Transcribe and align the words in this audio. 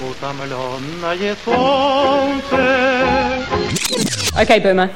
Утомленное 0.00 1.36
солнце. 1.44 2.56
Окей, 4.36 4.60
бумер. 4.60 4.90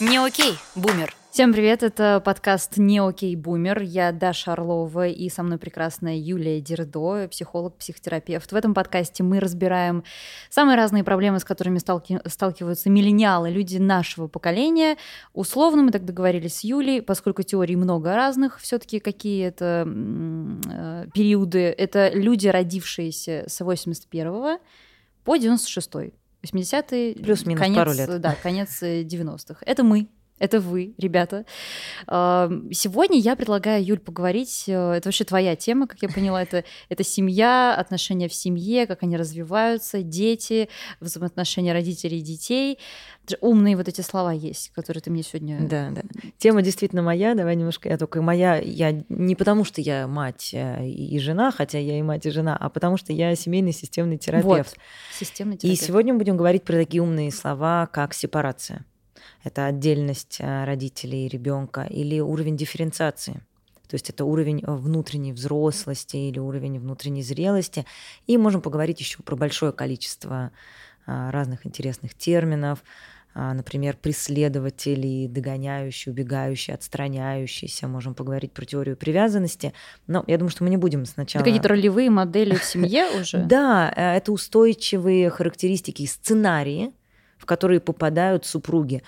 Не 0.00 0.18
окей, 0.18 0.58
бумер. 0.74 1.17
Всем 1.38 1.52
привет, 1.52 1.84
это 1.84 2.20
подкаст 2.24 2.78
«Не 2.78 2.98
окей, 2.98 3.36
бумер». 3.36 3.80
Я 3.80 4.10
Даша 4.10 4.54
Орлова 4.54 5.06
и 5.06 5.28
со 5.28 5.44
мной 5.44 5.58
прекрасная 5.58 6.16
Юлия 6.16 6.60
Дердо, 6.60 7.28
психолог, 7.28 7.76
психотерапевт. 7.76 8.50
В 8.50 8.56
этом 8.56 8.74
подкасте 8.74 9.22
мы 9.22 9.38
разбираем 9.38 10.02
самые 10.50 10.76
разные 10.76 11.04
проблемы, 11.04 11.38
с 11.38 11.44
которыми 11.44 11.78
сталки... 11.78 12.20
сталкиваются 12.26 12.90
миллениалы, 12.90 13.50
люди 13.50 13.76
нашего 13.76 14.26
поколения. 14.26 14.96
Условно 15.32 15.84
мы 15.84 15.92
так 15.92 16.04
договорились 16.04 16.56
с 16.56 16.64
Юлей, 16.64 17.02
поскольку 17.02 17.44
теорий 17.44 17.76
много 17.76 18.16
разных, 18.16 18.58
все 18.58 18.80
таки 18.80 18.98
какие 18.98 19.46
это 19.46 19.86
э, 19.86 21.06
периоды. 21.14 21.66
Это 21.66 22.10
люди, 22.12 22.48
родившиеся 22.48 23.44
с 23.46 23.64
81 23.64 24.58
по 25.22 25.36
96 25.36 25.90
80-е, 26.42 27.14
Плюс-минус 27.14 27.60
конец, 27.60 27.76
пару 27.76 27.92
лет. 27.92 28.20
Да, 28.20 28.36
конец 28.42 28.82
90-х. 28.82 29.62
Это 29.64 29.84
мы, 29.84 30.08
это 30.38 30.60
вы, 30.60 30.94
ребята. 30.98 31.44
Сегодня 32.06 33.18
я 33.18 33.36
предлагаю, 33.36 33.84
Юль, 33.84 33.98
поговорить. 33.98 34.64
э, 34.66 34.92
Это 34.92 35.08
вообще 35.08 35.24
твоя 35.24 35.56
тема, 35.56 35.86
как 35.86 36.02
я 36.02 36.08
поняла. 36.08 36.42
Это, 36.42 36.64
это 36.88 37.04
семья, 37.04 37.74
отношения 37.74 38.28
в 38.28 38.34
семье, 38.34 38.86
как 38.86 39.02
они 39.02 39.16
развиваются, 39.16 40.02
дети, 40.02 40.68
взаимоотношения 41.00 41.72
родителей 41.72 42.18
и 42.18 42.22
детей. 42.22 42.78
Умные 43.42 43.76
вот 43.76 43.88
эти 43.88 44.00
слова 44.00 44.32
есть, 44.32 44.70
которые 44.74 45.02
ты 45.02 45.10
мне 45.10 45.22
сегодня... 45.22 45.58
Да, 45.60 45.90
да. 45.90 46.02
Тема 46.38 46.62
действительно 46.62 47.02
моя. 47.02 47.34
Давай 47.34 47.56
немножко 47.56 47.88
я 47.88 47.98
только 47.98 48.22
моя. 48.22 48.56
Я 48.56 49.02
не 49.10 49.34
потому, 49.34 49.64
что 49.64 49.80
я 49.82 50.06
мать 50.06 50.50
э, 50.54 50.86
и 50.86 51.08
и 51.08 51.18
жена, 51.18 51.50
хотя 51.50 51.78
я 51.78 51.98
и 51.98 52.02
мать, 52.02 52.26
и 52.26 52.30
жена, 52.30 52.56
а 52.58 52.68
потому 52.70 52.96
что 52.96 53.12
я 53.12 53.34
семейный 53.34 53.72
системный 53.72 54.18
терапевт. 54.18 54.46
Вот, 54.48 54.76
системный 55.12 55.56
И 55.56 55.58
терапевт. 55.58 55.82
сегодня 55.84 56.12
мы 56.12 56.18
будем 56.20 56.36
говорить 56.36 56.64
про 56.64 56.74
такие 56.74 57.02
умные 57.02 57.30
слова, 57.32 57.86
как 57.86 58.14
сепарация. 58.14 58.84
Это 59.44 59.66
отдельность 59.66 60.38
э, 60.40 60.64
родителей 60.64 61.26
и 61.26 61.28
ребенка 61.28 61.82
или 61.82 62.20
уровень 62.20 62.56
дифференциации. 62.56 63.40
То 63.88 63.94
есть 63.94 64.10
это 64.10 64.24
уровень 64.24 64.62
э, 64.62 64.70
внутренней 64.70 65.32
взрослости 65.32 66.16
или 66.16 66.38
уровень 66.38 66.78
внутренней 66.78 67.22
зрелости. 67.22 67.86
И 68.26 68.36
можем 68.36 68.60
поговорить 68.60 69.00
еще 69.00 69.22
про 69.22 69.36
большое 69.36 69.72
количество 69.72 70.50
а, 71.06 71.30
разных 71.30 71.66
интересных 71.66 72.14
терминов, 72.14 72.84
например, 73.34 73.96
преследователи, 73.96 75.28
догоняющие, 75.28 76.12
убегающие, 76.12 76.74
отстраняющиеся. 76.74 77.86
Можем 77.86 78.14
поговорить 78.14 78.52
про 78.52 78.64
теорию 78.64 78.96
привязанности. 78.96 79.72
Но 80.06 80.24
я 80.26 80.38
думаю, 80.38 80.50
что 80.50 80.64
мы 80.64 80.70
не 80.70 80.76
будем 80.76 81.06
сначала... 81.06 81.42
Это 81.42 81.50
какие-то 81.50 81.68
ролевые 81.68 82.10
модели 82.10 82.56
в 82.56 82.64
семье 82.64 83.06
уже? 83.20 83.38
Да, 83.44 83.92
э, 83.94 84.16
это 84.16 84.32
устойчивые 84.32 85.30
характеристики 85.30 86.02
и 86.02 86.06
сценарии, 86.06 86.92
которые 87.48 87.80
попадают 87.80 88.46
супруги. 88.46 89.02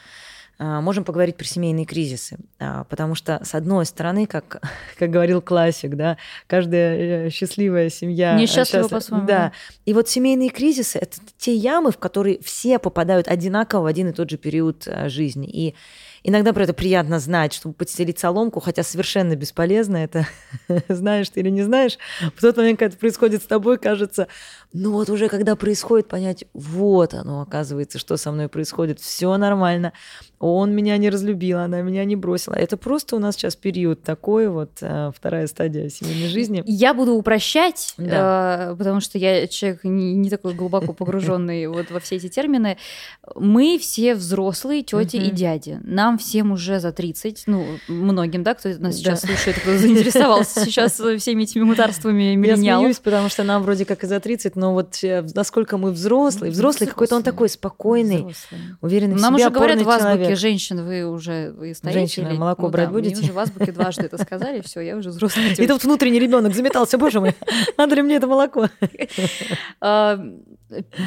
А, 0.59 0.81
Можем 0.83 1.05
поговорить 1.05 1.37
про 1.37 1.45
семейные 1.45 1.87
кризисы, 1.87 2.37
а, 2.59 2.85
потому 2.85 3.15
что, 3.15 3.41
с 3.45 3.55
одной 3.55 3.87
стороны, 3.87 4.27
как, 4.27 4.61
как 4.99 5.11
говорил 5.11 5.41
классик, 5.41 5.95
да, 5.97 6.17
каждая 6.47 7.27
э, 7.27 7.31
счастливая 7.31 7.89
семья... 7.89 8.35
э, 8.35 8.41
Несчастлива 8.41 8.83
счастлива. 8.83 8.99
по-своему, 8.99 9.27
Да. 9.27 9.37
да. 9.39 9.53
И 9.87 9.95
вот 9.95 10.09
семейные 10.09 10.51
кризисы— 10.51 10.99
это 11.01 11.17
те 11.39 11.55
ямы, 11.55 11.93
в 11.93 11.99
которые 11.99 12.41
все 12.43 12.79
попадают 12.79 13.29
одинаково 13.29 13.83
в 13.83 13.87
один 13.87 14.09
и 14.09 14.13
тот 14.13 14.29
же 14.31 14.37
период 14.37 14.87
э, 14.87 15.09
жизни. 15.09 15.49
И 15.49 15.75
иногда 16.23 16.53
про 16.53 16.65
это 16.65 16.73
приятно 16.73 17.19
знать, 17.19 17.53
чтобы 17.53 17.75
подстелить 17.75 18.19
соломку, 18.19 18.61
хотя 18.61 18.83
совершенно 18.83 19.37
бесполезно 19.37 19.97
это, 19.99 20.27
знаешь 20.89 21.29
ты 21.31 21.41
или 21.41 21.51
не 21.51 21.63
знаешь. 21.63 21.99
В 22.37 22.41
тот 22.41 22.57
момент, 22.57 22.79
когда 22.79 22.91
это 22.93 22.99
происходит 22.99 23.43
с 23.43 23.47
тобой, 23.47 23.79
кажется, 23.79 24.29
ну 24.73 24.93
вот 24.93 25.09
уже 25.11 25.29
когда 25.29 25.57
происходит, 25.57 26.09
понять, 26.09 26.45
вот 26.55 27.15
оно, 27.15 27.41
оказывается, 27.43 27.99
что 27.99 28.17
со 28.17 28.33
мной 28.33 28.49
происходит, 28.49 29.01
все 29.01 29.37
нормально. 29.37 29.93
Он 30.39 30.73
меня 30.75 30.97
не 30.97 31.11
разлюбил, 31.11 31.59
она 31.59 31.83
меня 31.83 32.05
не 32.05 32.17
бросила. 32.17 32.55
Это 32.55 32.77
просто 32.77 33.17
у 33.17 33.19
нас 33.19 33.35
сейчас 33.35 33.57
период 33.57 34.03
такой, 34.03 34.49
вот 34.49 34.79
э, 34.81 35.11
вторая 35.15 35.47
стадия 35.47 35.89
семейной 35.91 36.29
жизни. 36.29 36.63
Я 36.67 36.95
буду 36.95 37.13
упрощать, 37.15 37.95
Да. 37.99 38.71
э, 38.71 38.77
потому 38.77 39.01
что 39.01 39.19
я 39.19 39.47
человек 39.49 39.81
не, 39.85 40.31
такой 40.31 40.55
глубоко 40.55 40.93
погруженный 40.95 41.67
вот 41.69 41.91
во 41.91 42.01
все 42.01 42.17
эти 42.17 42.29
термины. 42.29 42.79
Мы 43.35 43.79
все 43.79 44.15
взрослые 44.15 44.83
тети 44.83 45.17
и 45.17 45.31
дяди. 45.31 45.79
Нам 45.83 46.10
всем 46.19 46.53
уже 46.53 46.81
за 46.81 46.93
30, 46.93 47.45
ну, 47.47 47.67
многим, 47.89 48.43
да, 48.43 48.55
кто 48.55 48.69
нас 48.79 48.97
сейчас 48.97 49.23
Да. 49.23 49.29
слушает, 49.29 49.59
кто 49.59 49.77
заинтересовался 49.77 50.61
сейчас 50.65 51.01
всеми 51.19 51.43
этими 51.45 51.63
мутарствами 51.63 52.23
Я 52.25 52.37
миллениалов. 52.37 52.83
смеюсь, 52.83 52.99
потому 52.99 53.29
что 53.29 53.43
нам 53.45 53.63
вроде 53.63 53.85
как 53.85 54.05
и 54.05 54.07
за 54.07 54.21
30, 54.21 54.57
но 54.57 54.73
вот 54.75 54.99
э, 55.03 55.25
насколько 55.35 55.77
мы 55.79 55.91
взрослые. 55.93 56.51
Взрослый 56.53 56.89
какой-то 56.89 57.17
он 57.17 57.23
такой 57.23 57.49
спокойный, 57.49 58.35
уверенный 58.81 59.17
в 59.17 59.21
Нам 59.21 59.35
себе, 59.35 59.47
уже 59.47 59.55
говорят 59.55 59.81
в 59.83 59.89
азбуке, 59.89 60.17
человек. 60.19 60.39
женщин, 60.39 60.85
вы 60.85 61.05
уже 61.05 61.53
вы 61.57 61.75
стоите. 61.75 61.99
Женщина, 61.99 62.29
или- 62.29 62.37
молоко 62.39 62.63
ну 62.63 62.69
брать 62.71 62.87
да, 62.87 62.93
мне 62.93 63.03
будете? 63.03 63.23
уже 63.23 63.33
в 63.33 63.39
азбуке 63.39 63.73
дважды 63.73 64.03
это 64.05 64.19
сказали, 64.19 64.61
все, 64.61 64.81
я 64.81 64.97
уже 64.97 65.11
взрослая 65.11 65.55
И 65.59 65.67
тут 65.67 65.85
внутренний 65.85 66.19
ребенок 66.21 66.55
заметался, 66.55 66.99
боже 66.99 67.21
мой, 67.21 67.35
надо 67.79 67.95
ли 67.97 68.03
мне 68.03 68.17
это 68.17 68.27
молоко? 68.27 68.69
А, 69.81 70.19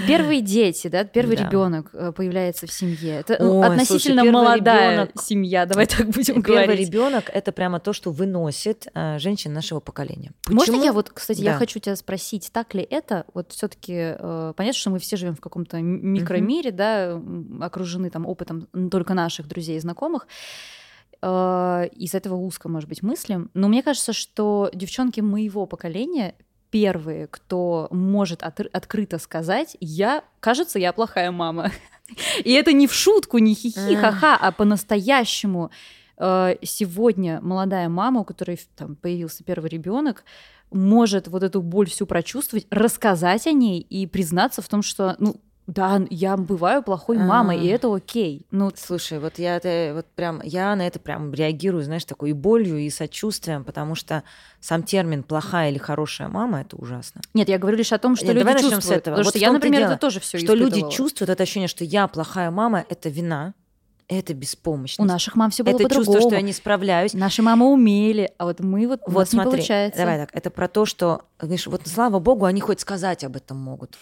Первые 0.08 0.41
дети, 0.41 0.90
да, 0.90 1.06
первый 1.06 1.38
Да. 1.38 1.46
ребенок 1.46 1.90
э, 1.94 2.12
появляется 2.14 2.68
в 2.68 2.72
семье. 2.74 3.22
Это 3.22 3.38
ну, 3.40 3.59
Ой, 3.59 3.68
относительно 3.68 4.22
слушай, 4.24 4.31
молодая 4.34 4.92
ребёнок- 4.93 5.21
семья, 5.21 5.65
давай 5.65 5.85
так 5.87 6.07
будем 6.09 6.41
Первый 6.43 6.65
говорить. 6.65 6.87
ребенок 6.89 7.29
это 7.33 7.51
прямо 7.51 7.79
то, 7.79 7.93
что 7.93 8.11
выносит 8.11 8.87
э, 8.93 9.19
женщин 9.19 9.53
нашего 9.53 9.79
поколения. 9.79 10.31
Можно 10.47 10.73
Почему? 10.73 10.83
я 10.85 10.93
вот, 10.93 11.09
кстати, 11.09 11.41
я 11.41 11.51
Да. 11.53 11.57
хочу 11.57 11.79
тебя 11.79 11.95
спросить, 11.95 12.49
так 12.53 12.73
ли 12.73 12.81
это? 12.89 13.25
Вот 13.33 13.51
все-таки 13.51 14.15
понятно, 14.55 14.73
что 14.73 14.89
мы 14.89 14.99
все 14.99 15.17
живем 15.17 15.35
в 15.35 15.41
каком-то 15.41 15.79
микромире, 15.81 16.71
да, 16.71 17.11
м, 17.11 17.61
окружены 17.61 18.09
там 18.09 18.25
опытом 18.25 18.67
только 18.91 19.13
наших 19.13 19.47
друзей 19.47 19.77
и 19.77 19.79
знакомых. 19.79 20.27
Э, 21.21 21.87
Из 21.95 22.13
этого 22.13 22.35
узко, 22.35 22.69
может 22.69 22.89
быть, 22.89 23.01
мыслим. 23.01 23.49
Но 23.53 23.67
мне 23.67 23.81
кажется, 23.83 24.13
что 24.13 24.69
девчонки 24.73 25.21
моего 25.21 25.65
поколения 25.65 26.35
первые, 26.69 27.27
кто 27.27 27.87
может 27.91 28.43
от- 28.43 28.59
открыто 28.73 29.19
сказать, 29.19 29.77
я, 29.79 30.23
кажется, 30.39 30.79
я 30.79 30.91
плохая 30.91 31.31
мама. 31.31 31.71
И 32.44 32.51
это 32.51 32.74
не 32.74 32.88
в 32.88 32.94
шутку, 32.94 33.38
не 33.38 33.53
хихи, 33.56 33.94
М. 33.96 34.01
ха-ха, 34.01 34.38
а 34.40 34.51
по-настоящему. 34.51 35.72
Э, 36.18 36.56
Сегодня 36.63 37.40
молодая 37.41 37.90
мама, 37.90 38.22
у 38.22 38.24
которой 38.24 38.59
там 38.75 38.96
появился 38.96 39.44
первый 39.44 39.69
ребенок, 39.69 40.23
может 40.72 41.28
вот 41.28 41.44
эту 41.44 41.62
боль 41.62 41.90
всю 41.90 42.06
прочувствовать, 42.06 42.66
рассказать 42.72 43.47
о 43.47 43.52
ней 43.52 43.79
и 43.79 44.07
признаться 44.07 44.62
в 44.62 44.68
том, 44.68 44.81
что, 44.81 45.16
ну, 45.19 45.35
да, 45.68 46.01
я 46.09 46.35
бываю 46.35 46.84
плохой 46.84 47.18
мамой, 47.18 47.59
и 47.66 47.72
А. 47.72 47.75
это 47.75 47.94
окей. 47.94 48.46
Ну, 48.51 48.72
Слушай, 48.75 49.19
вот 49.19 49.40
я 49.40 49.56
это 49.57 49.94
вот 49.96 50.06
прям 50.16 50.41
я 50.44 50.75
на 50.75 50.85
это 50.85 51.00
прям 51.00 51.34
реагирую, 51.34 51.84
знаешь, 51.84 52.03
такой 52.06 52.31
и 52.31 52.34
болью, 52.34 52.78
и 52.79 52.90
сочувствием, 52.90 53.63
потому 53.63 53.96
что 53.96 54.23
сам 54.59 54.84
термин 54.84 55.23
плохая 55.23 55.69
или 55.72 55.78
хорошая 55.78 56.28
мама 56.28 56.62
это 56.62 56.75
ужасно. 56.75 57.22
нет, 57.34 57.47
я 57.50 57.57
говорю 57.57 57.78
лишь 57.78 57.94
о 57.94 57.97
том, 57.97 58.16
что 58.16 58.25
Нет, 58.25 58.35
люди 58.35 58.44
давай 58.46 58.53
начнем 58.56 58.69
с 58.72 58.73
чувствуют. 58.75 59.02
этого. 59.02 59.16
Потому 59.16 59.25
Вот 59.25 59.31
что 59.31 59.40
я, 59.40 59.52
например, 59.52 59.81
дело, 59.81 59.91
это 59.91 60.00
тоже 60.02 60.19
все 60.19 60.38
что 60.38 60.53
люди 60.53 60.84
чувствуют 60.90 61.29
это 61.29 61.44
ощущение, 61.44 61.68
что 61.69 61.84
я 61.84 62.07
плохая 62.07 62.52
мама, 62.52 62.85
это 62.90 63.09
вина, 63.09 63.53
это 64.19 64.34
беспомощность. 64.34 65.00
У 65.00 65.03
наших 65.12 65.35
мам 65.35 65.51
все 65.51 65.63
было 65.63 65.75
это 65.75 65.84
по-другому. 65.84 66.06
чувство, 66.13 66.29
что 66.29 66.35
я 66.35 66.41
не 66.41 66.53
справляюсь. 66.53 67.13
Наши 67.13 67.41
мамы 67.41 67.72
умели, 67.72 68.31
а 68.38 68.46
вот 68.46 68.59
мы 68.59 68.88
вот, 68.88 69.01
Вот 69.06 69.16
нас 69.19 69.34
не 69.34 69.38
смотри, 69.38 69.51
получается. 69.59 70.00
давай 70.00 70.18
так, 70.18 70.29
это 70.34 70.50
про 70.50 70.68
то, 70.68 70.85
что, 70.85 71.24
знаешь, 71.40 71.68
вот 71.68 71.81
слава 71.85 72.19
богу, 72.19 72.46
они 72.46 72.62
хоть 72.62 72.79
сказать 72.79 73.23
об 73.23 73.35
этом 73.35 73.57
могут. 73.57 73.97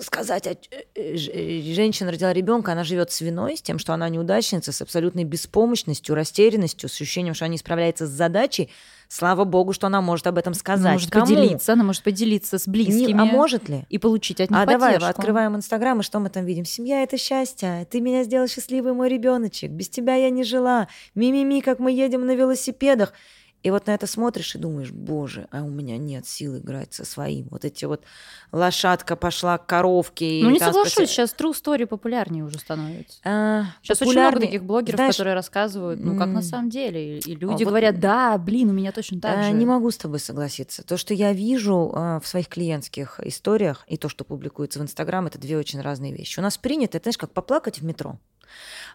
Сказать, 0.00 0.46
а, 0.46 0.56
э, 0.94 1.16
ж- 1.16 1.28
э, 1.32 1.74
женщина 1.74 2.10
родила 2.10 2.32
ребенка, 2.32 2.72
она 2.72 2.84
живет 2.84 3.10
с 3.12 3.20
виной, 3.20 3.56
с 3.56 3.62
тем, 3.62 3.78
что 3.78 3.92
она 3.94 4.08
неудачница, 4.08 4.72
с 4.72 4.80
абсолютной 4.82 5.24
беспомощностью, 5.24 6.14
растерянностью, 6.14 6.88
с 6.88 6.94
ощущением, 6.94 7.34
что 7.34 7.44
она 7.44 7.52
не 7.52 7.58
справляется 7.58 8.06
с 8.06 8.10
задачей. 8.10 8.70
Слава 9.14 9.44
богу, 9.44 9.74
что 9.74 9.88
она 9.88 10.00
может 10.00 10.26
об 10.26 10.38
этом 10.38 10.52
Она 10.52 10.58
сказать. 10.58 10.92
может 10.94 11.10
Кому? 11.10 11.26
поделиться, 11.26 11.74
она 11.74 11.84
может 11.84 12.02
поделиться 12.02 12.56
с 12.58 12.66
Не- 12.66 12.72
близкими. 12.72 13.20
а 13.20 13.26
может 13.26 13.68
ли? 13.68 13.84
И 13.90 13.98
получить 13.98 14.40
от 14.40 14.48
них 14.48 14.58
А 14.58 14.64
давай, 14.64 14.94
поддержку. 14.94 15.10
открываем 15.10 15.54
Инстаграм, 15.54 16.00
и 16.00 16.02
что 16.02 16.18
мы 16.18 16.30
там 16.30 16.46
видим? 16.46 16.64
Семья— 16.64 17.02
это 17.04 17.18
счастье. 17.18 17.86
Ты 17.90 18.00
меня 18.00 18.24
сделал 18.24 18.48
счастливый, 18.48 18.94
мой 18.94 19.10
ребеночек. 19.10 19.70
Без 19.70 19.90
тебя 19.90 20.14
я 20.14 20.30
не 20.30 20.44
жила. 20.44 20.88
Ми-ми-ми, 21.14 21.60
как 21.60 21.78
мы 21.78 21.92
едем 21.92 22.24
на 22.24 22.34
велосипедах. 22.34 23.12
И 23.62 23.70
вот 23.70 23.86
на 23.86 23.92
это 23.94 24.06
смотришь 24.06 24.54
и 24.54 24.58
думаешь, 24.58 24.90
боже, 24.90 25.46
а 25.52 25.62
у 25.62 25.68
меня 25.68 25.96
нет 25.96 26.26
сил 26.26 26.58
играть 26.58 26.92
со 26.94 27.04
своим. 27.04 27.46
Вот 27.50 27.64
эти 27.64 27.84
вот 27.84 28.02
лошадка 28.50 29.14
пошла 29.16 29.58
к 29.58 29.66
коровке. 29.66 30.40
Ну, 30.42 30.50
не 30.50 30.58
соглашусь, 30.58 30.92
спроси- 30.94 31.06
сейчас 31.06 31.34
true 31.38 31.52
story 31.52 31.86
популярнее 31.86 32.44
уже 32.44 32.58
становится. 32.58 33.18
А, 33.24 33.64
Сейчас 33.82 34.02
очень 34.02 34.18
много 34.20 34.40
таких 34.40 34.64
блогеров, 34.64 34.96
знаешь, 34.96 35.14
которые 35.14 35.34
рассказывают, 35.34 36.00
ну, 36.00 36.18
как 36.18 36.28
на 36.28 36.38
м, 36.38 36.42
самом 36.42 36.70
деле. 36.70 37.18
И 37.20 37.34
а 37.34 37.38
люди 37.38 37.64
вот- 37.64 37.70
говорят, 37.70 38.00
да, 38.00 38.36
блин, 38.38 38.70
у 38.70 38.72
меня 38.72 38.92
точно 38.92 39.20
так 39.20 39.38
А, 39.38 39.42
же. 39.44 39.52
Не 39.52 39.66
могу 39.66 39.90
с 39.90 39.96
тобой 39.96 40.18
согласиться. 40.18 40.82
То, 40.82 40.96
что 40.96 41.14
я 41.14 41.32
вижу 41.32 41.92
а, 41.94 42.20
в 42.20 42.26
своих 42.26 42.48
клиентских 42.48 43.20
историях, 43.20 43.84
и 43.86 43.96
то, 43.96 44.08
что 44.08 44.24
публикуется 44.24 44.80
в 44.80 44.82
Инстаграм, 44.82 45.26
это 45.26 45.38
две 45.38 45.56
очень 45.56 45.80
разные 45.80 46.12
вещи. 46.12 46.38
У 46.38 46.42
нас 46.42 46.58
принято, 46.58 46.96
это 46.98 47.04
знаешь, 47.04 47.18
как 47.18 47.30
поплакать 47.32 47.78
в 47.80 47.84
метро. 47.84 48.18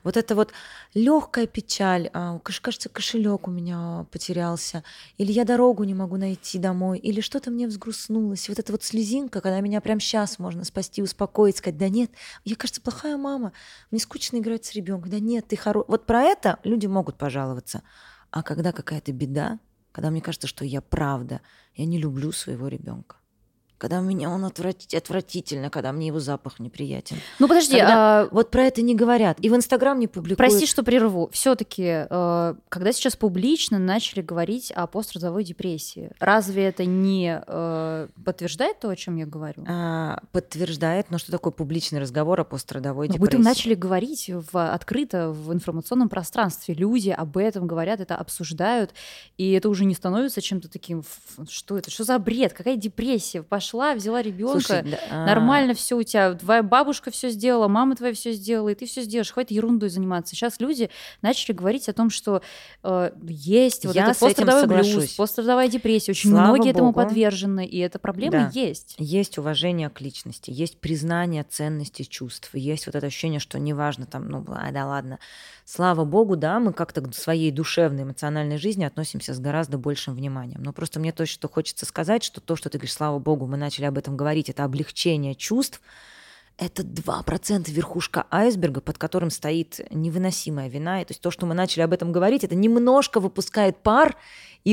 Вот 0.03 0.17
это 0.17 0.35
вот 0.35 0.53
легкая 0.93 1.47
печаль, 1.47 2.09
а, 2.13 2.39
кажется, 2.39 2.89
кошелек 2.89 3.47
у 3.47 3.51
меня 3.51 4.05
потерялся, 4.11 4.83
или 5.17 5.31
я 5.31 5.45
дорогу 5.45 5.83
не 5.83 5.93
могу 5.93 6.17
найти 6.17 6.59
домой, 6.59 6.99
или 6.99 7.21
что-то 7.21 7.51
мне 7.51 7.67
взгрустнулось. 7.67 8.49
Вот 8.49 8.59
эта 8.59 8.71
вот 8.71 8.83
слезинка, 8.83 9.41
когда 9.41 9.59
меня 9.61 9.81
прямо 9.81 9.99
сейчас 9.99 10.39
можно 10.39 10.63
спасти, 10.63 11.01
успокоить, 11.01 11.57
сказать, 11.57 11.77
да 11.77 11.89
нет, 11.89 12.11
я, 12.45 12.55
кажется, 12.55 12.81
плохая 12.81 13.17
мама, 13.17 13.53
мне 13.91 13.99
скучно 13.99 14.37
играть 14.37 14.65
с 14.65 14.73
ребенком, 14.73 15.09
да 15.09 15.19
нет, 15.19 15.47
ты 15.47 15.55
хороший. 15.55 15.87
Вот 15.87 16.05
про 16.05 16.23
это 16.23 16.59
люди 16.63 16.87
могут 16.87 17.17
пожаловаться. 17.17 17.83
А 18.31 18.43
когда 18.43 18.71
какая-то 18.71 19.11
беда, 19.11 19.59
когда 19.91 20.11
мне 20.11 20.21
кажется, 20.21 20.47
что 20.47 20.65
я 20.65 20.81
правда, 20.81 21.41
я 21.75 21.85
не 21.85 21.97
люблю 21.97 22.31
своего 22.31 22.67
ребенка. 22.67 23.17
Когда 23.77 23.99
у 23.99 24.01
меня 24.01 24.29
он 24.29 24.43
отврати- 24.43 24.95
отвратительно, 24.97 25.69
когда 25.69 25.91
мне 25.91 26.07
его 26.07 26.19
запах 26.19 26.59
неприятен. 26.59 27.17
Ну 27.39 27.47
подожди, 27.47 27.77
Когда- 27.77 28.21
а, 28.21 28.27
Вот 28.31 28.49
про 28.49 28.63
это 28.63 28.81
не 28.81 28.95
говорят. 28.95 29.37
И 29.39 29.49
в 29.49 29.55
Инстаграм 29.55 29.99
не 29.99 30.07
публикуют. 30.07 30.37
прости, 30.37 30.65
что 30.65 30.83
прерву. 30.83 31.29
Все-таки, 31.31 32.05
когда 32.69 32.91
сейчас 32.91 33.15
публично 33.15 33.77
начали 33.79 34.21
говорить 34.21 34.71
о 34.71 34.87
пострадовой 34.87 35.43
депрессии, 35.43 36.11
разве 36.19 36.63
это 36.65 36.85
не 36.85 37.41
э, 37.45 38.07
подтверждает 38.25 38.79
то, 38.79 38.89
о 38.89 38.95
чем 38.95 39.15
я 39.17 39.25
говорю? 39.25 39.63
А, 39.67 40.19
подтверждает, 40.31 41.11
но 41.11 41.17
что 41.17 41.31
такое 41.31 41.51
публичный 41.51 41.99
разговор 41.99 42.39
о 42.41 42.43
пострадовой 42.43 43.07
Об 43.07 43.13
депрессии? 43.13 43.29
этом 43.29 43.41
начали 43.41 43.73
говорить 43.75 44.29
в, 44.51 44.73
открыто 44.73 45.29
в 45.29 45.53
информационном 45.53 46.09
пространстве. 46.09 46.73
Люди 46.73 47.09
об 47.09 47.37
этом 47.37 47.67
говорят, 47.67 47.99
это 47.99 48.15
обсуждают, 48.15 48.93
и 49.37 49.51
это 49.51 49.69
уже 49.69 49.85
не 49.85 49.93
становится 49.93 50.41
чем-то 50.41 50.67
таким, 50.69 50.99
«Ф, 51.01 51.47
что 51.49 51.77
это, 51.77 51.91
что 51.91 52.03
за 52.03 52.17
бред, 52.19 52.53
какая 52.53 52.75
депрессия, 52.75 53.43
пошла, 53.67 53.95
взяла 53.95 54.21
ребенка, 54.21 54.59
Слушай, 54.59 54.83
да, 54.83 54.97
а, 55.09 55.25
нормально 55.25 55.73
все 55.73 55.95
у 55.97 56.03
тебя, 56.03 56.33
твоя 56.33 56.63
бабушка 56.63 57.11
все 57.11 57.29
сделала, 57.29 57.67
мама 57.67 57.95
твоя 57.95 58.13
все 58.13 58.31
сделала, 58.31 58.69
и 58.69 58.75
ты 58.75 58.85
все 58.85 59.01
сделаешь, 59.01 59.31
хватит 59.31 59.51
ерундой 59.51 59.89
заниматься. 59.89 60.35
Сейчас 60.35 60.59
люди 60.59 60.89
начали 61.21 61.53
говорить 61.55 61.89
о 61.89 61.93
том, 61.93 62.09
что 62.09 62.41
э, 62.83 63.11
есть 63.27 63.85
вот 63.85 63.95
Я 63.95 64.11
этим 64.11 64.19
пострадовой 64.19 64.67
блюз, 64.67 65.13
пострадовая 65.15 65.67
депрессия, 65.67 66.11
очень 66.11 66.29
Слава 66.31 66.47
многие 66.55 66.71
этому 66.71 66.91
богу. 66.91 67.05
подвержены, 67.05 67.65
и 67.65 67.77
эта 67.79 67.99
проблема 67.99 68.31
Да. 68.31 68.51
есть. 68.53 68.95
Есть 68.97 69.37
уважение 69.37 69.89
к 69.89 69.99
личности, 70.01 70.51
есть 70.51 70.79
признание 70.79 71.43
ценности 71.43 72.03
чувств, 72.03 72.49
есть 72.53 72.85
вот 72.85 72.95
это 72.95 73.07
ощущение, 73.07 73.39
что 73.39 73.59
неважно 73.59 74.05
там, 74.05 74.29
ну, 74.29 74.41
да 74.43 74.85
ладно. 74.85 75.19
Слава 75.69 76.05
богу, 76.05 76.37
да, 76.37 76.61
мы 76.61 76.71
как-то 76.71 77.01
к 77.01 77.13
своей 77.13 77.51
душевной, 77.51 78.03
эмоциональной 78.03 78.57
жизни 78.57 78.85
относимся 78.85 79.33
с 79.33 79.39
гораздо 79.39 79.77
большим 79.77 80.15
вниманием. 80.15 80.63
Но 80.63 80.71
просто 80.71 80.97
мне 81.01 81.11
то, 81.11 81.25
что 81.25 81.49
хочется 81.49 81.85
сказать, 81.85 82.23
что 82.23 82.39
то, 82.39 82.55
что 82.55 82.69
ты 82.69 82.77
говоришь, 82.77 82.93
слава 82.93 83.19
богу, 83.19 83.47
мы 83.47 83.57
начали 83.57 83.83
об 83.83 83.97
этом 83.97 84.15
говорить, 84.15 84.47
это 84.47 84.63
облегчение 84.63 85.35
чувств, 85.35 85.81
это 86.57 86.83
2% 86.83 87.69
верхушка 87.69 88.25
айсберга, 88.31 88.79
под 88.79 88.97
которым 88.97 89.29
стоит 89.29 89.81
невыносимая 89.91 90.69
вина. 90.69 91.01
И 91.01 91.05
то 91.05 91.11
есть 91.11 91.19
то, 91.19 91.31
что 91.31 91.45
мы 91.45 91.53
начали 91.53 91.81
об 91.81 91.91
этом 91.91 92.13
говорить, 92.13 92.45
это 92.45 92.55
немножко 92.55 93.19
выпускает 93.19 93.75
пар 93.75 94.15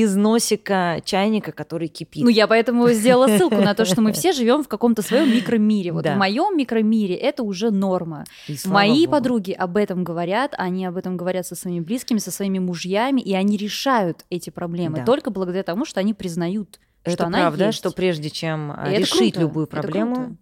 из 0.01 0.13
носика 0.15 1.01
чайника, 1.05 1.53
который 1.53 1.87
кипит. 1.87 2.21
Ну, 2.23 2.29
я 2.29 2.47
поэтому 2.47 2.89
сделала 2.91 3.27
ссылку 3.27 3.55
на 3.55 3.73
то, 3.73 3.85
что 3.85 4.01
мы 4.01 4.11
все 4.11 4.33
живем 4.33 4.61
в 4.63 4.67
каком-то 4.67 5.01
своем 5.01 5.29
микромире. 5.33 5.93
Вот 5.93 6.03
Да. 6.03 6.15
в 6.15 6.17
моем 6.17 6.57
микромире 6.57 7.15
это 7.15 7.43
уже 7.43 7.71
норма. 7.71 8.25
И 8.49 8.57
Мои 8.65 9.05
богу. 9.05 9.11
подруги 9.11 9.51
об 9.53 9.77
этом 9.77 10.03
говорят, 10.03 10.53
они 10.57 10.85
об 10.85 10.97
этом 10.97 11.15
говорят 11.15 11.47
со 11.47 11.55
своими 11.55 11.79
близкими, 11.79 12.17
со 12.17 12.29
своими 12.31 12.59
мужьями, 12.59 13.21
и 13.21 13.33
они 13.33 13.55
решают 13.55 14.25
эти 14.29 14.49
проблемы 14.49 14.97
Да. 14.97 15.05
только 15.05 15.29
благодаря 15.31 15.63
тому, 15.63 15.85
что 15.85 16.01
они 16.01 16.13
признают, 16.13 16.79
Это 17.05 17.15
что 17.15 17.25
она 17.27 17.37
правда, 17.39 17.67
есть. 17.67 17.77
что 17.77 17.91
прежде 17.91 18.29
чем 18.29 18.73
а, 18.75 18.89
И 18.89 18.91
это 18.93 18.99
решить 19.01 19.37
любую 19.37 19.65
это 19.65 19.77
проблему. 19.77 20.37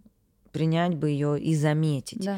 Принять 0.53 0.95
бы 0.95 1.09
ее 1.09 1.37
и 1.39 1.55
заметить. 1.55 2.23
Да. 2.23 2.37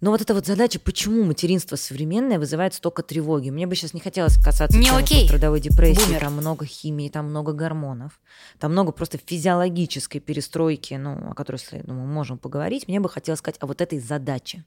Но 0.00 0.10
вот 0.10 0.22
эта 0.22 0.32
вот 0.34 0.46
задача, 0.46 0.80
почему 0.80 1.24
материнство 1.24 1.76
современное 1.76 2.38
вызывает 2.38 2.72
столько 2.74 3.02
тревоги. 3.02 3.50
Мне 3.50 3.66
бы 3.66 3.76
сейчас 3.76 3.92
не 3.92 4.00
хотелось 4.00 4.42
касаться 4.42 4.78
Не 4.78 4.88
окей. 4.88 5.28
трудовой 5.28 5.60
депрессии. 5.60 6.06
Бумер. 6.06 6.20
Там 6.20 6.32
много 6.32 6.64
химии, 6.64 7.10
там 7.10 7.26
много 7.26 7.52
гормонов, 7.52 8.18
там 8.58 8.72
много 8.72 8.92
просто 8.92 9.18
физиологической 9.24 10.20
перестройки, 10.20 10.94
ну, 10.94 11.30
о 11.30 11.34
которой 11.34 11.58
след- 11.58 11.86
ну, 11.86 11.94
мы 11.94 12.06
можем 12.06 12.38
поговорить. 12.38 12.88
Мне 12.88 12.98
бы 12.98 13.10
хотелось 13.10 13.40
сказать 13.40 13.58
о 13.60 13.66
вот 13.66 13.80
этой 13.82 14.00
задаче. 14.00 14.64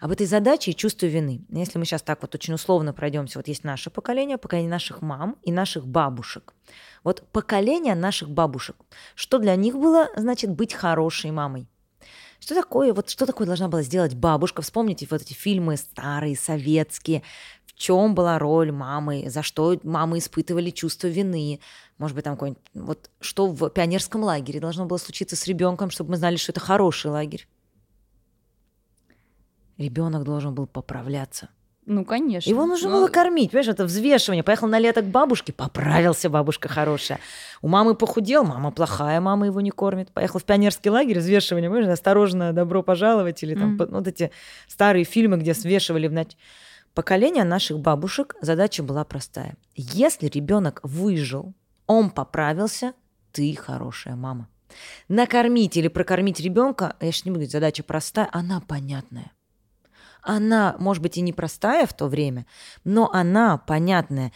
Об 0.00 0.10
этой 0.10 0.26
задаче 0.26 0.72
и 0.72 0.76
чувстве 0.76 1.08
вины. 1.08 1.42
Если 1.50 1.78
мы 1.78 1.84
сейчас 1.84 2.02
так 2.02 2.22
вот 2.22 2.34
очень 2.34 2.54
условно 2.54 2.92
пройдемся, 2.92 3.38
вот 3.38 3.46
есть 3.48 3.62
наше 3.64 3.88
поколение, 3.90 4.36
поколение 4.38 4.70
наших 4.70 5.00
мам 5.00 5.36
и 5.42 5.52
наших 5.52 5.86
бабушек. 5.86 6.54
Вот 7.04 7.22
поколение 7.32 7.94
наших 7.94 8.28
бабушек. 8.30 8.76
Что 9.14 9.38
для 9.38 9.54
них 9.56 9.74
было, 9.76 10.08
значит, 10.16 10.50
быть 10.50 10.72
хорошей 10.74 11.30
мамой? 11.30 11.68
Что 12.42 12.56
такое, 12.56 12.92
вот 12.92 13.08
что 13.08 13.24
такое 13.24 13.46
должна 13.46 13.68
была 13.68 13.82
сделать 13.82 14.16
бабушка? 14.16 14.62
Вспомните 14.62 15.06
вот 15.08 15.22
эти 15.22 15.32
фильмы 15.32 15.76
старые, 15.76 16.36
советские. 16.36 17.22
В 17.64 17.72
чем 17.74 18.16
была 18.16 18.36
роль 18.40 18.72
мамы? 18.72 19.30
За 19.30 19.44
что 19.44 19.78
мамы 19.84 20.18
испытывали 20.18 20.70
чувство 20.70 21.06
вины? 21.06 21.60
Может 21.98 22.16
быть, 22.16 22.24
там 22.24 22.34
какой-нибудь... 22.34 22.60
Вот 22.74 23.10
что 23.20 23.46
в 23.46 23.70
пионерском 23.70 24.24
лагере 24.24 24.58
должно 24.58 24.86
было 24.86 24.98
случиться 24.98 25.36
с 25.36 25.46
ребенком, 25.46 25.90
чтобы 25.90 26.10
мы 26.10 26.16
знали, 26.16 26.34
что 26.34 26.50
это 26.50 26.58
хороший 26.58 27.12
лагерь? 27.12 27.46
Ребенок 29.78 30.24
должен 30.24 30.52
был 30.52 30.66
поправляться. 30.66 31.48
Ну, 31.84 32.04
конечно. 32.04 32.48
Его 32.48 32.64
нужно 32.64 32.90
Ну, 32.90 32.96
было 32.96 33.08
кормить, 33.08 33.50
понимаешь, 33.50 33.68
это 33.68 33.84
взвешивание. 33.84 34.44
Поехал 34.44 34.68
на 34.68 34.78
лето 34.78 35.02
к 35.02 35.06
бабушке, 35.06 35.52
поправился, 35.52 36.30
бабушка 36.30 36.68
хорошая. 36.68 37.18
У 37.60 37.66
мамы 37.68 37.94
похудел, 37.96 38.44
мама 38.44 38.70
плохая, 38.70 39.20
мама 39.20 39.46
его 39.46 39.60
не 39.60 39.70
кормит. 39.72 40.12
Поехал 40.12 40.38
в 40.38 40.44
пионерский 40.44 40.90
лагерь, 40.90 41.18
взвешивание, 41.18 41.68
понимаешь, 41.68 41.92
осторожно, 41.92 42.52
добро 42.52 42.82
пожаловать, 42.84 43.42
или 43.42 43.54
там 43.56 43.78
по- 43.78 43.86
вот 43.86 44.06
эти 44.06 44.30
старые 44.68 45.04
фильмы, 45.04 45.38
где 45.38 45.54
свешивали 45.54 46.06
в 46.06 46.12
нач- 46.12 46.36
Поколение 46.94 47.44
наших 47.44 47.80
бабушек, 47.80 48.36
задача 48.42 48.82
была 48.82 49.04
простая. 49.04 49.54
Если 49.74 50.26
ребенок 50.28 50.78
выжил, 50.82 51.52
он 51.86 52.10
поправился, 52.10 52.92
ты 53.32 53.56
хорошая 53.56 54.14
мама. 54.14 54.46
Накормить 55.08 55.76
или 55.76 55.88
прокормить 55.88 56.38
ребенка, 56.38 56.94
я 57.00 57.10
сейчас 57.10 57.24
не 57.24 57.30
буду 57.30 57.38
говорить, 57.40 57.52
задача 57.52 57.82
простая, 57.82 58.28
она 58.30 58.60
понятная 58.60 59.32
она, 60.22 60.76
может 60.78 61.02
быть, 61.02 61.18
и 61.18 61.20
непростая 61.20 61.86
в 61.86 61.94
то 61.94 62.06
время, 62.06 62.46
но 62.84 63.10
она 63.12 63.58
понятная. 63.58 64.32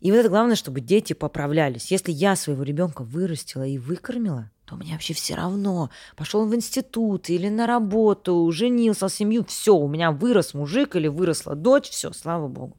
И 0.00 0.10
вот 0.10 0.18
это 0.18 0.28
главное, 0.28 0.56
чтобы 0.56 0.80
дети 0.80 1.12
поправлялись. 1.12 1.92
Если 1.92 2.10
я 2.10 2.34
своего 2.34 2.64
ребенка 2.64 3.02
вырастила 3.04 3.64
и 3.64 3.78
выкормила, 3.78 4.50
то 4.64 4.74
мне 4.74 4.92
вообще 4.94 5.14
все 5.14 5.36
равно. 5.36 5.90
Пошел 6.16 6.44
в 6.44 6.54
институт 6.54 7.30
или 7.30 7.48
на 7.48 7.66
работу, 7.66 8.50
женился, 8.52 9.08
семью, 9.08 9.44
все, 9.44 9.76
у 9.76 9.88
меня 9.88 10.10
вырос 10.10 10.54
мужик 10.54 10.96
или 10.96 11.06
выросла 11.06 11.54
дочь, 11.54 11.88
все, 11.88 12.12
слава 12.12 12.48
богу. 12.48 12.76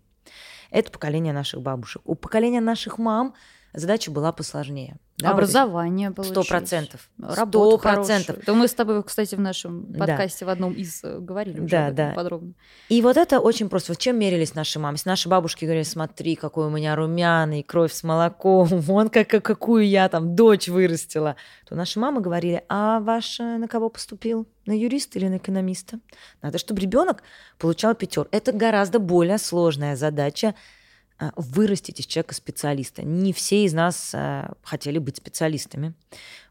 Это 0.70 0.92
поколение 0.92 1.34
наших 1.34 1.62
бабушек. 1.62 2.02
У 2.04 2.16
поколения 2.16 2.60
наших 2.60 2.98
мам 2.98 3.36
задача 3.74 4.12
была 4.12 4.32
посложнее. 4.32 4.98
Да, 5.18 5.30
Образование 5.30 6.10
получить. 6.10 6.34
Сто 6.34 6.44
процентов. 6.44 7.10
Сто 7.32 7.78
процентов. 7.78 8.38
Да 8.46 8.54
мы 8.56 8.68
с 8.68 8.74
тобой, 8.74 9.04
кстати, 9.04 9.36
в 9.36 9.40
нашем 9.40 9.86
Да. 9.92 10.00
подкасте 10.08 10.44
в 10.44 10.50
одном 10.50 10.74
из 10.74 11.04
э, 11.04 11.20
говорили 11.20 11.60
уже 11.60 11.70
Да, 11.70 11.92
да. 11.92 12.12
подробно. 12.16 12.54
И 12.90 13.00
вот 13.02 13.16
это 13.18 13.40
очень 13.40 13.70
просто. 13.70 13.92
Вот 13.92 14.00
чем 14.00 14.18
мерились 14.18 14.56
наши 14.56 14.80
мамы? 14.80 14.96
Если 14.96 15.08
наши 15.10 15.30
бабушки 15.30 15.66
говорили, 15.66 15.84
смотри, 15.84 16.36
какой 16.36 16.66
у 16.66 16.70
меня 16.72 16.96
румяный, 16.96 17.62
кровь 17.62 17.94
с 17.94 18.02
молоком, 18.04 18.66
вон 18.72 19.10
как, 19.10 19.28
как- 19.30 19.46
какую 19.46 19.88
я 19.88 20.10
там 20.10 20.36
дочь 20.36 20.68
вырастила, 20.68 21.36
то 21.70 21.76
наши 21.76 22.00
мамы 22.00 22.20
говорили, 22.20 22.64
а 22.68 23.00
ваш 23.00 23.38
на 23.40 23.68
кого 23.68 23.90
поступил? 23.90 24.48
На 24.66 24.72
юриста 24.78 25.20
или 25.20 25.28
на 25.28 25.38
экономиста? 25.38 26.00
Надо, 26.42 26.58
чтобы 26.58 26.82
ребенок 26.82 27.22
получал 27.60 27.94
пятер. 27.96 28.28
Это 28.32 28.52
гораздо 28.52 28.98
более 28.98 29.38
сложная 29.38 29.96
задача 29.96 30.56
вырастить 31.36 32.00
из 32.00 32.06
человека 32.06 32.34
специалиста. 32.34 33.04
Не 33.04 33.34
все 33.34 33.66
из 33.66 33.74
нас 33.74 34.12
а, 34.14 34.54
хотели 34.64 34.98
быть 34.98 35.18
специалистами. 35.18 35.94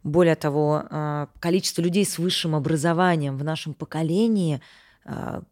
Более 0.03 0.37
того, 0.37 0.85
а, 0.89 1.29
количество 1.41 1.83
людей 1.83 2.05
с 2.05 2.19
высшим 2.19 2.55
образованием 2.55 3.37
в 3.37 3.45
нашем 3.45 3.75
поколении 3.75 4.61
а, 5.05 5.43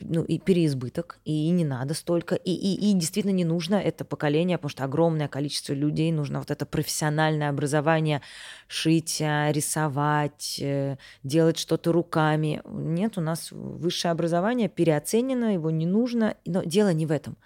ну, 0.00 0.22
и 0.22 0.38
переизбыток, 0.38 1.18
и 1.24 1.50
не 1.50 1.64
надо 1.64 1.94
столько, 1.94 2.34
и, 2.34 2.52
и, 2.52 2.90
и 2.90 2.94
действительно 2.94 3.32
не 3.32 3.44
нужно 3.44 3.76
это 3.76 4.04
поколение, 4.04 4.58
потому 4.58 4.70
что 4.70 4.84
огромное 4.84 5.28
количество 5.28 5.72
людей, 5.72 6.12
нужно 6.12 6.38
вот 6.38 6.50
это 6.50 6.66
профессиональное 6.66 7.48
образование, 7.48 8.22
шить, 8.68 9.20
а, 9.20 9.50
рисовать, 9.50 10.58
э, 10.60 10.96
делать 11.22 11.58
что-то 11.58 11.92
руками. 11.92 12.62
Нет, 12.64 13.18
у 13.18 13.20
нас 13.20 13.50
высшее 13.50 14.12
образование 14.12 14.68
переоценено, 14.68 15.54
его 15.54 15.70
не 15.70 15.86
нужно, 15.86 16.36
но 16.44 16.62
дело 16.62 16.92
не 16.92 17.06
в 17.06 17.10
этом. 17.10 17.36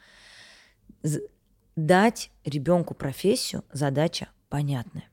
Дать 1.75 2.31
ребенку 2.45 2.95
профессию 2.95 3.65
задача 3.73 4.29
понятная. 4.49 5.09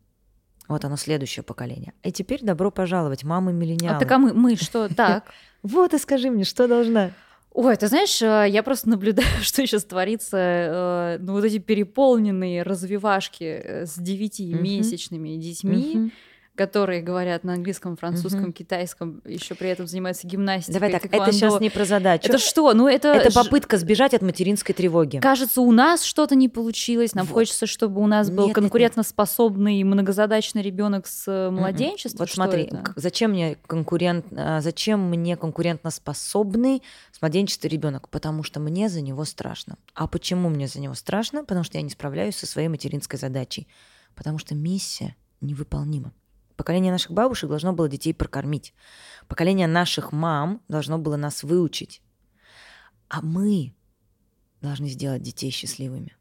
Вот 0.67 0.85
оно, 0.85 0.97
следующее 0.97 1.43
поколение. 1.43 1.93
И 2.03 2.11
теперь 2.11 2.43
добро 2.43 2.69
пожаловать, 2.69 3.23
мамы 3.23 3.53
миллениалы. 3.53 3.97
А 3.97 3.99
так 3.99 4.11
а 4.11 4.19
мы, 4.19 4.33
мы 4.33 4.55
что, 4.55 4.87
так? 4.93 5.31
Вот 5.63 5.93
и 5.93 5.97
скажи 5.97 6.29
мне, 6.29 6.45
что 6.45 6.67
должна? 6.69 7.11
Ой, 7.51 7.75
ты 7.75 7.87
знаешь, 7.87 8.21
э, 8.21 8.45
я 8.49 8.63
просто 8.63 8.87
наблюдаю, 8.87 9.27
что 9.41 9.65
сейчас 9.65 9.83
творится, 9.83 10.37
э, 10.37 11.17
ну 11.19 11.33
вот 11.33 11.43
эти 11.43 11.57
переполненные 11.57 12.63
развивашки 12.63 13.43
э, 13.43 13.85
с 13.85 13.97
девятимесячными 13.97 15.35
детьми. 15.37 16.11
Которые 16.59 17.01
говорят 17.01 17.45
на 17.45 17.53
английском, 17.53 17.95
французском, 17.95 18.51
китайском, 18.51 19.21
еще 19.23 19.55
при 19.55 19.69
этом 19.69 19.87
занимаются 19.87 20.27
гимнастикой. 20.27 20.73
Давай 20.73 20.91
так, 20.91 21.05
это 21.05 21.31
сейчас 21.31 21.57
не 21.61 21.69
про 21.69 21.85
задачу. 21.85 22.27
Это 22.27 22.37
что? 22.37 22.73
Ну 22.73 22.89
это 22.89 23.13
Это 23.13 23.33
попытка 23.33 23.77
сбежать 23.77 24.13
от 24.13 24.21
материнской 24.21 24.75
тревоги. 24.75 25.19
Кажется, 25.19 25.61
у 25.61 25.71
нас 25.71 26.03
что-то 26.03 26.35
не 26.35 26.49
получилось. 26.49 27.15
Нам 27.15 27.25
Вот. 27.27 27.33
хочется, 27.33 27.65
чтобы 27.65 28.01
у 28.01 28.07
нас 28.07 28.27
был 28.27 28.39
Нет, 28.39 28.39
нет, 28.39 28.47
нет. 28.47 28.55
конкурентоспособный 28.55 29.81
многозадачный 29.85 30.61
ребенок 30.61 31.07
с 31.07 31.29
э, 31.31 31.49
младенчества. 31.49 32.23
Вот 32.23 32.27
Что 32.27 32.35
смотри, 32.35 32.63
это? 32.63 32.91
зачем 32.97 33.31
мне 33.31 33.55
конкурент, 33.65 34.25
а, 34.35 34.59
зачем 34.59 34.99
мне 35.09 35.37
конкурентно 35.37 35.91
способный 35.91 36.83
с 37.13 37.21
младенчеством 37.21 37.71
ребенок? 37.71 38.09
Потому 38.09 38.43
что 38.43 38.59
мне 38.59 38.89
за 38.89 38.99
него 38.99 39.23
страшно. 39.23 39.77
А 39.93 40.07
почему 40.07 40.49
мне 40.49 40.67
за 40.67 40.81
него 40.81 40.93
страшно? 40.95 41.45
Потому 41.45 41.63
что 41.63 41.77
я 41.77 41.83
не 41.83 41.89
справляюсь 41.89 42.35
со 42.35 42.45
своей 42.45 42.67
материнской 42.67 43.17
задачей. 43.17 43.65
Потому 44.13 44.39
что 44.39 44.55
миссия 44.55 45.15
невыполнима. 45.39 46.11
Поколение 46.59 46.91
наших 46.91 47.11
бабушек 47.11 47.49
должно 47.49 47.71
было 47.71 47.87
детей 47.87 48.13
прокормить. 48.13 48.73
Поколение 49.29 49.65
наших 49.65 50.11
мам 50.11 50.61
должно 50.67 50.97
было 50.97 51.15
нас 51.15 51.43
выучить. 51.43 52.01
А 53.07 53.21
мы 53.21 53.73
должны 54.59 54.89
сделать 54.89 55.21
детей 55.21 55.51
счастливыми. 55.51 56.17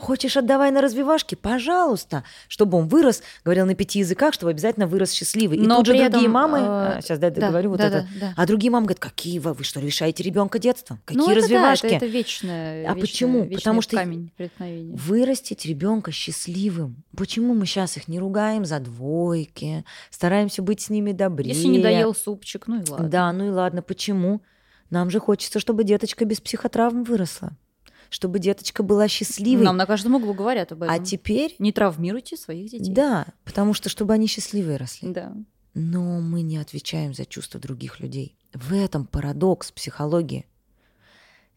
Хочешь, 0.00 0.34
отдавай 0.38 0.70
на 0.70 0.80
развивашки? 0.80 1.34
Пожалуйста. 1.34 2.24
Чтобы 2.48 2.78
он 2.78 2.88
вырос, 2.88 3.22
говорил 3.44 3.66
на 3.66 3.74
пяти 3.74 3.98
языках, 3.98 4.32
чтобы 4.32 4.50
обязательно 4.50 4.86
вырос 4.86 5.12
счастливый. 5.12 5.58
И 5.58 5.60
Но 5.60 5.76
тут 5.76 5.86
же 5.86 5.92
другие 5.92 6.08
этом, 6.08 6.30
мамы... 6.30 6.58
э, 6.58 6.62
а, 6.62 7.00
сейчас 7.02 7.18
дай 7.18 7.30
да, 7.30 7.42
договорю 7.42 7.70
вот 7.70 7.80
да, 7.80 7.86
это. 7.88 8.08
да, 8.14 8.28
да. 8.28 8.34
А 8.34 8.46
другие 8.46 8.70
мамы 8.70 8.86
говорят, 8.86 8.98
какие 8.98 9.38
вы, 9.38 9.52
вы 9.52 9.62
что, 9.62 9.78
лишаете 9.78 10.22
ребенка 10.22 10.58
детства? 10.58 10.98
Какие 11.04 11.18
ну, 11.18 11.30
это 11.30 11.34
да, 11.34 11.44
развивашки? 11.44 11.86
это, 11.86 11.96
это 11.96 12.06
вечное, 12.06 12.86
А 12.86 12.94
вечное- 12.94 13.00
почему? 13.00 13.42
вечный 13.42 13.56
Потому 13.56 13.82
что 13.82 13.96
камень 13.96 14.32
преткновения. 14.38 14.96
Вырастить 14.96 15.66
ребенка 15.66 16.12
счастливым. 16.12 17.04
Почему 17.14 17.52
мы 17.52 17.66
сейчас 17.66 17.98
их 17.98 18.08
не 18.08 18.18
ругаем 18.18 18.64
за 18.64 18.80
двойки, 18.80 19.84
стараемся 20.08 20.62
быть 20.62 20.80
с 20.80 20.88
ними 20.88 21.12
добрее? 21.12 21.52
Если 21.52 21.66
не 21.66 21.78
доел 21.78 22.14
супчик, 22.14 22.68
ну 22.68 22.82
и 22.82 22.88
ладно. 22.88 23.08
Да, 23.08 23.30
ну 23.34 23.48
и 23.48 23.50
ладно, 23.50 23.82
почему? 23.82 24.40
Нам 24.88 25.10
же 25.10 25.20
хочется, 25.20 25.60
чтобы 25.60 25.84
деточка 25.84 26.24
без 26.24 26.40
психотравм 26.40 27.04
выросла. 27.04 27.52
Чтобы 28.10 28.40
деточка 28.40 28.82
была 28.82 29.08
счастливой. 29.08 29.64
Нам 29.64 29.76
на 29.76 29.86
каждом 29.86 30.16
углу 30.16 30.34
говорят 30.34 30.72
об 30.72 30.82
этом. 30.82 30.94
А 30.94 30.98
теперь... 30.98 31.54
Не 31.58 31.72
травмируйте 31.72 32.36
своих 32.36 32.70
детей. 32.70 32.92
Да, 32.92 33.26
потому 33.44 33.72
что 33.72 33.88
чтобы 33.88 34.12
они 34.12 34.26
счастливые 34.26 34.76
росли. 34.76 35.10
Да. 35.10 35.32
Но 35.74 36.20
мы 36.20 36.42
не 36.42 36.58
отвечаем 36.58 37.14
за 37.14 37.24
чувства 37.24 37.60
других 37.60 38.00
людей. 38.00 38.36
В 38.52 38.74
этом 38.74 39.06
парадокс 39.06 39.70
психологии. 39.70 40.46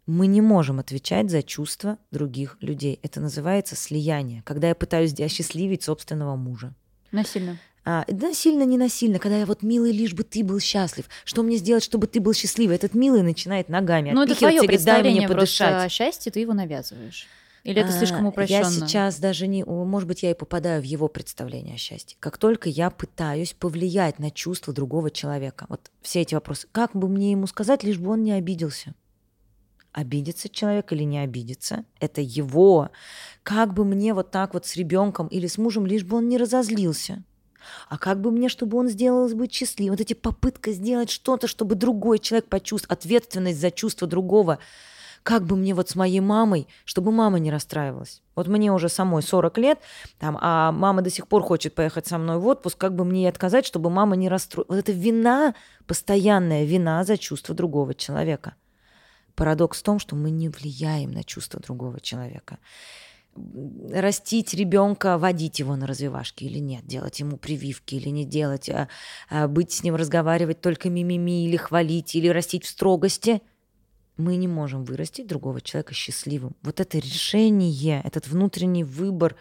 Мы 0.06 0.28
не 0.28 0.42
можем 0.42 0.80
отвечать 0.80 1.32
за 1.32 1.42
чувства 1.42 1.98
других 2.12 2.58
людей. 2.62 3.00
Это 3.02 3.20
называется 3.20 3.76
слияние, 3.76 4.44
когда 4.46 4.68
я 4.68 4.76
пытаюсь 4.76 5.20
осчастливить 5.20 5.84
собственного 5.84 6.36
мужа. 6.36 6.76
Насильно. 7.12 7.58
А, 7.86 8.06
насильно, 8.08 8.64
не 8.64 8.78
насильно, 8.78 9.20
когда 9.20 9.38
я 9.40 9.46
вот 9.46 9.62
милый, 9.62 9.92
лишь 9.92 10.14
бы 10.14 10.24
ты 10.24 10.44
был 10.44 10.60
счастлив. 10.60 11.06
Что 11.26 11.44
мне 11.44 11.58
сделать, 11.58 11.84
чтобы 11.84 12.08
ты 12.08 12.22
был 12.22 12.34
счастливый? 12.34 12.78
Этот 12.78 12.94
милый 12.94 13.24
начинает 13.24 13.68
ногами 13.68 14.12
Ну, 14.12 14.24
это 14.24 14.36
твое 14.36 14.62
говорит, 14.62 14.70
дай 14.70 14.78
представление 14.78 15.28
мне 15.28 15.36
подышать. 15.36 15.92
счастье, 15.92 16.32
ты 16.32 16.40
его 16.40 16.54
навязываешь. 16.54 17.28
Или 17.64 17.82
это 17.82 17.90
А, 17.90 17.98
слишком 17.98 18.26
упрощенно? 18.26 18.58
Я 18.58 18.70
сейчас 18.70 19.20
даже 19.20 19.48
не... 19.48 19.64
Может 19.64 20.08
быть, 20.08 20.24
я 20.24 20.32
и 20.32 20.34
попадаю 20.34 20.82
в 20.82 20.86
его 20.86 21.08
представление 21.08 21.76
о 21.76 21.78
счастье. 21.78 22.18
Как 22.20 22.38
только 22.38 22.70
я 22.70 22.90
пытаюсь 22.90 23.54
повлиять 23.54 24.20
на 24.20 24.32
чувства 24.32 24.74
другого 24.74 25.12
человека. 25.12 25.66
Вот 25.70 25.92
все 26.02 26.22
эти 26.22 26.36
вопросы. 26.36 26.68
Как 26.72 26.94
бы 26.94 27.08
мне 27.08 27.32
ему 27.32 27.48
сказать, 27.48 27.84
лишь 27.84 28.00
бы 28.00 28.12
он 28.12 28.24
не 28.24 28.34
обиделся? 28.34 28.96
Обидится 29.94 30.50
человек 30.50 30.92
или 30.92 31.04
не 31.04 31.20
обидится? 31.20 31.86
Это 32.00 32.20
его. 32.20 32.90
Как 33.44 33.74
бы 33.74 33.86
мне 33.86 34.14
вот 34.14 34.32
так 34.32 34.54
вот 34.54 34.66
с 34.66 34.76
ребенком 34.76 35.28
или 35.28 35.48
с 35.48 35.58
мужем, 35.58 35.86
лишь 35.86 36.04
бы 36.04 36.18
он 36.18 36.28
не 36.28 36.38
разозлился? 36.38 37.24
А 37.90 37.98
как 37.98 38.20
бы 38.22 38.32
мне, 38.32 38.50
чтобы 38.50 38.78
он 38.78 38.88
сделал 38.88 39.28
быть 39.36 39.54
счастливым? 39.54 39.94
Вот 39.94 40.02
эти 40.02 40.14
попытка 40.14 40.72
сделать 40.72 41.10
что-то, 41.10 41.48
чтобы 41.48 41.76
другой 41.76 42.20
человек 42.20 42.48
почувствовал 42.48 42.94
ответственность 42.94 43.60
за 43.60 43.72
чувство 43.72 44.08
другого. 44.08 44.60
Как 45.24 45.44
бы 45.44 45.56
мне 45.56 45.74
вот 45.74 45.90
с 45.90 45.96
моей 45.96 46.20
мамой, 46.20 46.68
чтобы 46.84 47.12
мама 47.12 47.40
не 47.40 47.50
расстраивалась. 47.50 48.22
Вот 48.36 48.48
мне 48.48 48.74
уже 48.74 48.90
самой 48.90 49.24
40 49.24 49.58
лет, 49.58 49.80
там, 50.20 50.38
а 50.42 50.72
мама 50.74 51.02
до 51.02 51.10
сих 51.10 51.28
пор 51.28 51.44
хочет 51.44 51.76
поехать 51.76 52.08
со 52.08 52.18
мной 52.18 52.40
в 52.40 52.48
отпуск, 52.48 52.78
как 52.78 52.94
бы 52.94 53.06
мне 53.06 53.22
ей 53.22 53.30
отказать, 53.30 53.66
чтобы 53.66 53.90
мама 53.90 54.18
не 54.18 54.28
расстроилась. 54.28 54.70
Вот 54.70 54.78
это 54.80 54.92
вина, 54.92 55.56
постоянная 55.88 56.66
вина 56.66 57.04
за 57.06 57.18
чувство 57.18 57.56
другого 57.56 57.94
человека. 57.94 58.56
Парадокс 59.36 59.80
в 59.80 59.84
том, 59.84 59.98
что 59.98 60.16
мы 60.16 60.30
не 60.30 60.50
влияем 60.50 61.12
на 61.12 61.24
чувства 61.24 61.60
другого 61.60 62.00
человека. 62.00 62.60
Растить 63.36 64.54
ребенка, 64.54 65.18
водить 65.18 65.60
его 65.60 65.76
на 65.76 65.88
развивашки 65.88 66.44
или 66.44 66.60
нет, 66.60 66.86
делать 66.86 67.20
ему 67.20 67.38
прививки 67.38 67.96
или 67.96 68.10
не 68.10 68.26
делать, 68.26 68.70
а, 68.70 68.90
а 69.30 69.48
быть 69.48 69.72
с 69.72 69.84
ним, 69.84 69.96
разговаривать 69.96 70.62
только 70.62 70.90
мимими 70.90 71.46
или 71.46 71.58
хвалить, 71.58 72.16
или 72.16 72.28
растить 72.28 72.66
в 72.66 72.70
строгости– 72.70 73.42
мы 74.18 74.36
не 74.36 74.48
можем 74.48 74.84
вырастить 74.84 75.28
другого 75.28 75.62
человека 75.62 75.94
счастливым. 75.94 76.56
Вот 76.62 76.80
это 76.80 76.98
решение, 77.00 78.02
этот 78.04 78.28
внутренний 78.28 78.84
выбор 78.84 79.36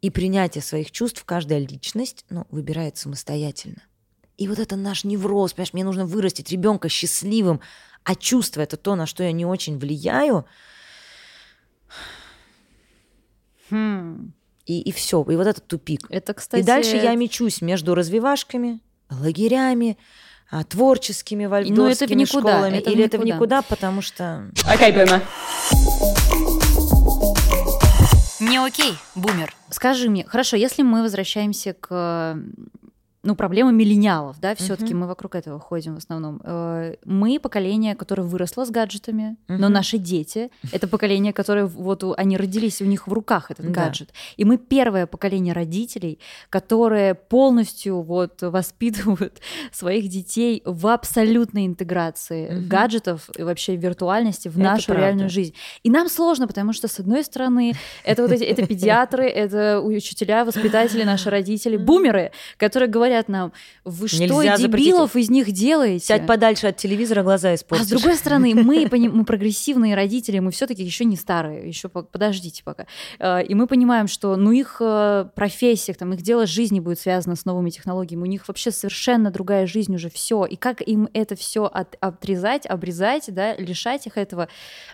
и 0.00 0.10
принятие 0.10 0.62
своих 0.62 0.90
чувств 0.90 1.22
каждая 1.24 1.60
личность 1.60 2.24
ну, 2.28 2.46
выбирает 2.50 2.96
самостоятельно. 2.96 3.82
И 4.38 4.48
вот 4.48 4.58
это 4.58 4.76
наш 4.76 5.04
невроз, 5.04 5.52
понимаешь, 5.52 5.72
мне 5.72 5.84
нужно 5.84 6.06
вырастить 6.06 6.50
ребенка 6.50 6.88
счастливым, 6.88 7.60
а 8.02 8.16
чувство 8.16 8.62
это 8.62 8.76
то, 8.76 8.96
на 8.96 9.06
что 9.06 9.22
я 9.22 9.30
не 9.30 9.46
очень 9.46 9.78
влияю, 9.78 10.46
Хм. 13.72 14.32
и, 14.66 14.80
и 14.80 14.92
все, 14.92 15.22
и 15.28 15.36
вот 15.36 15.46
этот 15.46 15.66
тупик. 15.66 16.06
Это, 16.10 16.34
кстати... 16.34 16.60
И 16.62 16.64
дальше 16.64 16.96
я 16.96 17.14
мечусь 17.14 17.62
между 17.62 17.94
развивашками, 17.94 18.80
лагерями, 19.10 19.96
а, 20.50 20.62
творческими 20.64 21.46
вальдорфскими 21.46 21.84
Ну, 21.84 21.90
это 21.90 22.06
в 22.06 22.10
никуда, 22.14 22.52
школами. 22.52 22.76
это 22.76 22.90
в 22.90 22.92
Или 22.92 23.04
это 23.04 23.16
в 23.18 23.20
никуда. 23.24 23.34
никуда, 23.36 23.62
потому 23.62 24.02
что... 24.02 24.50
Окей, 24.66 24.92
бумер. 24.92 25.22
Не 28.40 28.58
окей, 28.58 28.94
бумер. 29.14 29.54
Скажи 29.70 30.10
мне, 30.10 30.24
хорошо, 30.26 30.56
если 30.56 30.82
мы 30.82 31.02
возвращаемся 31.02 31.74
к 31.74 32.36
ну, 33.24 33.36
проблемы 33.36 33.72
миллениалов, 33.72 34.40
да, 34.40 34.54
все-таки 34.56 34.94
мы 34.94 35.06
вокруг 35.06 35.36
этого 35.36 35.60
ходим 35.60 35.94
в 35.94 35.98
основном. 35.98 36.40
Э, 36.44 36.94
Мы 37.04 37.38
поколение, 37.38 37.94
которое 37.94 38.22
выросло 38.24 38.64
с 38.64 38.70
гаджетами, 38.70 39.36
но 39.48 39.54
Мгм. 39.66 39.72
наши 39.72 39.98
дети— 39.98 40.50
это 40.72 40.88
поколение, 40.88 41.32
которое 41.32 41.66
вот 41.66 42.02
они 42.16 42.36
родились, 42.36 42.82
у 42.82 42.84
них 42.84 43.06
в 43.06 43.12
руках 43.12 43.50
этот 43.52 43.66
Да. 43.70 43.84
гаджет. 43.84 44.10
И 44.36 44.44
мы 44.44 44.58
первое 44.58 45.06
поколение 45.06 45.54
родителей, 45.54 46.18
которые 46.50 47.14
полностью 47.14 48.00
вот 48.02 48.42
воспитывают 48.42 49.40
своих 49.72 50.08
детей 50.08 50.62
в 50.64 50.88
абсолютной 50.88 51.66
интеграции 51.66 52.48
Мгм. 52.50 52.68
гаджетов 52.68 53.30
и 53.38 53.42
вообще 53.44 53.76
виртуальности 53.76 54.48
в 54.48 54.58
Это 54.58 54.68
нашу 54.70 54.86
правда. 54.86 55.04
реальную 55.04 55.30
жизнь. 55.30 55.54
И 55.84 55.90
нам 55.90 56.08
сложно, 56.08 56.48
потому 56.48 56.72
что, 56.72 56.88
с 56.88 56.98
одной 56.98 57.22
стороны, 57.22 57.74
это 58.04 58.22
вот 58.22 58.32
эти, 58.32 58.42
это 58.42 58.66
педиатры, 58.66 59.28
это 59.28 59.80
учителя, 59.80 60.44
воспитатели, 60.44 61.04
наши 61.04 61.30
родители, 61.30 61.76
бумеры, 61.76 62.32
которые 62.56 62.88
говорят 62.88 63.11
нам, 63.28 63.52
вы 63.84 64.08
что, 64.08 64.18
Нельзя 64.18 64.56
запретить. 64.56 64.86
дебилов 64.90 65.16
из 65.16 65.30
них 65.30 65.50
делаете? 65.52 66.04
Сядь 66.04 66.26
подальше 66.26 66.66
от 66.68 66.76
телевизора, 66.76 67.22
глаза 67.22 67.50
А 67.50 67.54
испортишь. 67.54 67.86
с 67.86 67.90
другой 67.90 68.16
стороны, 68.16 68.54
мы, 68.54 68.88
мы 69.12 69.24
прогрессивные 69.24 69.94
родители, 69.94 70.38
мы 70.38 70.50
все-таки 70.50 70.82
еще 70.82 71.04
не 71.04 71.16
старые, 71.16 71.66
еще 71.68 71.88
по- 71.88 72.02
подождите 72.02 72.62
пока. 72.64 72.86
Э, 73.18 73.42
И 73.44 73.54
мы 73.54 73.66
понимаем, 73.66 74.08
что 74.08 74.36
ну 74.36 74.52
их 74.52 74.76
э, 74.80 75.26
профессиях, 75.34 75.96
там, 75.96 76.12
их 76.12 76.22
дело 76.22 76.46
жизни 76.46 76.80
будет 76.80 76.98
связано 77.00 77.36
с 77.36 77.44
новыми 77.44 77.70
технологиями, 77.70 78.22
у 78.22 78.26
них 78.26 78.46
вообще 78.48 78.70
совершенно 78.70 79.30
другая 79.30 79.66
жизнь 79.66 79.94
уже 79.94 80.10
все. 80.10 80.44
И 80.44 80.56
как 80.56 80.80
им 80.80 81.08
это 81.12 81.36
все 81.36 81.64
отрезать, 82.00 82.66
обрезать, 82.66 83.24
да, 83.34 83.54
лишать 83.56 84.06
их 84.06 84.16
этого. 84.18 84.48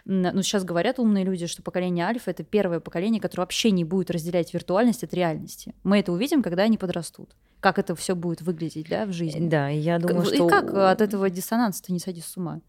Ну, 0.04 0.42
сейчас 0.42 0.64
говорят 0.64 0.98
умные 0.98 1.24
люди, 1.24 1.46
что 1.46 1.62
поколение 1.62 2.04
альфа 2.06 2.30
это 2.30 2.42
первое 2.44 2.80
поколение, 2.80 3.20
которое 3.20 3.42
вообще 3.42 3.70
не 3.70 3.84
будет 3.84 4.10
разделять 4.10 4.52
виртуальность 4.54 5.04
от 5.04 5.14
реальности. 5.14 5.74
Мы 5.84 5.98
это 6.00 6.12
увидим, 6.12 6.42
когда 6.42 6.64
они 6.64 6.78
подрастут. 6.78 7.30
Как 7.60 7.78
это 7.78 7.94
все 7.96 8.14
будет 8.14 8.40
выглядеть, 8.42 8.88
да, 8.88 9.04
в 9.06 9.12
жизни. 9.12 9.48
Да, 9.48 9.70
и 9.70 9.78
я 9.78 9.98
думаю, 9.98 10.22
К- 10.22 10.26
что 10.26 10.46
И 10.46 10.48
как 10.48 10.72
от 10.74 11.00
этого 11.00 11.28
диссонанса-то 11.28 11.92
не 11.92 11.98
сойди 11.98 12.20
с 12.20 12.36
ума? 12.36 12.60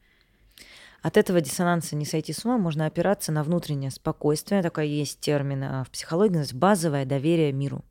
от 1.02 1.18
этого 1.18 1.40
диссонанса 1.42 1.96
не 1.96 2.06
сойти 2.06 2.34
с 2.34 2.44
ума 2.46 2.58
можно 2.58 2.86
опираться 2.86 3.32
на 3.32 3.44
внутреннее 3.44 3.92
спокойствие. 3.92 4.62
Такой 4.62 4.90
есть 4.90 5.20
термин 5.20 5.64
а, 5.64 5.84
в 5.84 5.90
психологии, 5.90 6.32
называется 6.34 6.56
базовое 6.58 7.06
доверие 7.06 7.52
миру. 7.52 7.84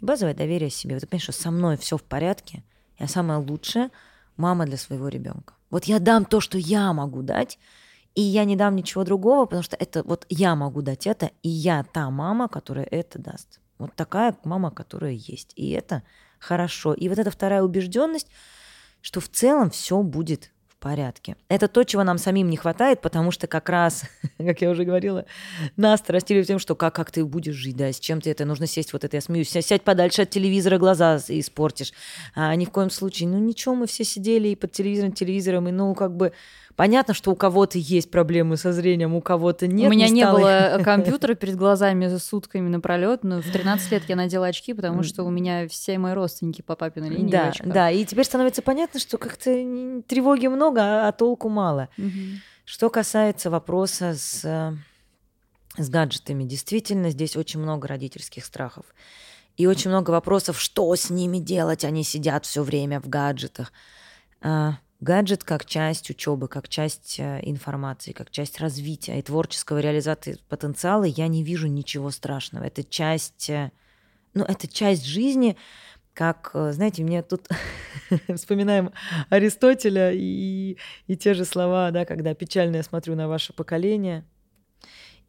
И 0.00 0.04
базовое 0.04 0.34
доверие 0.34 0.70
себе. 0.70 0.94
Вот 0.94 1.00
ты 1.00 1.06
понимаешь, 1.06 1.24
что 1.24 1.32
со 1.32 1.50
мной 1.50 1.76
все 1.76 1.96
в 1.96 2.02
порядке, 2.02 2.62
я 2.98 3.08
самая 3.08 3.38
лучшая 3.38 3.90
мама 4.36 4.64
для 4.64 4.78
своего 4.78 5.08
ребенка. 5.08 5.54
Вот 5.70 5.84
я 5.84 5.98
дам 5.98 6.24
то, 6.24 6.40
что 6.40 6.58
я 6.58 6.92
могу 6.92 7.22
дать, 7.22 7.58
и 8.14 8.22
я 8.22 8.44
не 8.44 8.56
дам 8.56 8.74
ничего 8.74 9.04
другого, 9.04 9.44
потому 9.44 9.62
что 9.62 9.76
это 9.76 10.02
вот 10.02 10.26
я 10.28 10.54
могу 10.56 10.82
дать 10.82 11.06
это, 11.06 11.30
и 11.42 11.48
я 11.48 11.84
та 11.84 12.10
мама, 12.10 12.48
которая 12.48 12.86
это 12.86 13.18
даст. 13.18 13.60
Вот 13.80 13.94
такая 13.96 14.36
мама, 14.44 14.70
которая 14.70 15.12
есть. 15.12 15.54
И 15.56 15.70
это 15.70 16.02
хорошо. 16.38 16.92
И 16.92 17.08
вот 17.08 17.18
эта 17.18 17.30
вторая 17.30 17.62
убежденность, 17.62 18.28
что 19.00 19.20
в 19.20 19.28
целом 19.28 19.70
все 19.70 20.02
будет 20.02 20.50
в 20.68 20.76
порядке. 20.76 21.36
Это 21.48 21.66
то, 21.66 21.82
чего 21.84 22.04
нам 22.04 22.18
самим 22.18 22.50
не 22.50 22.58
хватает, 22.58 23.00
потому 23.00 23.30
что 23.30 23.46
как 23.46 23.70
раз, 23.70 24.04
как 24.38 24.60
я 24.60 24.68
уже 24.68 24.84
говорила, 24.84 25.24
нас 25.78 26.02
растили 26.08 26.42
тем, 26.42 26.58
что 26.58 26.74
как, 26.74 26.94
как 26.94 27.10
ты 27.10 27.24
будешь 27.24 27.54
жить, 27.54 27.76
да, 27.76 27.90
с 27.90 27.98
чем 27.98 28.20
ты 28.20 28.30
это, 28.30 28.44
нужно 28.44 28.66
сесть, 28.66 28.92
вот 28.92 29.02
это 29.02 29.16
я 29.16 29.22
смеюсь, 29.22 29.48
сядь 29.48 29.82
подальше 29.82 30.22
от 30.22 30.30
телевизора, 30.30 30.76
глаза 30.76 31.18
испортишь. 31.28 31.94
А 32.34 32.54
ни 32.54 32.66
в 32.66 32.70
коем 32.70 32.90
случае, 32.90 33.30
ну 33.30 33.38
ничего, 33.38 33.74
мы 33.74 33.86
все 33.86 34.04
сидели 34.04 34.48
и 34.48 34.56
под 34.56 34.72
телевизором, 34.72 35.12
телевизором, 35.12 35.68
и 35.68 35.72
ну 35.72 35.94
как 35.94 36.14
бы 36.14 36.32
Понятно, 36.76 37.14
что 37.14 37.30
у 37.30 37.36
кого-то 37.36 37.78
есть 37.78 38.10
проблемы 38.10 38.56
со 38.56 38.72
зрением, 38.72 39.14
у 39.14 39.20
кого-то 39.20 39.66
нет. 39.66 39.88
У 39.88 39.90
меня 39.90 40.08
не, 40.08 40.20
не 40.20 40.26
было 40.26 40.80
компьютера 40.82 41.34
перед 41.36 41.56
глазами 41.56 42.06
за 42.06 42.18
сутками 42.18 42.68
напролет, 42.68 43.22
но 43.24 43.42
в 43.42 43.50
13 43.50 43.92
лет 43.92 44.02
я 44.08 44.16
надела 44.16 44.46
очки, 44.46 44.72
потому 44.72 45.02
что 45.02 45.24
у 45.24 45.30
меня 45.30 45.68
все 45.68 45.98
мои 45.98 46.14
родственники 46.14 46.62
по 46.62 46.76
папиной 46.76 47.10
линии 47.10 47.30
Да, 47.30 47.52
да, 47.64 47.90
и 47.90 48.04
теперь 48.04 48.24
становится 48.24 48.62
понятно, 48.62 49.00
что 49.00 49.18
как-то 49.18 49.50
тревоги 50.06 50.46
много, 50.46 51.06
а 51.06 51.12
толку 51.12 51.48
мало. 51.48 51.88
Угу. 51.98 52.08
Что 52.64 52.88
касается 52.88 53.50
вопроса 53.50 54.14
с, 54.14 54.42
с 55.76 55.90
гаджетами, 55.90 56.44
действительно, 56.44 57.10
здесь 57.10 57.36
очень 57.36 57.60
много 57.60 57.88
родительских 57.88 58.44
страхов. 58.44 58.84
И 59.56 59.66
очень 59.66 59.90
много 59.90 60.10
вопросов, 60.12 60.58
что 60.58 60.94
с 60.94 61.10
ними 61.10 61.38
делать, 61.38 61.84
они 61.84 62.04
сидят 62.04 62.46
все 62.46 62.62
время 62.62 63.00
в 63.00 63.08
гаджетах. 63.08 63.72
Гаджет 65.00 65.44
как 65.44 65.64
часть 65.64 66.10
учебы, 66.10 66.46
как 66.46 66.68
часть 66.68 67.18
э, 67.18 67.40
информации, 67.42 68.12
как 68.12 68.30
часть 68.30 68.60
развития 68.60 69.18
и 69.18 69.22
творческого 69.22 69.78
реализации 69.78 70.38
потенциала 70.48 71.04
я 71.04 71.26
не 71.28 71.42
вижу 71.42 71.68
ничего 71.68 72.10
страшного. 72.10 72.64
Это 72.64 72.84
часть, 72.84 73.48
э, 73.48 73.72
ну, 74.34 74.44
это 74.44 74.68
часть 74.68 75.06
жизни, 75.06 75.56
как, 76.12 76.50
э, 76.52 76.72
знаете, 76.72 77.02
мне 77.02 77.22
тут 77.22 77.48
вспоминаем 78.34 78.92
Аристотеля 79.30 80.12
и, 80.12 80.76
и 81.06 81.16
те 81.16 81.32
же 81.32 81.46
слова, 81.46 81.90
да, 81.92 82.04
когда 82.04 82.34
печально 82.34 82.76
я 82.76 82.82
смотрю 82.82 83.16
на 83.16 83.26
ваше 83.26 83.54
поколение– 83.54 84.24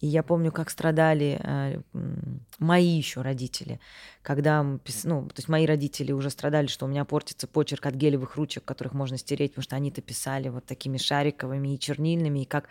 и 0.02 0.08
я 0.08 0.24
помню, 0.24 0.52
как 0.52 0.72
страдали 0.72 1.40
э, 1.44 1.80
мои 2.58 2.88
еще 2.88 3.22
родители, 3.22 3.80
когда, 4.24 4.64
ну, 4.64 4.80
то 5.28 5.36
есть 5.38 5.48
мои 5.48 5.68
родители 5.68 6.12
уже 6.12 6.32
страдали, 6.32 6.66
что 6.66 6.86
у 6.86 6.90
меня 6.90 7.06
портится 7.06 7.48
почерк 7.48 7.86
от 7.86 7.94
гелевых 7.94 8.36
ручек, 8.36 8.66
которых 8.66 8.94
можно 8.94 9.18
стереть, 9.18 9.52
потому 9.52 9.64
что 9.64 9.76
они-то 9.76 10.02
писали 10.02 10.50
вот 10.50 10.66
такими 10.66 10.98
шариковыми 10.98 11.76
и 11.76 11.80
чернильными, 11.80 12.40
и 12.40 12.46
как, 12.46 12.68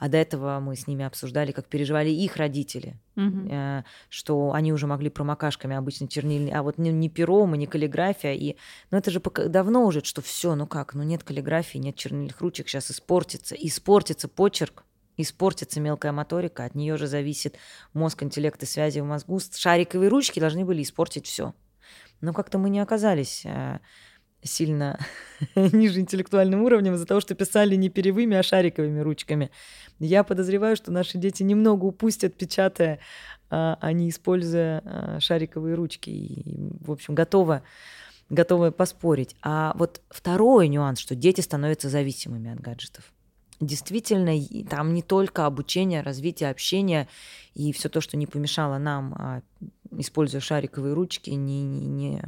а 0.00 0.08
до 0.08 0.18
этого 0.18 0.58
мы 0.58 0.74
с 0.74 0.88
ними 0.88 1.04
обсуждали, 1.04 1.52
как 1.52 1.66
переживали 1.66 2.10
их 2.10 2.36
родители, 2.36 2.96
угу. 3.14 3.48
э, 3.48 3.84
что 4.08 4.52
они 4.52 4.72
уже 4.72 4.88
могли 4.88 5.08
промокашками 5.08 5.76
обычно 5.76 6.08
чернильные, 6.08 6.56
а 6.56 6.64
вот 6.64 6.78
не, 6.78 6.90
не 6.90 7.08
пером 7.08 7.54
и 7.54 7.58
не 7.58 7.68
каллиграфия, 7.68 8.34
и, 8.34 8.56
ну 8.90 8.98
это 8.98 9.12
же 9.12 9.20
пока, 9.20 9.46
давно 9.46 9.86
уже, 9.86 10.02
что 10.02 10.20
все, 10.20 10.56
ну 10.56 10.66
как, 10.66 10.94
ну 10.94 11.04
нет 11.04 11.22
каллиграфии, 11.22 11.78
нет 11.78 11.94
чернильных 11.94 12.40
ручек, 12.40 12.68
сейчас 12.68 12.90
испортится, 12.90 13.54
испортится 13.54 14.26
почерк, 14.26 14.82
испортится 15.16 15.80
мелкая 15.80 16.12
моторика, 16.12 16.64
от 16.64 16.74
нее 16.74 16.96
же 16.96 17.06
зависит 17.06 17.56
мозг, 17.92 18.22
интеллект 18.22 18.62
и 18.62 18.66
связи 18.66 19.00
в 19.00 19.04
мозгу. 19.04 19.40
Шариковые 19.40 20.08
ручки 20.08 20.40
должны 20.40 20.64
были 20.64 20.82
испортить 20.82 21.26
все. 21.26 21.54
Но 22.20 22.32
как-то 22.32 22.58
мы 22.58 22.70
не 22.70 22.80
оказались 22.80 23.42
э, 23.44 23.80
сильно 24.42 24.98
ниже 25.54 26.00
интеллектуальным 26.00 26.62
уровнем 26.62 26.94
из-за 26.94 27.06
того, 27.06 27.20
что 27.20 27.34
писали 27.34 27.74
не 27.76 27.88
перьевыми, 27.88 28.36
а 28.36 28.42
шариковыми 28.42 29.00
ручками. 29.00 29.50
Я 29.98 30.24
подозреваю, 30.24 30.76
что 30.76 30.92
наши 30.92 31.18
дети 31.18 31.42
немного 31.42 31.84
упустят, 31.84 32.36
печатая, 32.36 33.00
а, 33.50 33.92
не 33.92 34.08
используя 34.08 34.82
а, 34.84 35.20
шариковые 35.20 35.74
ручки. 35.74 36.10
И, 36.10 36.72
в 36.80 36.90
общем, 36.90 37.14
готова 37.14 37.62
готовы 38.28 38.72
поспорить. 38.72 39.36
А 39.42 39.74
вот 39.76 40.00
второй 40.08 40.68
нюанс, 40.68 40.98
что 40.98 41.14
дети 41.14 41.42
становятся 41.42 41.90
зависимыми 41.90 42.50
от 42.50 42.60
гаджетов 42.60 43.12
действительно 43.66 44.36
там 44.68 44.92
не 44.92 45.02
только 45.02 45.46
обучение, 45.46 46.02
развитие 46.02 46.50
общения 46.50 47.08
и 47.54 47.72
все 47.72 47.88
то, 47.88 48.00
что 48.00 48.16
не 48.16 48.26
помешало 48.26 48.78
нам, 48.78 49.14
а, 49.14 49.42
используя 49.92 50.40
шариковые 50.40 50.94
ручки, 50.94 51.30
не, 51.30 51.64
не, 51.64 51.86
не, 51.86 52.22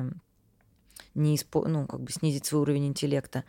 не 1.14 1.36
испо, 1.36 1.66
ну, 1.66 1.86
как 1.86 2.00
бы 2.00 2.12
снизить 2.12 2.46
свой 2.46 2.62
уровень 2.62 2.86
интеллекта. 2.86 3.44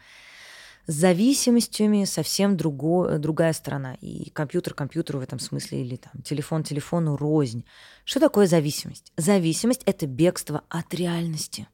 С 0.88 0.94
зависимостями 0.94 2.06
совсем 2.06 2.58
друго, 2.58 3.18
другая 3.18 3.54
сторона. 3.54 3.96
И 4.01 4.30
компьютер 4.30 4.75
компьютеру 4.75 5.20
в 5.20 5.24
этом 5.24 5.39
смысле, 5.39 5.82
или 5.82 5.96
там 5.96 6.22
телефон 6.22 6.63
телефону 6.63 7.18
рознь. 7.18 7.65
Что 8.04 8.20
такое 8.20 8.46
зависимость? 8.46 9.12
Зависимость— 9.18 9.82
это 9.86 10.06
бегство 10.06 10.63
от 10.70 10.94
реальности. 10.94 11.68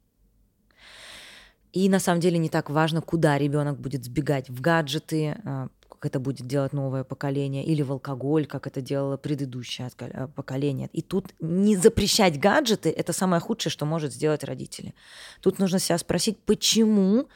И 1.74 1.90
на 1.90 2.00
самом 2.00 2.22
деле 2.22 2.38
не 2.38 2.50
так 2.50 2.70
важно, 2.70 3.02
куда 3.02 3.38
ребенок 3.38 3.80
будет 3.80 4.06
сбегать, 4.06 4.50
в 4.50 4.62
гаджеты, 4.62 5.38
а, 5.44 5.68
как 6.02 6.10
это 6.10 6.20
будет 6.20 6.48
делать 6.48 6.74
новое 6.74 7.04
поколение, 7.04 7.64
или 7.64 7.84
в 7.84 7.92
алкоголь, 7.92 8.48
как 8.48 8.66
это 8.66 8.82
делало 8.82 9.18
предыдущее 9.18 9.92
э, 10.00 10.28
поколение. 10.36 10.90
И 10.94 11.04
тут 11.04 11.26
не 11.40 11.76
запрещать 11.76 12.40
гаджеты– 12.40 12.90
это 12.98 13.14
самое 13.14 13.40
худшее, 13.40 13.72
что 13.72 13.86
может 13.86 14.12
сделать 14.12 14.44
родители. 14.44 14.96
Тут 15.42 15.60
нужно 15.60 15.78
себя 15.78 16.00
спросить, 16.00 16.40
почему 16.40 17.28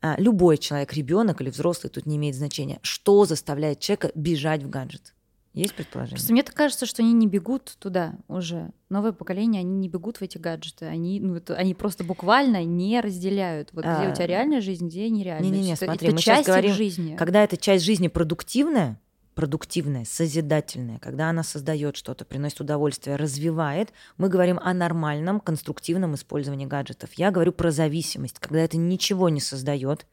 а, 0.00 0.16
любой 0.18 0.56
человек, 0.56 0.94
ребенок 0.94 1.42
или 1.42 1.50
взрослый, 1.50 1.90
тут 1.90 2.06
не 2.06 2.16
имеет 2.16 2.34
значения, 2.34 2.78
что 2.80 3.26
заставляет 3.26 3.80
человека 3.80 4.10
бежать 4.14 4.62
в 4.62 4.70
гаджет. 4.70 5.12
Есть 5.54 5.74
предположение? 5.74 6.16
Просто 6.16 6.32
мне 6.32 6.42
так 6.42 6.54
кажется, 6.54 6.84
что 6.84 7.02
они 7.02 7.12
не 7.12 7.28
бегут 7.28 7.76
туда 7.78 8.14
уже. 8.26 8.72
Новое 8.90 9.12
поколение, 9.12 9.60
они 9.60 9.76
не 9.76 9.88
бегут 9.88 10.18
в 10.18 10.22
эти 10.22 10.36
гаджеты. 10.36 10.86
Они, 10.86 11.20
ну, 11.20 11.36
это, 11.36 11.54
они 11.54 11.74
просто 11.74 12.02
буквально 12.02 12.64
не 12.64 13.00
разделяют. 13.00 13.70
Вот 13.72 13.84
а... 13.86 14.00
где 14.00 14.10
у 14.10 14.14
тебя 14.14 14.26
реальная 14.26 14.60
жизнь, 14.60 14.88
где 14.88 15.08
нереальная. 15.08 15.48
Не-не-не, 15.48 15.76
смотри, 15.76 16.08
это 16.08 16.16
мы 16.16 16.20
часть 16.20 16.38
сейчас 16.38 16.46
говорим, 16.46 16.72
жизни. 16.74 17.16
когда 17.16 17.44
эта 17.44 17.56
часть 17.56 17.84
жизни 17.84 18.08
продуктивная, 18.08 19.00
продуктивная, 19.34 20.04
созидательная, 20.04 20.98
когда 20.98 21.30
она 21.30 21.42
создает 21.42 21.96
что-то, 21.96 22.24
приносит 22.24 22.60
удовольствие, 22.60 23.16
развивает, 23.16 23.92
мы 24.16 24.28
говорим 24.28 24.58
о 24.62 24.72
нормальном, 24.72 25.40
конструктивном 25.40 26.14
использовании 26.14 26.66
гаджетов. 26.66 27.10
Я 27.14 27.30
говорю 27.30 27.52
про 27.52 27.70
зависимость, 27.70 28.38
когда 28.38 28.60
это 28.60 28.76
ничего 28.76 29.28
не 29.28 29.40
создает, 29.40 30.06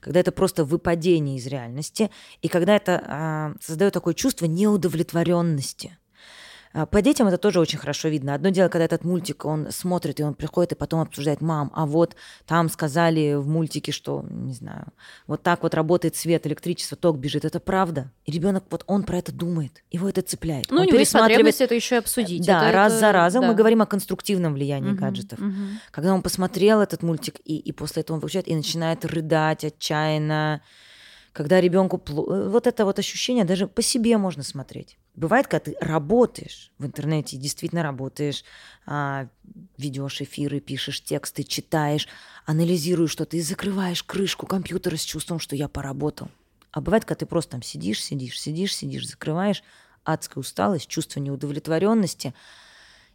когда 0.00 0.20
это 0.20 0.32
просто 0.32 0.64
выпадение 0.64 1.36
из 1.36 1.46
реальности, 1.46 2.10
и 2.42 2.48
когда 2.48 2.76
это 2.76 3.02
а, 3.06 3.52
создает 3.60 3.92
такое 3.92 4.14
чувство 4.14 4.46
неудовлетворенности. 4.46 5.96
А, 6.74 6.86
по 6.86 7.00
детям 7.02 7.28
это 7.28 7.38
тоже 7.38 7.60
очень 7.60 7.78
хорошо 7.78 8.08
видно. 8.08 8.34
Одно 8.34 8.48
дело, 8.48 8.68
когда 8.68 8.84
этот 8.84 9.04
мультик, 9.04 9.44
он 9.44 9.70
смотрит, 9.70 10.18
и 10.18 10.24
он 10.24 10.34
приходит 10.34 10.72
и 10.72 10.74
потом 10.74 11.00
обсуждает, 11.00 11.40
мам, 11.40 11.70
а 11.72 11.86
вот 11.86 12.16
там 12.46 12.68
сказали 12.68 13.34
в 13.34 13.46
мультике, 13.46 13.92
что, 13.92 14.24
не 14.28 14.52
знаю, 14.52 14.86
вот 15.28 15.42
так 15.42 15.62
вот 15.62 15.74
работает 15.74 16.16
свет, 16.16 16.46
электричество, 16.48 16.96
ток 16.96 17.18
бежит. 17.18 17.44
Это 17.44 17.60
правда. 17.60 18.10
И 18.26 18.32
ребенок, 18.32 18.64
вот 18.70 18.82
он 18.88 19.04
про 19.04 19.18
это 19.18 19.32
думает, 19.32 19.84
его 19.92 20.08
это 20.08 20.22
цепляет. 20.22 20.66
Ну, 20.70 20.78
он 20.78 20.82
у 20.82 20.86
него 20.86 20.98
есть 20.98 21.60
это 21.60 21.74
еще 21.76 21.98
обсудить. 21.98 22.44
Да, 22.44 22.68
это, 22.68 22.72
раз 22.72 22.92
это, 22.92 23.00
за 23.00 23.12
разом 23.12 23.42
да. 23.42 23.48
мы 23.48 23.54
говорим 23.54 23.80
о 23.80 23.86
конструктивном 23.86 24.54
влиянии 24.54 24.90
Мгм, 24.90 24.98
гаджетов. 24.98 25.38
мгм. 25.38 25.78
Когда 25.92 26.12
он 26.12 26.22
посмотрел 26.22 26.80
этот 26.80 27.04
мультик, 27.04 27.36
и, 27.44 27.56
и 27.56 27.70
после 27.70 28.02
этого 28.02 28.16
он 28.16 28.20
выключает 28.20 28.48
и 28.48 28.56
начинает 28.56 29.04
рыдать 29.04 29.64
отчаянно, 29.64 30.60
когда 31.32 31.60
ребенку 31.60 32.02
вот 32.06 32.66
это 32.66 32.84
вот 32.84 32.98
ощущение 32.98 33.44
даже 33.44 33.68
по 33.68 33.82
себе 33.82 34.18
можно 34.18 34.42
смотреть. 34.42 34.98
Бывает, 35.14 35.46
когда 35.46 35.70
ты 35.70 35.76
работаешь 35.80 36.72
в 36.78 36.86
интернете, 36.86 37.36
действительно 37.36 37.84
работаешь, 37.84 38.44
а, 38.84 39.28
ведешь 39.78 40.20
эфиры, 40.20 40.58
пишешь 40.58 41.02
тексты, 41.02 41.44
читаешь, 41.44 42.08
анализируешь 42.46 43.12
что-то 43.12 43.36
и 43.36 43.40
закрываешь 43.40 44.02
крышку 44.02 44.46
компьютера 44.46 44.96
с 44.96 45.04
чувством, 45.04 45.38
что 45.38 45.54
я 45.54 45.68
поработал. 45.68 46.30
А 46.72 46.80
бывает, 46.80 47.04
когда 47.04 47.20
ты 47.20 47.26
просто 47.26 47.52
там 47.52 47.62
сидишь, 47.62 48.02
сидишь, 48.02 48.40
сидишь, 48.40 48.74
сидишь, 48.74 49.08
закрываешь, 49.08 49.62
адская 50.02 50.40
усталость, 50.40 50.88
чувство 50.88 51.20
неудовлетворенности, 51.20 52.34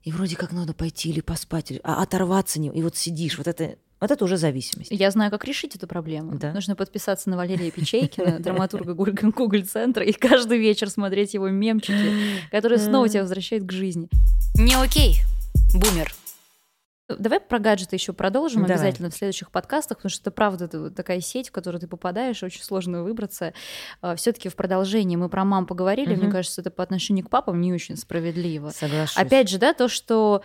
и 0.03 0.13
вроде 0.13 0.37
как 0.37 0.53
надо 0.53 0.73
пойти 0.73 1.09
или 1.09 1.19
поспать, 1.19 1.71
или, 1.71 1.81
а 1.83 2.01
оторваться 2.01 2.61
не, 2.61 2.69
и 2.69 2.81
вот 2.81 2.95
сидишь, 2.95 3.37
вот 3.37 3.47
это 3.47 3.77
вот 3.99 4.11
это 4.11 4.23
уже 4.23 4.37
зависимость. 4.37 4.91
Я 4.91 5.11
знаю, 5.11 5.31
как 5.31 5.45
решить 5.45 5.75
эту 5.75 5.87
проблему. 5.87 6.37
Да. 6.37 6.53
Нужно 6.53 6.75
подписаться 6.75 7.29
на 7.29 7.37
Валерия 7.37 7.71
Печейкина, 7.71 8.39
драматурга 8.39 8.93
Google-центра, 8.93 10.05
и 10.05 10.11
каждый 10.13 10.57
вечер 10.57 10.89
смотреть 10.89 11.33
его 11.33 11.49
мемчики, 11.49 12.13
которые 12.51 12.79
снова 12.79 13.09
тебя 13.09 13.21
возвращают 13.21 13.65
к 13.65 13.71
жизни. 13.71 14.09
Не 14.55 14.75
окей, 14.75 15.17
бумер. 15.73 16.13
Давай 17.17 17.39
про 17.39 17.59
гаджеты 17.59 17.95
еще 17.95 18.13
продолжим 18.13 18.61
Давай. 18.61 18.75
обязательно 18.75 19.09
в 19.09 19.15
следующих 19.15 19.49
подкастах, 19.51 19.97
потому 19.97 20.09
что 20.11 20.21
это 20.21 20.31
правда 20.31 20.91
такая 20.91 21.21
сеть, 21.21 21.49
в 21.49 21.51
которую 21.51 21.81
ты 21.81 21.87
попадаешь, 21.87 22.43
очень 22.43 22.61
сложно 22.63 23.03
выбраться. 23.03 23.53
Все-таки 24.15 24.49
в 24.49 24.55
продолжении 24.55 25.15
мы 25.15 25.27
про 25.29 25.43
мам 25.43 25.65
поговорили, 25.65 26.13
Мгм. 26.13 26.23
мне 26.25 26.31
кажется, 26.31 26.61
это 26.61 26.69
по 26.69 26.83
отношению 26.83 27.25
к 27.25 27.29
папам 27.29 27.59
не 27.61 27.73
очень 27.73 27.97
справедливо. 27.97 28.69
Соглашусь. 28.69 29.17
Опять 29.17 29.49
же, 29.49 29.57
да, 29.57 29.73
то, 29.73 29.87
что 29.87 30.43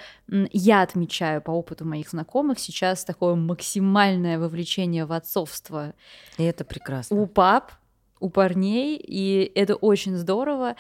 я 0.53 0.83
отмечаю 0.83 1.43
по 1.43 1.51
опыту 1.51 1.85
моих 1.85 2.09
знакомых, 2.09 2.59
сейчас 2.59 3.05
такое 3.05 3.35
максимальное 3.35 4.39
вовлечение 4.39 5.05
в 5.05 5.13
отцовство 5.13 5.93
И 6.39 6.45
это 6.45 6.65
прекрасно. 6.65 7.17
у 7.17 7.27
пап, 7.27 7.73
у 8.21 8.31
парней, 8.31 8.97
и 8.97 9.53
это 9.55 9.75
очень 9.75 10.17
здорово. 10.17 10.77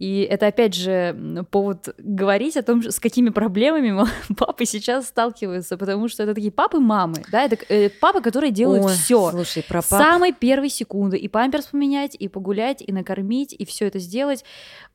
И 0.00 0.22
это, 0.22 0.46
опять 0.46 0.74
же, 0.74 1.44
повод 1.50 1.94
говорить 1.98 2.56
о 2.56 2.62
том, 2.62 2.82
с 2.82 2.98
какими 2.98 3.28
проблемами 3.28 3.92
ма- 3.92 4.08
папы 4.36 4.64
сейчас 4.64 5.06
сталкиваются, 5.08 5.76
потому 5.76 6.08
что 6.08 6.22
это 6.22 6.34
такие 6.34 6.50
папы-мамы, 6.50 7.22
да, 7.30 7.44
это 7.44 7.58
э, 7.68 7.90
папы, 7.90 8.22
которые 8.22 8.50
делают 8.50 8.82
все. 8.96 9.30
Слушай, 9.30 9.62
про 9.62 9.80
пап- 9.82 10.02
самой 10.02 10.32
первой 10.32 10.70
секунды. 10.70 11.18
И 11.18 11.28
памперс 11.28 11.66
поменять, 11.66 12.16
и 12.18 12.28
погулять, 12.28 12.82
и 12.84 12.90
накормить, 12.92 13.52
и 13.52 13.64
все 13.66 13.86
это 13.88 13.98
сделать. 13.98 14.42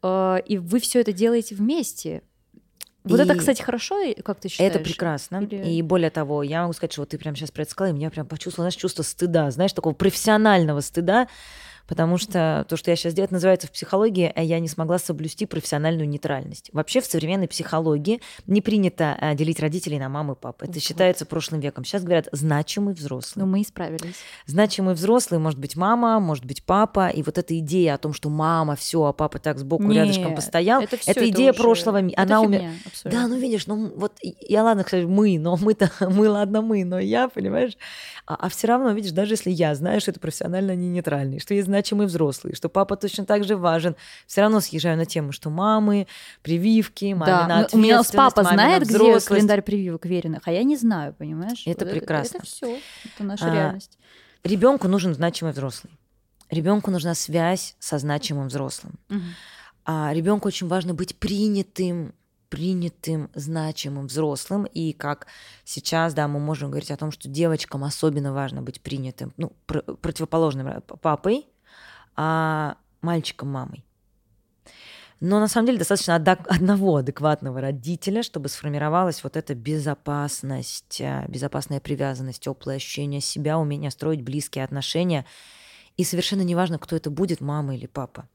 Э, 0.02 0.38
И 0.48 0.58
вы 0.58 0.80
все 0.80 1.02
это 1.02 1.14
делаете 1.14 1.54
вместе. 1.56 2.24
Вот 3.04 3.20
это, 3.20 3.34
И 3.36 3.38
кстати, 3.38 3.62
хорошо, 3.62 4.02
и- 4.02 4.20
как 4.20 4.40
ты 4.40 4.50
считаешь? 4.50 4.72
Это 4.74 4.84
прекрасно. 4.84 5.38
Или- 5.44 5.70
И 5.76 5.82
более 5.84 6.10
того, 6.10 6.42
я 6.42 6.62
могу 6.64 6.74
сказать, 6.74 6.92
что 6.94 7.04
вот 7.04 7.10
ты 7.10 7.20
прямо 7.20 7.38
сейчас 7.38 7.52
про 7.52 7.62
это 7.62 7.70
сказала, 7.70 7.94
и 7.94 7.96
меня 7.96 8.10
прям 8.10 8.26
почувствовала, 8.26 8.72
знаешь, 8.72 8.82
чувство 8.82 9.04
стыда, 9.04 9.52
знаешь, 9.52 9.74
такого 9.74 9.94
профессионального 9.94 10.80
стыда, 10.82 11.28
потому 11.88 12.18
что 12.18 12.66
то, 12.70 12.78
что 12.78 12.92
я 12.92 12.96
сейчас 12.96 13.14
делаю, 13.14 13.26
это 13.26 13.34
называется 13.36 13.68
в 13.68 13.72
психологии, 13.72 14.32
а 14.36 14.42
я 14.42 14.60
не 14.60 14.68
смогла 14.68 14.98
соблюсти 15.00 15.46
профессиональную 15.46 16.08
нейтральность. 16.08 16.70
Вообще 16.74 17.02
в 17.02 17.06
современной 17.06 17.48
психологии 17.48 18.22
не 18.48 18.62
принято 18.62 19.18
а, 19.20 19.34
делить 19.36 19.60
родителей 19.60 20.00
на 20.00 20.10
маму 20.10 20.34
и 20.34 20.36
папу. 20.36 20.66
Это 20.66 20.74
Вот. 20.74 20.84
считается 20.84 21.26
прошлым 21.26 21.60
веком. 21.62 21.84
Сейчас 21.86 22.04
говорят 22.04 22.28
значимый 22.32 22.94
взрослый. 22.94 23.46
Но 23.46 23.52
мы 23.52 23.62
исправились. 23.62 24.16
Значимый 24.46 24.94
взрослый 24.96 25.40
может 25.40 25.60
быть 25.60 25.76
мама, 25.76 26.20
может 26.20 26.46
быть 26.46 26.64
папа, 26.64 27.10
и 27.10 27.24
вот 27.24 27.38
эта 27.38 27.58
идея 27.60 27.96
о 27.96 27.98
том, 27.98 28.14
что 28.14 28.30
мама 28.30 28.76
все, 28.76 29.04
а 29.04 29.14
папа 29.14 29.40
так 29.40 29.60
сбоку 29.60 29.92
рядышком 29.92 30.28
Нет, 30.28 30.36
постоял, 30.36 30.82
это 30.82 30.98
всё, 30.98 31.12
это 31.12 31.30
идея 31.30 31.52
уже- 31.52 31.62
прошлого 31.62 31.98
это 31.98 32.22
Она 32.22 32.42
фигня, 32.44 32.72
абсолютно. 32.86 33.22
Да, 33.22 33.28
ну 33.28 33.38
видишь, 33.40 33.68
ну 33.68 33.92
вот 33.96 34.14
я 34.22 34.64
ладно, 34.64 34.84
кстати, 34.84 35.06
мы, 35.06 35.38
но 35.40 35.58
мы-то, 35.58 35.92
мы, 36.10 36.30
ладно, 36.30 36.62
мы, 36.62 36.84
но 36.86 37.00
я, 37.00 37.28
понимаешь? 37.28 37.78
А, 38.28 38.50
все 38.50 38.68
равно, 38.68 38.92
видишь, 38.92 39.12
даже 39.12 39.34
если 39.34 39.52
я 39.52 39.76
знаю, 39.76 40.02
что 40.02 40.12
это 40.12 40.20
профессионально 40.20 40.76
не 40.76 40.90
нейтральный, 40.90 41.40
что 41.40 41.54
есть 41.54 41.68
значимый 41.76 42.08
взрослый, 42.08 42.56
что 42.56 42.70
папа 42.70 42.96
точно 42.96 43.26
так 43.26 43.44
же 43.44 43.58
важен, 43.58 43.96
все 44.28 44.42
равно 44.42 44.62
съезжаю 44.62 44.98
на 44.98 45.06
тему, 45.06 45.32
что 45.32 45.50
мамы, 45.50 46.08
прививки, 46.42 47.14
мамина 47.14 47.48
Да, 47.48 47.68
ну, 47.72 47.80
у 47.80 47.82
меня 47.82 48.04
с 48.04 48.12
папа 48.12 48.42
ответственность, 48.42 48.54
знает, 48.54 48.84
где 48.88 49.20
календарь 49.28 49.62
прививок 49.62 50.06
веренных, 50.06 50.42
а 50.46 50.52
я 50.52 50.64
не 50.64 50.78
знаю, 50.78 51.14
понимаешь? 51.14 51.64
Это 51.66 51.86
Вот 51.86 51.94
прекрасно. 51.94 52.38
Это, 52.38 52.46
все, 52.46 52.80
это 53.06 53.24
наша 53.24 53.52
А, 53.52 53.54
реальность. 53.54 53.98
Ребенку 54.44 54.88
нужен 54.88 55.14
значимый 55.14 55.54
взрослый. 55.54 55.92
Ребенку 56.50 56.92
нужна 56.92 57.16
связь 57.16 57.76
со 57.80 57.98
значимым 57.98 58.48
взрослым. 58.48 58.94
А 59.86 60.12
ребенку 60.14 60.48
очень 60.48 60.68
важно 60.68 60.94
быть 60.94 61.16
принятым, 61.16 62.14
принятым, 62.50 63.30
значимым 63.36 64.08
взрослым. 64.08 64.66
И 64.66 64.94
как 64.94 65.28
сейчас, 65.64 66.14
да, 66.14 66.28
мы 66.28 66.40
можем 66.40 66.70
говорить 66.70 66.92
о 66.92 66.98
том, 66.98 67.12
что 67.12 67.28
девочкам 67.28 67.84
особенно 67.84 68.34
важно 68.34 68.62
быть 68.62 68.82
принятым, 68.82 69.34
ну, 69.38 69.52
пр- 69.66 69.84
противоположным 70.02 70.68
э, 70.68 70.82
папой, 70.82 71.48
а 72.16 72.78
мальчикам 73.02 73.50
мамой. 73.50 73.86
Но 75.22 75.40
на 75.40 75.48
самом 75.48 75.68
деле 75.68 75.80
достаточно 75.80 76.16
одного 76.48 76.98
адекватного 76.98 77.62
родителя, 77.62 78.24
чтобы 78.24 78.50
сформировалась 78.50 79.24
вот 79.24 79.38
эта 79.38 79.56
безопасность, 79.56 81.02
а, 81.02 81.26
безопасная 81.28 81.80
привязанность, 81.80 82.44
теплое 82.44 82.76
ощущение 82.76 83.22
себя, 83.22 83.58
умение 83.58 83.92
строить 83.92 84.22
близкие 84.22 84.64
отношения. 84.64 85.26
И 85.98 86.04
совершенно 86.04 86.42
неважно, 86.42 86.78
кто 86.78 86.96
это 86.96 87.10
будет, 87.10 87.40
мама 87.40 87.76
или 87.76 87.86
папа. 87.86 88.28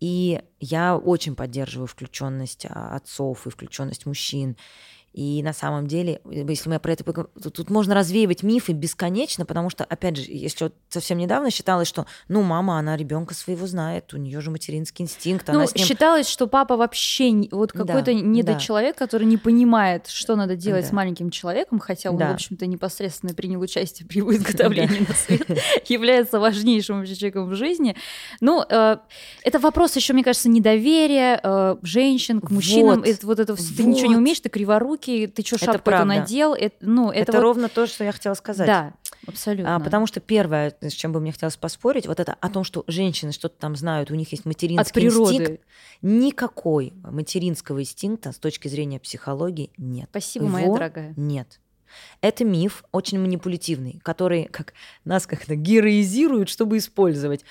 И 0.00 0.40
я 0.60 0.96
очень 0.96 1.34
поддерживаю 1.34 1.88
включенность 1.88 2.66
а, 2.68 2.94
отцов 2.94 3.46
и 3.46 3.50
включенность 3.50 4.06
мужчин. 4.06 4.56
И 5.14 5.44
на 5.44 5.52
самом 5.52 5.86
деле, 5.86 6.20
э, 6.24 6.44
если 6.48 6.68
мы 6.68 6.80
про 6.80 6.92
это 6.92 7.04
поговорим, 7.04 7.32
тут 7.40 7.70
можно 7.70 7.94
развеивать 7.94 8.42
мифы 8.42 8.72
бесконечно, 8.72 9.46
потому 9.46 9.70
что, 9.70 9.84
опять 9.84 10.16
же, 10.16 10.24
если 10.28 10.64
вот 10.64 10.74
совсем 10.88 11.18
недавно 11.18 11.52
считалось, 11.52 11.86
что, 11.86 12.06
ну, 12.26 12.42
мама, 12.42 12.78
она 12.80 12.96
ребенка 12.96 13.32
своего 13.32 13.68
знает, 13.68 14.12
у 14.12 14.16
нее 14.16 14.40
же 14.40 14.50
материнский 14.50 15.04
инстинкт, 15.04 15.48
она 15.48 15.60
Ну, 15.60 15.66
с 15.68 15.74
ним... 15.76 15.86
считалось, 15.86 16.28
что 16.28 16.48
папа 16.48 16.76
вообще 16.76 17.46
вот 17.52 17.70
Да, 17.72 17.84
какой-то 17.84 18.06
да. 18.06 18.12
недочеловек, 18.12 18.96
который 18.96 19.26
не 19.28 19.36
понимает, 19.36 20.08
что 20.08 20.34
надо 20.34 20.56
делать 20.56 20.82
Да. 20.82 20.88
с 20.88 20.92
маленьким 20.92 21.30
человеком, 21.30 21.78
хотя 21.78 22.10
он, 22.10 22.16
Да. 22.16 22.30
в 22.32 22.34
общем-то, 22.34 22.66
непосредственно 22.66 23.34
принял 23.34 23.60
участие 23.60 24.08
при 24.08 24.18
его 24.18 24.34
изготовлении 24.34 25.06
на 25.08 25.14
свет, 25.14 25.46
является 25.88 26.40
важнейшим 26.40 26.98
вообще 26.98 27.14
человеком 27.14 27.48
в 27.48 27.54
жизни. 27.54 27.94
Ну, 28.40 28.64
э, 28.68 28.96
это 29.44 29.58
вопрос 29.60 29.94
еще, 29.94 30.12
мне 30.12 30.24
кажется, 30.24 30.48
недоверия 30.48 31.38
э, 31.40 31.76
женщин 31.82 32.40
к 32.40 32.50
мужчинам. 32.50 32.98
Вот. 32.98 33.08
Это 33.08 33.26
вот 33.28 33.38
это 33.38 33.54
ты 33.54 33.84
ничего 33.84 34.08
не 34.08 34.16
умеешь, 34.16 34.40
ты 34.40 34.48
криворукий, 35.04 35.26
ты 35.26 35.42
что 35.44 35.56
Это 35.56 35.64
шапку 35.66 35.76
эту 35.78 35.84
правда. 35.84 36.04
надел? 36.06 36.54
Это, 36.54 36.76
ну, 36.80 37.10
это, 37.10 37.20
Это, 37.20 37.32
вот- 37.32 37.40
ровно 37.40 37.68
то, 37.68 37.86
что 37.86 38.04
я 38.04 38.12
хотела 38.12 38.34
сказать. 38.34 38.66
Да, 38.66 38.94
абсолютно. 39.26 39.76
А, 39.76 39.80
потому 39.80 40.06
что 40.06 40.20
первое, 40.20 40.74
с 40.80 40.92
чем 40.92 41.12
бы 41.12 41.20
мне 41.20 41.32
хотелось 41.32 41.56
поспорить, 41.56 42.06
вот 42.06 42.20
это 42.20 42.36
о 42.40 42.48
том, 42.48 42.64
что 42.64 42.84
женщины 42.86 43.32
что-то 43.32 43.56
там 43.58 43.76
знают, 43.76 44.10
у 44.10 44.14
них 44.14 44.30
есть 44.32 44.44
материнский 44.44 44.82
От 44.88 44.92
природы. 44.92 45.34
инстинкт. 45.34 45.62
Никакой 46.02 46.92
материнского 47.02 47.80
инстинкта 47.82 48.32
с 48.32 48.36
точки 48.38 48.68
зрения 48.68 48.98
психологии 49.00 49.70
нет. 49.76 50.08
Спасибо, 50.10 50.46
моя 50.46 50.66
Его 50.66 50.74
дорогая. 50.76 51.14
Нет. 51.16 51.60
Это 52.20 52.44
миф 52.44 52.84
очень 52.92 53.20
манипулятивный, 53.20 54.00
который 54.02 54.44
как 54.44 54.74
нас 55.04 55.26
как-то 55.26 55.54
героизируют, 55.54 56.48
чтобы 56.48 56.78
использовать. 56.78 57.44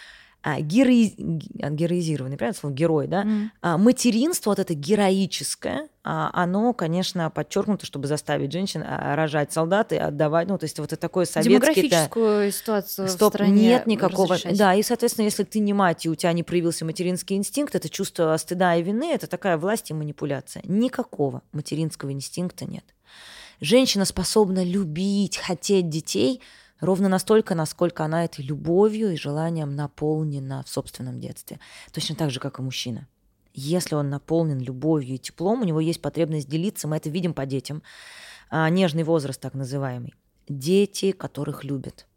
А, 0.45 0.60
герои- 0.60 1.13
ге- 1.17 1.69
героизированный, 1.69 2.36
правильно 2.36 2.60
слово? 2.60 2.73
Герой, 2.73 3.08
да? 3.08 3.25
А, 3.62 3.77
материнство, 3.77 4.49
вот 4.49 4.60
это 4.60 4.73
героическое, 4.73 5.88
а, 6.03 6.29
оно, 6.34 6.73
конечно, 6.73 7.29
подчеркнуто, 7.29 7.86
чтобы 7.86 8.08
заставить 8.08 8.51
женщин 8.51 8.84
рожать 8.86 9.53
солдат 9.53 9.93
и 9.93 9.95
отдавать, 9.95 10.49
ну, 10.49 10.58
то 10.58 10.65
есть 10.65 10.77
вот 10.79 10.91
это 10.91 10.97
такое 10.99 11.23
советское... 11.23 11.53
Демографическую 11.53 12.51
ситуацию 12.51 13.08
в 13.08 13.12
Стоп, 13.12 13.34
стране 13.36 13.67
нет 13.69 13.88
никакого. 13.88 14.36
разрешать. 14.36 14.58
Да, 14.58 14.75
и, 14.75 14.84
соответственно, 14.84 15.23
если 15.25 15.43
ты 15.43 15.60
не 15.60 15.71
мать, 15.71 16.06
и 16.06 16.10
у 16.10 16.15
тебя 16.15 16.34
не 16.34 16.43
проявился 16.43 16.84
материнский 16.84 17.38
инстинкт, 17.38 17.73
это 17.75 17.88
чувство 17.88 18.36
стыда 18.38 18.75
и 18.75 18.84
вины, 18.84 19.13
это 19.13 19.27
такая 19.27 19.58
власть 19.58 19.91
и 19.91 19.93
манипуляция. 19.93 20.62
Никакого 20.65 21.41
материнского 21.53 22.12
инстинкта 22.12 22.65
нет. 22.65 22.84
Женщина 23.62 24.03
способна 24.03 24.62
любить, 24.62 25.38
хотеть 25.38 25.88
детей 25.88 26.41
ровно 26.80 27.10
настолько, 27.10 27.56
насколько 27.56 28.04
она 28.04 28.26
этой 28.26 28.44
любовью 28.44 29.12
и 29.12 29.18
желанием 29.18 29.76
наполнена 29.76 30.64
в 30.64 30.70
собственном 30.70 31.20
детстве. 31.20 31.60
Точно 31.92 32.16
так 32.16 32.32
же, 32.32 32.40
как 32.40 32.60
и 32.60 32.62
мужчина. 32.62 33.08
Если 33.54 33.96
он 33.96 34.10
наполнен 34.10 34.60
любовью 34.60 35.16
и 35.16 35.20
теплом, 35.20 35.62
у 35.62 35.66
него 35.66 35.80
есть 35.80 36.02
потребность 36.02 36.50
делиться, 36.50 36.88
мы 36.88 36.98
это 36.98 37.10
видим 37.10 37.34
по 37.34 37.46
детям. 37.46 37.84
А, 38.50 38.70
нежный 38.70 39.04
возраст 39.04 39.40
так 39.40 39.54
называемый. 39.54 40.14
Дети, 40.48 41.12
которых 41.12 41.64
любят 41.64 42.08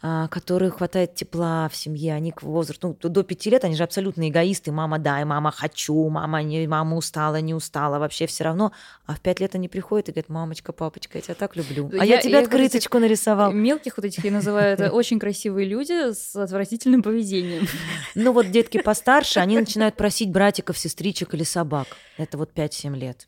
а, 0.00 0.28
которых 0.28 0.76
хватает 0.76 1.14
тепла 1.14 1.68
в 1.68 1.74
семье, 1.76 2.14
они 2.14 2.30
к 2.30 2.42
возрасту, 2.42 2.96
ну, 3.02 3.08
до 3.08 3.22
пяти 3.24 3.50
лет, 3.50 3.64
они 3.64 3.74
же 3.74 3.82
абсолютно 3.82 4.28
эгоисты, 4.28 4.70
мама 4.70 4.98
дай, 4.98 5.24
мама 5.24 5.50
хочу, 5.50 6.08
мама, 6.08 6.42
не, 6.42 6.66
мама 6.68 6.96
устала, 6.96 7.40
не 7.40 7.52
устала, 7.54 7.98
вообще 7.98 8.26
все 8.26 8.44
равно, 8.44 8.72
а 9.06 9.14
в 9.14 9.20
пять 9.20 9.40
лет 9.40 9.54
они 9.56 9.68
приходят 9.68 10.08
и 10.08 10.12
говорят, 10.12 10.28
мамочка, 10.28 10.72
папочка, 10.72 11.18
я 11.18 11.22
тебя 11.22 11.34
так 11.34 11.56
люблю, 11.56 11.90
а 11.92 12.04
я, 12.04 12.16
Я- 12.16 12.20
тебе 12.20 12.34
я, 12.34 12.40
открыточку 12.40 12.98
нарисовал. 12.98 13.52
Мелких 13.52 13.96
вот 13.96 14.06
этих 14.06 14.24
я 14.24 14.30
называю 14.30 14.72
это 14.74 14.90
очень 14.92 15.18
красивые 15.18 15.66
люди 15.66 16.12
с 16.12 16.36
отвратительным 16.36 17.02
поведением. 17.02 17.66
Ну 18.14 18.32
вот 18.32 18.50
детки 18.50 18.80
постарше, 18.80 19.40
они 19.40 19.58
начинают 19.58 19.96
просить 19.96 20.30
братиков, 20.30 20.78
сестричек 20.78 21.34
или 21.34 21.42
собак, 21.42 21.88
это 22.16 22.38
вот 22.38 22.52
5-7 22.54 22.94
лет. 22.96 23.26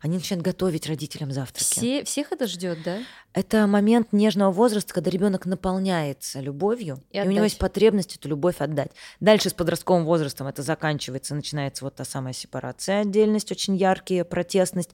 Они 0.00 0.16
начинают 0.16 0.44
готовить 0.44 0.86
родителям 0.86 1.32
завтраки. 1.32 1.64
Все, 1.64 2.04
всех 2.04 2.32
это 2.32 2.46
ждет, 2.46 2.78
да? 2.84 2.98
Это 3.32 3.66
момент 3.66 4.12
нежного 4.12 4.50
возраста, 4.52 4.94
когда 4.94 5.10
ребенок 5.10 5.46
наполняется 5.46 6.40
любовью, 6.40 7.02
И 7.10 7.18
и, 7.18 7.20
у 7.20 7.30
него 7.30 7.44
есть 7.44 7.58
потребность 7.58 8.16
эту 8.16 8.28
любовь 8.28 8.60
отдать. 8.60 8.92
Дальше 9.20 9.50
с 9.50 9.54
подростковым 9.54 10.04
возрастом 10.04 10.46
это 10.46 10.62
заканчивается, 10.62 11.34
начинается 11.34 11.84
вот 11.84 11.96
та 11.96 12.04
самая 12.04 12.32
сепарация, 12.32 13.00
отдельность, 13.00 13.52
очень 13.52 13.76
яркие, 13.76 14.24
протестность. 14.24 14.90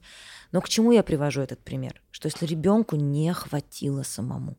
Но 0.51 0.61
к 0.61 0.69
чему 0.69 0.91
я 0.91 1.03
привожу 1.03 1.41
этот 1.41 1.59
пример? 1.59 2.01
Что 2.11 2.27
если 2.27 2.45
ребенку 2.45 2.95
не 2.95 3.33
хватило 3.33 4.03
самому, 4.03 4.57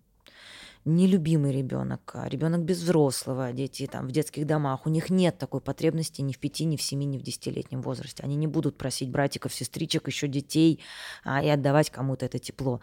нелюбимый 0.86 1.52
ребенок, 1.52 2.12
а 2.14 2.28
ребенок 2.28 2.62
без 2.62 2.78
взрослого, 2.78 3.52
дети 3.52 3.86
там 3.86 4.06
в 4.06 4.12
детских 4.12 4.46
домах, 4.46 4.86
у 4.86 4.88
них 4.88 5.10
нет 5.10 5.36
такой 5.36 5.60
потребности 5.60 6.22
ни 6.22 6.32
в 6.32 6.38
пяти, 6.38 6.64
ни 6.64 6.76
в 6.76 6.82
семи, 6.82 7.04
ни 7.06 7.18
в 7.18 7.22
десятилетнем 7.22 7.82
возрасте. 7.82 8.22
Они 8.22 8.36
не 8.36 8.46
будут 8.46 8.78
просить 8.78 9.10
братиков, 9.10 9.52
сестричек, 9.52 10.06
еще 10.06 10.28
детей 10.28 10.80
а, 11.24 11.42
и 11.42 11.48
отдавать 11.48 11.90
кому-то 11.90 12.24
это 12.24 12.38
тепло. 12.38 12.80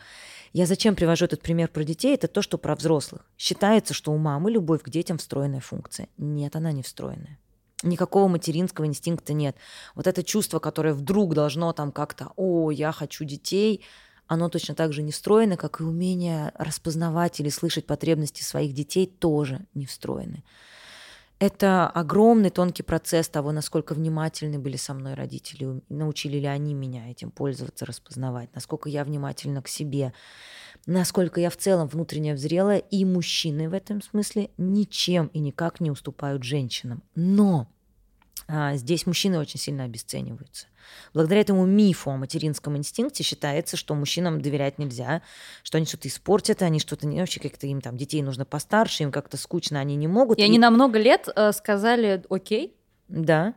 Я 0.51 0.65
зачем 0.65 0.95
привожу 0.95 1.25
этот 1.25 1.41
пример 1.41 1.69
про 1.69 1.83
детей? 1.83 2.13
Это 2.13 2.27
то, 2.27 2.41
что 2.41 2.57
про 2.57 2.75
взрослых. 2.75 3.25
Считается, 3.37 3.93
что 3.93 4.11
у 4.11 4.17
мамы 4.17 4.51
любовь 4.51 4.83
к 4.83 4.89
детям 4.89 5.17
встроенная 5.17 5.61
функция. 5.61 6.09
Нет, 6.17 6.55
она 6.55 6.73
не 6.73 6.83
встроенная. 6.83 7.39
Никакого 7.83 8.27
материнского 8.27 8.85
инстинкта 8.85 9.33
нет. 9.33 9.55
Вот 9.95 10.07
это 10.07 10.23
чувство, 10.23 10.59
которое 10.59 10.93
вдруг 10.93 11.33
должно 11.33 11.71
там 11.73 11.91
как-то, 11.91 12.31
о, 12.35 12.71
я 12.71 12.91
хочу 12.91 13.25
детей, 13.25 13.83
оно 14.27 14.49
точно 14.49 14.75
так 14.75 14.93
же 14.93 15.03
не 15.03 15.11
встроено, 15.11 15.57
как 15.57 15.79
и 15.79 15.83
умение 15.83 16.51
распознавать 16.55 17.39
или 17.39 17.49
слышать 17.49 17.85
потребности 17.85 18.43
своих 18.43 18.73
детей 18.73 19.05
тоже 19.05 19.65
не 19.73 19.85
встроены. 19.85 20.43
Это 21.39 21.89
огромный 21.89 22.51
тонкий 22.51 22.83
процесс 22.83 23.27
того, 23.27 23.51
насколько 23.51 23.93
внимательны 23.93 24.59
были 24.59 24.77
со 24.77 24.93
мной 24.93 25.13
родители, 25.13 25.81
научили 25.89 26.37
ли 26.37 26.45
они 26.45 26.73
меня 26.73 27.11
этим 27.11 27.31
пользоваться, 27.31 27.85
распознавать, 27.85 28.49
насколько 28.55 28.87
я 28.87 29.03
внимательна 29.03 29.61
к 29.61 29.67
себе, 29.67 30.13
насколько 30.85 31.41
я 31.41 31.49
в 31.49 31.57
целом 31.57 31.87
внутренне 31.89 32.33
взрелая, 32.33 32.77
и 32.77 33.03
мужчины 33.03 33.67
в 33.67 33.73
этом 33.73 34.01
смысле 34.01 34.51
ничем 34.57 35.27
и 35.33 35.39
никак 35.39 35.81
не 35.81 35.91
уступают 35.91 36.43
женщинам. 36.43 37.03
Но 37.13 37.67
здесь 38.75 39.05
мужчины 39.05 39.39
очень 39.39 39.59
сильно 39.59 39.83
обесцениваются. 39.85 40.67
Благодаря 41.13 41.41
этому 41.41 41.65
мифу 41.65 42.11
о 42.11 42.17
материнском 42.17 42.77
инстинкте 42.77 43.23
считается, 43.23 43.77
что 43.77 43.95
мужчинам 43.95 44.41
доверять 44.41 44.79
нельзя, 44.79 45.21
что 45.63 45.77
они 45.77 45.85
что-то 45.85 46.07
испортят, 46.07 46.61
они 46.61 46.79
что-то 46.79 47.07
не 47.07 47.19
вообще 47.19 47.39
как-то 47.39 47.67
им 47.67 47.81
там 47.81 47.97
детей 47.97 48.21
нужно 48.21 48.45
постарше, 48.45 49.03
им 49.03 49.11
как-то 49.11 49.37
скучно, 49.37 49.79
они 49.79 49.95
не 49.95 50.07
могут. 50.07 50.39
И 50.39 50.43
они 50.43 50.59
на 50.59 50.69
много 50.71 50.99
лет 50.99 51.29
э, 51.35 51.51
сказали, 51.53 52.23
окей, 52.29 52.75
Да, 53.07 53.53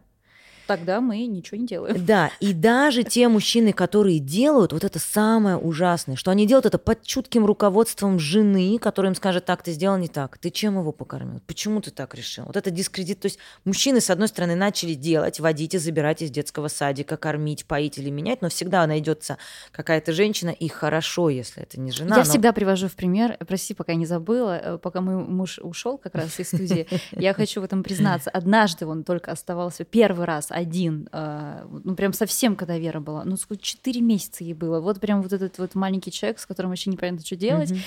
тогда 0.67 1.01
мы 1.01 1.27
ничего 1.27 1.59
не 1.59 1.67
делаем. 1.67 2.05
да. 2.05 2.31
И 2.41 2.53
даже 2.53 3.03
те 3.03 3.29
мужчины, 3.29 3.73
которые 3.73 4.19
делают, 4.19 4.73
вот 4.73 4.85
это 4.85 4.99
самое 4.99 5.57
ужасное, 5.57 6.17
что 6.17 6.31
они 6.31 6.47
делают 6.47 6.67
это 6.67 6.79
под 6.79 7.03
чутким 7.03 7.47
руководством 7.47 8.19
жены, 8.19 8.79
которая 8.79 9.13
им 9.13 9.17
скажет, 9.17 9.45
так, 9.45 9.63
ты 9.63 9.73
сделал 9.73 9.97
не 9.97 10.09
так, 10.09 10.39
ты 10.39 10.51
чем 10.51 10.79
его 10.79 10.93
покормил, 10.93 11.41
почему 11.47 11.81
ты 11.81 11.91
так 11.91 12.15
решил? 12.15 12.45
Вот 12.45 12.57
это 12.57 12.71
дискредит. 12.71 13.21
То 13.21 13.27
есть 13.27 13.39
мужчины, 13.65 14.01
с 14.01 14.11
одной 14.11 14.29
стороны, 14.29 14.55
начали 14.55 14.95
делать, 14.95 15.41
водить 15.41 15.75
и 15.75 15.79
забирать 15.79 16.23
из 16.23 16.31
детского 16.31 16.69
садика, 16.69 17.17
кормить, 17.17 17.65
поить 17.67 17.99
или 17.99 18.11
менять, 18.11 18.43
но 18.43 18.49
всегда 18.49 18.87
найдется 18.87 19.39
какая-то 19.73 20.13
женщина, 20.13 20.51
и 20.51 20.69
хорошо, 20.69 21.31
если 21.31 21.63
это 21.63 21.79
не 21.81 21.93
жена. 21.93 22.17
Я 22.17 22.25
но- 22.25 22.31
всегда 22.31 22.53
привожу 22.53 22.89
в 22.89 22.95
пример, 22.95 23.37
прости, 23.47 23.75
пока 23.75 23.95
не 23.95 24.07
забыла, 24.07 24.59
э, 24.59 24.79
пока 24.79 25.01
мой 25.01 25.17
муж 25.17 25.59
ушел 25.59 25.99
как 25.99 26.15
раз 26.15 26.39
из 26.39 26.49
студии, 26.49 26.87
я 27.13 27.35
хочу 27.35 27.61
в 27.61 27.65
этом 27.65 27.83
признаться. 27.83 28.31
Однажды 28.31 28.87
он 28.87 29.05
только 29.05 29.31
оставался 29.33 29.85
первый 29.85 30.27
раз 30.27 30.51
один, 30.57 31.09
э, 31.13 31.67
ну 31.85 31.95
прям 31.95 32.15
совсем, 32.15 32.57
когда 32.57 32.79
Вера 32.79 32.99
была, 32.99 33.25
ну 33.25 33.37
сколько, 33.37 33.63
4 33.63 34.01
месяца 34.01 34.43
ей 34.43 34.55
было. 34.55 34.81
Вот 34.81 35.01
прям 35.01 35.21
вот 35.21 35.33
этот 35.33 35.59
вот 35.59 35.75
маленький 35.75 36.11
человек, 36.11 36.39
с 36.39 36.47
которым 36.47 36.71
вообще 36.71 36.89
непонятно, 36.89 37.25
что 37.25 37.37
делать. 37.37 37.71
Мгм. 37.71 37.81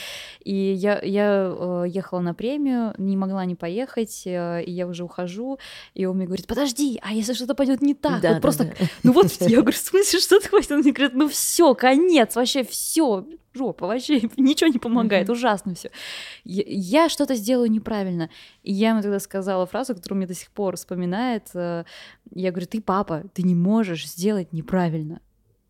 И 0.43 0.53
я, 0.53 0.99
я 1.01 1.51
э, 1.51 1.85
ехала 1.87 2.19
на 2.19 2.35
премию, 2.35 2.93
не 2.99 3.17
могла 3.17 3.43
не 3.45 3.55
поехать, 3.55 4.21
э, 4.25 4.63
и 4.63 4.71
я 4.71 4.85
уже 4.85 5.03
ухожу, 5.03 5.57
и 5.95 6.05
он 6.05 6.17
мне 6.17 6.27
говорит, 6.27 6.45
подожди, 6.45 6.99
а 7.01 7.11
если 7.11 7.33
что-то 7.33 7.55
пойдет 7.55 7.81
не 7.81 7.95
так? 7.95 8.21
Да, 8.21 8.29
вот 8.29 8.35
да, 8.35 8.41
просто, 8.41 8.63
да. 8.65 8.85
ну 9.01 9.13
вот, 9.13 9.31
я 9.39 9.61
говорю, 9.61 9.75
в 9.75 9.77
смысле, 9.77 10.19
что 10.19 10.39
такое? 10.39 10.61
Он 10.69 10.79
мне 10.79 10.91
говорит, 10.91 11.15
ну 11.15 11.27
все, 11.27 11.73
конец, 11.73 12.35
вообще 12.35 12.63
все, 12.63 13.25
жопа, 13.53 13.87
вообще 13.87 14.21
ничего 14.37 14.69
не 14.69 14.79
помогает, 14.79 15.29
ужасно 15.29 15.73
все. 15.75 15.91
Я, 16.43 16.63
я 16.67 17.09
что-то 17.09 17.35
сделаю 17.35 17.71
неправильно. 17.71 18.29
И 18.63 18.73
я 18.73 18.89
ему 18.89 19.01
тогда 19.01 19.19
сказала 19.19 19.65
фразу, 19.65 19.95
которую 19.95 20.17
мне 20.17 20.27
до 20.27 20.33
сих 20.35 20.49
пор 20.51 20.75
вспоминает. 20.75 21.49
э, 21.53 21.83
Я 22.33 22.51
говорю, 22.51 22.67
ты 22.67 22.81
папа, 22.81 23.23
ты 23.33 23.43
не 23.43 23.55
можешь 23.55 24.07
сделать 24.07 24.53
неправильно. 24.53 25.21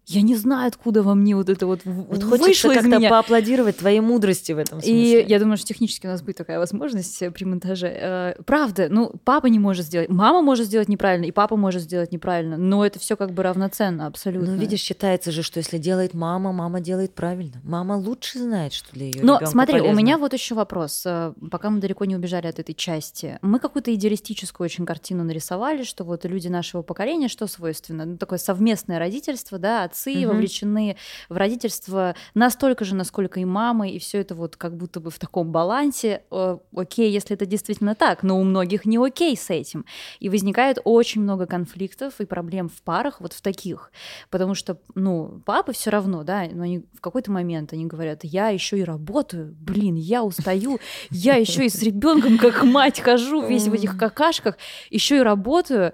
Я 0.10 0.22
не 0.22 0.36
знаю, 0.36 0.68
откуда 0.68 1.04
во 1.04 1.16
мне 1.16 1.36
вот 1.36 1.50
это 1.50 1.66
вот, 1.68 1.82
Вот 1.86 2.24
вышло 2.24 2.72
из 2.72 2.76
как-то 2.76 2.98
меня. 2.98 3.10
поаплодировать 3.10 3.78
твоей 3.78 4.00
мудрости 4.00 4.52
в 4.52 4.58
этом 4.58 4.80
И 4.80 4.82
смысле. 4.82 5.22
я 5.24 5.40
думаю, 5.40 5.58
что 5.58 5.68
технически 5.68 6.08
у 6.08 6.10
нас 6.10 6.22
будет 6.22 6.38
такая 6.38 6.60
возможность 6.60 7.22
э, 7.22 7.32
при 7.32 7.46
монтаже. 7.46 7.88
Э, 7.88 8.34
Правда, 8.46 8.88
ну, 8.90 9.12
папа 9.24 9.48
не 9.48 9.60
может 9.60 9.86
сделать, 9.86 10.10
мама 10.10 10.42
может 10.42 10.66
сделать 10.66 10.90
неправильно, 10.90 11.26
и 11.26 11.32
папа 11.32 11.56
может 11.56 11.82
сделать 11.84 12.12
неправильно, 12.12 12.58
но 12.58 12.86
это 12.86 13.00
все 13.00 13.16
как 13.16 13.32
бы 13.32 13.44
равноценно, 13.44 14.08
абсолютно. 14.08 14.54
Ну, 14.54 14.58
видишь, 14.58 14.80
считается 14.82 15.32
же, 15.32 15.44
что 15.44 15.60
если 15.60 15.78
делает 15.78 16.14
мама, 16.14 16.52
мама 16.52 16.80
делает 16.82 17.14
правильно. 17.14 17.62
Мама 17.64 17.94
лучше 17.94 18.40
знает, 18.40 18.74
что 18.74 18.92
для 18.94 19.06
ее 19.08 19.22
Но 19.24 19.40
смотри, 19.46 19.76
у 19.80 19.84
полезно. 19.84 19.98
меня 20.00 20.18
вот 20.18 20.34
еще 20.34 20.56
вопрос. 20.56 21.04
э, 21.06 21.34
Пока 21.52 21.70
мы 21.70 21.80
далеко 21.80 22.06
не 22.06 22.16
убежали 22.16 22.48
от 22.48 22.60
этой 22.60 22.74
части, 22.74 23.38
мы 23.42 23.60
какую-то 23.60 23.94
идеалистическую 23.94 24.66
очень 24.66 24.86
картину 24.86 25.24
нарисовали, 25.24 25.84
что 25.84 26.04
вот 26.04 26.26
люди 26.26 26.48
нашего 26.48 26.82
поколения, 26.82 27.28
что 27.28 27.46
свойственно, 27.48 28.06
ну, 28.06 28.18
такое 28.18 28.40
совместное 28.40 29.00
родительство, 29.00 29.58
да, 29.60 29.90
отцы 30.00 30.20
Мгм. 30.20 30.30
вовлечены 30.30 30.96
в 31.30 31.38
родительство 31.38 32.16
настолько 32.34 32.86
же, 32.86 32.96
насколько 32.96 33.40
и 33.40 33.46
мамы, 33.46 33.92
и 33.92 34.00
все 34.00 34.20
это 34.20 34.36
вот 34.36 34.56
как 34.56 34.76
будто 34.76 35.00
бы 35.00 35.12
в 35.12 35.20
таком 35.20 35.52
балансе. 35.52 36.24
Э, 36.32 36.58
Окей, 36.76 37.12
если 37.12 37.36
это 37.36 37.46
действительно 37.46 37.96
так, 37.96 38.24
но 38.24 38.40
у 38.40 38.44
многих 38.44 38.86
не 38.86 38.98
окей 38.98 39.36
с 39.36 39.50
этим. 39.50 39.86
И 40.20 40.30
возникает 40.30 40.80
очень 40.84 41.22
много 41.22 41.46
конфликтов 41.46 42.20
и 42.20 42.26
проблем 42.26 42.70
в 42.70 42.82
парах 42.82 43.20
вот 43.20 43.34
в 43.34 43.42
таких. 43.42 43.92
Потому 44.30 44.56
что, 44.56 44.78
ну, 44.96 45.42
папы 45.46 45.74
все 45.74 45.90
равно, 45.90 46.24
да, 46.24 46.46
но 46.52 46.64
они 46.64 46.86
в 46.94 47.02
какой-то 47.02 47.32
момент 47.32 47.74
они 47.74 47.86
говорят, 47.86 48.24
я 48.24 48.50
еще 48.50 48.80
и 48.80 48.84
работаю, 48.84 49.56
блин, 49.60 49.96
я 49.96 50.24
устаю, 50.24 50.80
я 51.10 51.36
еще 51.36 51.66
и 51.66 51.70
с 51.70 51.82
ребенком 51.82 52.38
как 52.38 52.64
мать 52.64 53.00
хожу 53.00 53.46
весь 53.46 53.68
в 53.68 53.74
этих 53.74 53.98
какашках, 53.98 54.58
еще 54.90 55.18
и 55.18 55.22
работаю. 55.22 55.94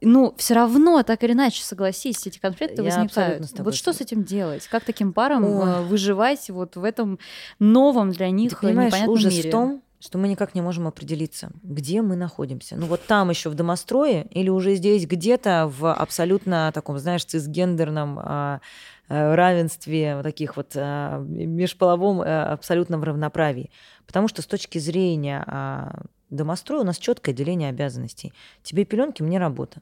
Ну, 0.00 0.34
все 0.38 0.54
равно, 0.54 1.02
так 1.02 1.22
или 1.24 1.32
иначе, 1.32 1.62
согласись, 1.62 2.26
эти 2.26 2.38
конфликты 2.38 2.82
Я 2.82 2.84
возникают. 2.84 3.23
Тобой 3.32 3.64
Вот 3.64 3.74
что 3.74 3.92
с 3.92 4.00
этим 4.00 4.24
делать? 4.24 4.66
Как 4.68 4.84
таким 4.84 5.12
парам 5.12 5.44
Ой. 5.44 5.68
э, 5.68 5.82
выживать 5.82 6.48
вот 6.50 6.76
в 6.76 6.84
этом 6.84 7.18
новом 7.58 8.10
для 8.12 8.30
них 8.30 8.50
Ты 8.50 8.66
понимаешь, 8.66 8.88
непонятном 8.92 9.14
ужас 9.14 9.34
мире? 9.34 9.48
в 9.48 9.52
том, 9.52 9.82
что 10.04 10.18
мы 10.18 10.28
никак 10.28 10.54
не 10.54 10.60
можем 10.60 10.86
определиться, 10.86 11.50
где 11.62 12.02
мы 12.02 12.14
находимся. 12.14 12.76
Ну 12.76 12.86
вот 12.86 13.06
там 13.06 13.30
еще 13.30 13.48
в 13.48 13.54
домострое 13.54 14.26
или 14.30 14.50
уже 14.50 14.74
здесь 14.74 15.06
где-то 15.06 15.72
в 15.74 15.90
абсолютно 15.94 16.70
таком, 16.74 16.98
знаешь, 16.98 17.24
цисгендерном 17.24 18.18
а, 18.18 18.60
а, 19.08 19.34
равенстве, 19.34 20.16
вот 20.16 20.24
таких 20.24 20.58
вот 20.58 20.72
а, 20.76 21.20
межполовом 21.20 22.20
а, 22.20 22.52
абсолютном 22.52 23.02
равноправии. 23.02 23.70
Потому 24.06 24.28
что 24.28 24.42
с 24.42 24.46
точки 24.46 24.76
зрения 24.76 25.42
а, 25.46 26.02
домостроя 26.28 26.82
у 26.82 26.84
нас 26.84 26.98
четкое 26.98 27.34
деление 27.34 27.70
обязанностей. 27.70 28.34
Тебе 28.62 28.84
пеленки, 28.84 29.22
мне 29.22 29.38
работа. 29.38 29.80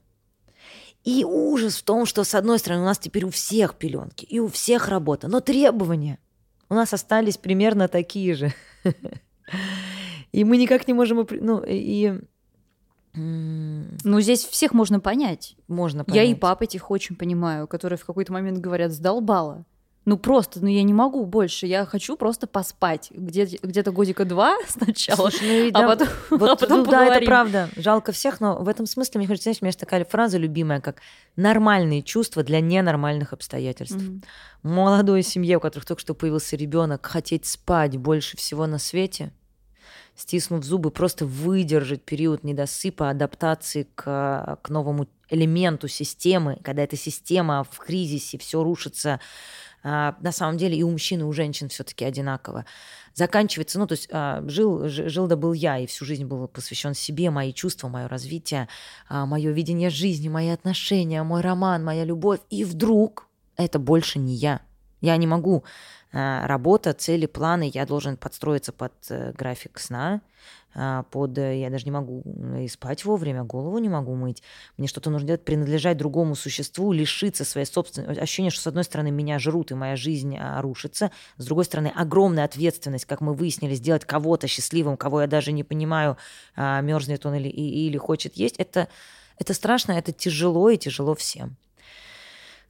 И 1.03 1.25
ужас 1.25 1.77
в 1.77 1.83
том, 1.83 2.05
что, 2.05 2.23
с 2.23 2.33
одной 2.33 2.59
стороны, 2.59 2.81
у 2.81 2.85
нас 2.85 2.97
теперь 2.97 3.25
у 3.25 3.29
всех 3.29 3.75
пеленки 3.75 4.25
и 4.25 4.39
у 4.39 4.47
всех 4.47 4.87
работа, 4.87 5.27
но 5.27 5.41
требования 5.41 6.19
у 6.69 6.75
нас 6.75 6.93
остались 6.93 7.37
примерно 7.37 7.87
такие 7.87 8.33
же. 8.33 8.53
И 10.31 10.43
мы 10.43 10.57
никак 10.57 10.87
не 10.87 10.93
можем... 10.95 11.27
Ну, 11.29 11.63
и... 11.65 12.19
Ну, 13.13 14.19
здесь 14.19 14.43
всех 14.43 14.73
можно 14.73 14.99
понять. 14.99 15.55
Можно 15.67 16.03
Я 16.07 16.23
и 16.23 16.29
понять. 16.29 16.39
пап 16.39 16.61
этих 16.63 16.89
очень 16.89 17.15
понимаю, 17.15 17.67
которые 17.67 17.99
в 17.99 18.05
какой-то 18.05 18.33
момент 18.33 18.57
говорят, 18.57 18.91
сдолбала. 18.91 19.63
Ну 20.05 20.17
просто, 20.17 20.59
ну 20.59 20.67
я 20.67 20.83
не 20.83 20.93
могу 20.93 21.25
больше, 21.25 21.65
я 21.65 21.85
хочу 21.85 22.17
просто 22.17 22.45
поспать. 22.45 23.09
Где- 23.11 23.45
где-то 23.61 23.91
годика 23.91 24.25
два 24.25 24.57
сначала, 24.67 25.29
Слушай, 25.29 25.71
ну 25.71 25.79
а 25.79 25.81
да, 25.81 25.87
потом, 25.87 26.07
вот, 26.31 26.49
а 26.49 26.55
потом 26.57 26.77
ну 26.79 26.85
да, 26.85 27.05
это 27.05 27.19
поговорим. 27.19 27.27
правда. 27.27 27.69
Жалко 27.77 28.11
всех, 28.11 28.41
но 28.41 28.57
в 28.57 28.67
этом 28.67 28.85
смысле, 28.85 29.19
мне 29.19 29.27
кажется, 29.27 29.43
знаешь, 29.45 29.59
у 29.61 29.65
меня 29.65 29.69
есть 29.69 29.79
такая 29.79 30.03
фраза 30.03 30.37
любимая, 30.37 30.81
как 30.81 31.01
«нормальные 31.37 32.03
чувства 32.03 32.43
для 32.43 32.59
ненормальных 32.59 33.31
обстоятельств». 33.33 33.95
Мгм. 33.95 34.21
молодой 34.61 35.23
семье, 35.23 35.57
у 35.57 35.59
которых 35.61 35.85
только 35.85 36.01
что 36.01 36.13
появился 36.13 36.55
ребенок, 36.57 37.05
хотеть 37.05 37.45
спать 37.45 37.97
больше 37.97 38.35
всего 38.37 38.67
на 38.67 38.79
свете, 38.79 39.31
стиснув 40.15 40.63
зубы, 40.63 40.91
просто 40.91 41.25
выдержать 41.25 42.03
период 42.03 42.43
недосыпа, 42.43 43.09
адаптации 43.09 43.87
к, 43.95 44.59
к 44.61 44.69
новому 44.69 45.07
элементу 45.29 45.87
системы, 45.87 46.59
когда 46.63 46.83
эта 46.83 46.95
система 46.95 47.63
в 47.69 47.79
кризисе, 47.79 48.37
все 48.37 48.63
рушится, 48.63 49.13
а, 49.13 49.19
на 49.83 50.31
самом 50.31 50.57
деле 50.57 50.77
и 50.77 50.83
у 50.83 50.89
мужчин, 50.89 51.21
и 51.21 51.23
у 51.23 51.33
женщин 51.33 51.69
все-таки 51.69 52.05
одинаково. 52.05 52.65
Заканчивается, 53.13 53.79
ну, 53.79 53.85
то 53.85 53.93
есть 53.93 54.07
а, 54.11 54.43
жил, 54.47 54.87
жил 54.87 55.27
да 55.27 55.35
был 55.35 55.53
я, 55.53 55.77
и 55.77 55.85
всю 55.85 56.05
жизнь 56.05 56.25
был 56.25 56.47
посвящен 56.47 56.93
себе, 56.93 57.29
мои 57.29 57.53
чувства, 57.53 57.89
мое 57.89 58.07
развитие, 58.07 58.69
мое 59.09 59.51
видение 59.51 59.89
жизни, 59.89 60.29
мои 60.29 60.49
отношения, 60.49 61.21
мой 61.23 61.41
роман, 61.41 61.83
моя 61.83 62.05
любовь. 62.05 62.39
И 62.49 62.63
вдруг 62.63 63.27
это 63.57 63.77
больше 63.77 64.19
не 64.19 64.35
я. 64.35 64.61
Я 65.03 65.17
не 65.17 65.27
могу. 65.27 65.65
а, 66.13 66.47
Работа, 66.47 66.93
цели, 66.93 67.25
планы, 67.25 67.69
я 67.73 67.85
должен 67.85 68.15
подстроиться 68.15 68.71
под 68.71 68.93
э, 69.09 69.33
график 69.33 69.77
сна, 69.77 70.21
а, 70.73 71.03
под, 71.03 71.37
э, 71.37 71.59
я 71.59 71.69
даже 71.69 71.83
не 71.83 71.91
могу 71.91 72.23
и 72.57 72.69
спать 72.69 73.03
вовремя, 73.03 73.43
голову 73.43 73.79
не 73.79 73.89
могу 73.89 74.15
мыть, 74.15 74.41
мне 74.77 74.87
что-то 74.87 75.09
нужно 75.09 75.27
делать, 75.27 75.43
принадлежать 75.43 75.97
другому 75.97 76.35
существу, 76.35 76.93
лишиться 76.93 77.43
своей 77.43 77.67
собственной... 77.67 78.15
Ощущение, 78.15 78.49
что 78.49 78.61
с 78.61 78.67
одной 78.67 78.85
стороны 78.85 79.11
меня 79.11 79.39
жрут, 79.39 79.71
и 79.71 79.75
моя 79.75 79.97
жизнь 79.97 80.37
а, 80.39 80.61
рушится, 80.61 81.11
с 81.35 81.45
другой 81.45 81.65
стороны 81.65 81.91
огромная 81.93 82.45
ответственность, 82.45 83.03
как 83.03 83.19
мы 83.19 83.33
выяснили, 83.33 83.75
сделать 83.75 84.05
кого-то 84.05 84.47
счастливым, 84.47 84.95
кого 84.95 85.19
я 85.19 85.27
даже 85.27 85.51
не 85.51 85.65
понимаю, 85.65 86.15
мерзнет 86.55 87.25
он 87.25 87.35
или, 87.35 87.49
или 87.49 87.97
хочет 87.97 88.35
есть, 88.37 88.55
это, 88.57 88.87
это 89.37 89.53
страшно, 89.53 89.91
это 89.91 90.13
тяжело 90.13 90.69
и 90.69 90.77
тяжело 90.77 91.13
всем. 91.13 91.57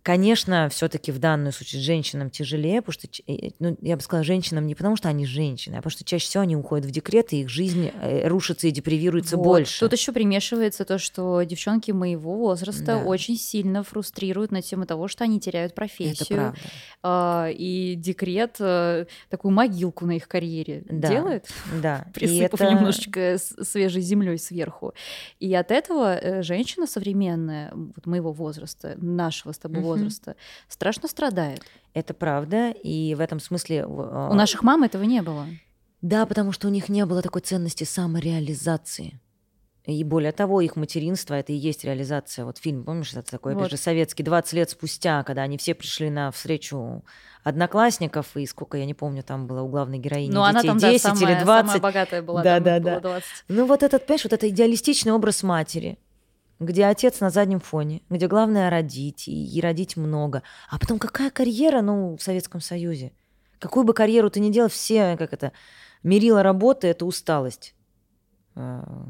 Конечно, 0.04 0.68
все-таки 0.70 1.13
в 1.13 1.20
данную 1.20 1.54
случае 1.54 1.82
женщинам 1.82 2.30
тяжелее, 2.30 2.82
потому 2.82 2.94
что, 2.94 3.08
э, 3.26 3.52
ну, 3.60 3.78
я 3.82 3.96
бы 3.96 4.02
сказала, 4.02 4.26
женщинам 4.26 4.68
не 4.68 4.76
потому, 4.76 4.98
что 4.98 5.08
они 5.08 5.26
женщины, 5.26 5.76
а 5.76 5.78
потому 5.78 5.92
что 5.92 6.04
чаще 6.04 6.26
всего 6.28 6.44
они 6.44 6.58
уходят 6.58 6.86
в 6.86 6.92
декрет, 6.92 7.32
и 7.32 7.42
их 7.42 7.50
жизнь 7.50 7.89
э, 8.02 8.28
рушится 8.28 8.68
и 8.68 8.72
депривируется 8.72 9.38
Вот. 9.38 9.44
больше. 9.46 9.80
Тут 9.80 9.94
еще 9.94 10.12
примешивается 10.12 10.84
то, 10.84 10.98
что 10.98 11.42
девчонки 11.44 11.92
моего 11.92 12.36
возраста 12.36 12.84
Да. 12.86 12.98
очень 12.98 13.38
сильно 13.38 13.82
фрустрируют 13.84 14.52
на 14.52 14.62
тему 14.62 14.86
того, 14.86 15.08
что 15.08 15.24
они 15.24 15.39
теряют 15.39 15.72
Это 15.72 15.76
профессию. 15.76 16.28
правда. 16.38 16.60
А, 17.02 17.48
и 17.50 17.96
декрет 17.96 18.58
э, 18.60 19.06
такую 19.30 19.54
могилку 19.54 20.06
на 20.06 20.18
их 20.18 20.28
карьере 20.28 20.84
Да. 20.89 21.08
делает. 21.08 21.48
Да. 21.82 22.06
И 22.10 22.12
присыпав 22.13 22.60
это- 22.60 22.72
немножечко 22.74 23.38
свежей 23.62 24.02
землей 24.02 24.38
сверху. 24.38 24.94
И 25.39 25.54
от 25.54 25.72
этого 25.72 26.42
женщина 26.44 26.88
современная, 26.88 27.72
вот 27.74 28.06
моего 28.06 28.34
возраста, 28.34 28.96
нашего 28.98 29.54
с 29.54 29.58
тобой 29.58 29.92
Возраста, 29.95 30.36
страшно 30.67 31.08
страдает. 31.08 31.62
Это 31.93 32.13
правда, 32.13 32.71
и 32.71 33.13
в 33.15 33.19
этом 33.19 33.39
смысле... 33.39 33.86
в- 33.86 34.29
У 34.32 34.34
наших 34.34 34.63
мам 34.63 34.84
этого 34.84 35.03
не 35.03 35.21
было. 35.21 35.45
Да, 36.01 36.25
потому 36.25 36.51
что 36.51 36.67
у 36.67 36.71
них 36.71 36.89
не 36.89 37.06
было 37.06 37.21
такой 37.21 37.41
ценности 37.41 37.84
самореализации. 37.86 39.19
И 39.86 40.01
более 40.06 40.32
того, 40.32 40.62
их 40.62 40.77
материнство 40.77 41.34
это 41.34 41.51
и 41.51 41.56
есть 41.56 41.84
реализация. 41.84 42.45
Вот 42.45 42.58
фильм, 42.58 42.86
помнишь, 42.86 43.12
это 43.13 43.29
такой, 43.29 43.53
Вот. 43.53 43.62
опять 43.63 43.71
же, 43.71 43.77
советский, 43.77 44.23
20 44.23 44.53
лет 44.53 44.69
спустя, 44.69 45.23
когда 45.23 45.41
они 45.41 45.58
все 45.58 45.73
пришли 45.75 46.10
на 46.10 46.32
встречу 46.32 47.03
одноклассников, 47.43 48.36
и 48.38 48.45
сколько, 48.45 48.77
я 48.77 48.86
не 48.86 48.93
помню, 48.93 49.23
там 49.23 49.45
было 49.45 49.62
у 49.62 49.67
главной 49.67 49.97
героини 49.99 50.32
Ну, 50.32 50.41
она 50.41 50.62
детей, 50.62 50.67
там, 50.69 50.77
да, 50.79 50.89
10 50.91 51.01
самая, 51.01 51.36
или 51.36 51.43
20. 51.43 51.65
самая 51.67 51.82
богатая 51.82 52.21
была, 52.21 52.43
Да, 52.43 52.56
там 52.56 52.63
да, 52.63 52.79
было 52.79 52.91
да. 52.95 52.99
20. 53.01 53.27
Ну 53.49 53.65
вот 53.65 53.84
этот, 53.84 54.06
понимаешь, 54.06 54.23
вот 54.23 54.34
это 54.34 54.49
идеалистичный 54.49 55.12
образ 55.12 55.43
матери, 55.43 55.97
где 56.65 56.86
отец 56.86 57.19
на 57.19 57.30
заднем 57.30 57.60
фоне, 57.60 58.02
где 58.10 58.28
главное 58.28 58.69
родить, 58.69 59.28
и, 59.28 59.45
и 59.45 59.62
родить 59.62 59.97
много. 59.97 60.43
А 60.69 60.80
потом 60.80 60.99
какая 60.99 61.30
карьера, 61.30 61.82
ну, 61.82 62.17
в 62.17 62.21
Советском 62.21 62.62
Союзе? 62.62 63.13
Какую 63.60 63.84
бы 63.86 63.93
карьеру 63.93 64.30
ты 64.30 64.39
ни 64.39 64.52
делал, 64.52 64.69
все, 64.69 65.15
как 65.17 65.34
это, 65.34 65.54
мерила 66.04 66.43
работы– 66.43 66.88
это 66.89 67.06
усталость. 67.06 67.76
А, 68.56 69.08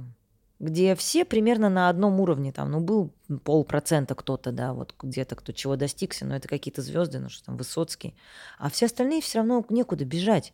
Где 0.60 0.96
все 0.96 1.26
примерно 1.26 1.70
на 1.70 1.90
одном 1.90 2.20
уровне, 2.20 2.52
там, 2.52 2.72
ну, 2.72 2.80
был 2.80 3.14
полпроцента 3.44 4.16
кто-то, 4.16 4.52
да, 4.52 4.74
вот 4.74 4.94
где-то 5.02 5.36
кто 5.36 5.52
чего 5.52 5.76
достигся, 5.76 6.26
но 6.26 6.36
это 6.36 6.48
какие-то 6.48 6.82
звезды, 6.82 7.20
ну, 7.20 7.30
что 7.30 7.46
там, 7.46 7.58
Высоцкий. 7.58 8.16
А 8.60 8.70
все 8.70 8.86
остальные 8.86 9.22
все 9.22 9.40
равно 9.40 9.66
некуда 9.70 10.06
бежать. 10.06 10.54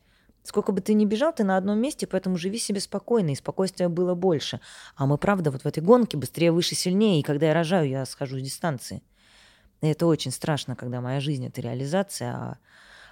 Сколько 0.50 0.72
бы 0.72 0.82
ты 0.82 0.96
ни 0.96 1.06
бежал, 1.06 1.32
ты 1.32 1.44
на 1.44 1.58
одном 1.58 1.80
месте, 1.80 2.08
поэтому 2.08 2.36
живи 2.36 2.58
себе 2.58 2.80
спокойно, 2.80 3.30
и 3.30 3.36
спокойствия 3.36 3.88
было 3.88 4.16
больше. 4.16 4.60
А 4.96 5.06
мы, 5.06 5.20
правда, 5.20 5.52
вот 5.52 5.62
в 5.62 5.68
этой 5.68 5.84
гонке 5.84 6.18
быстрее, 6.18 6.52
выше, 6.52 6.74
сильнее, 6.74 7.20
и 7.20 7.24
когда 7.24 7.46
я 7.46 7.54
рожаю, 7.54 7.88
я 7.88 8.04
схожу 8.08 8.40
с 8.40 8.42
дистанции. 8.42 9.04
И 9.82 9.88
это 9.88 10.08
очень 10.08 10.32
страшно, 10.32 10.76
когда 10.76 11.02
моя 11.02 11.20
жизнь— 11.20 11.46
это 11.48 11.62
реализация, 11.62 12.34
а, 12.34 12.58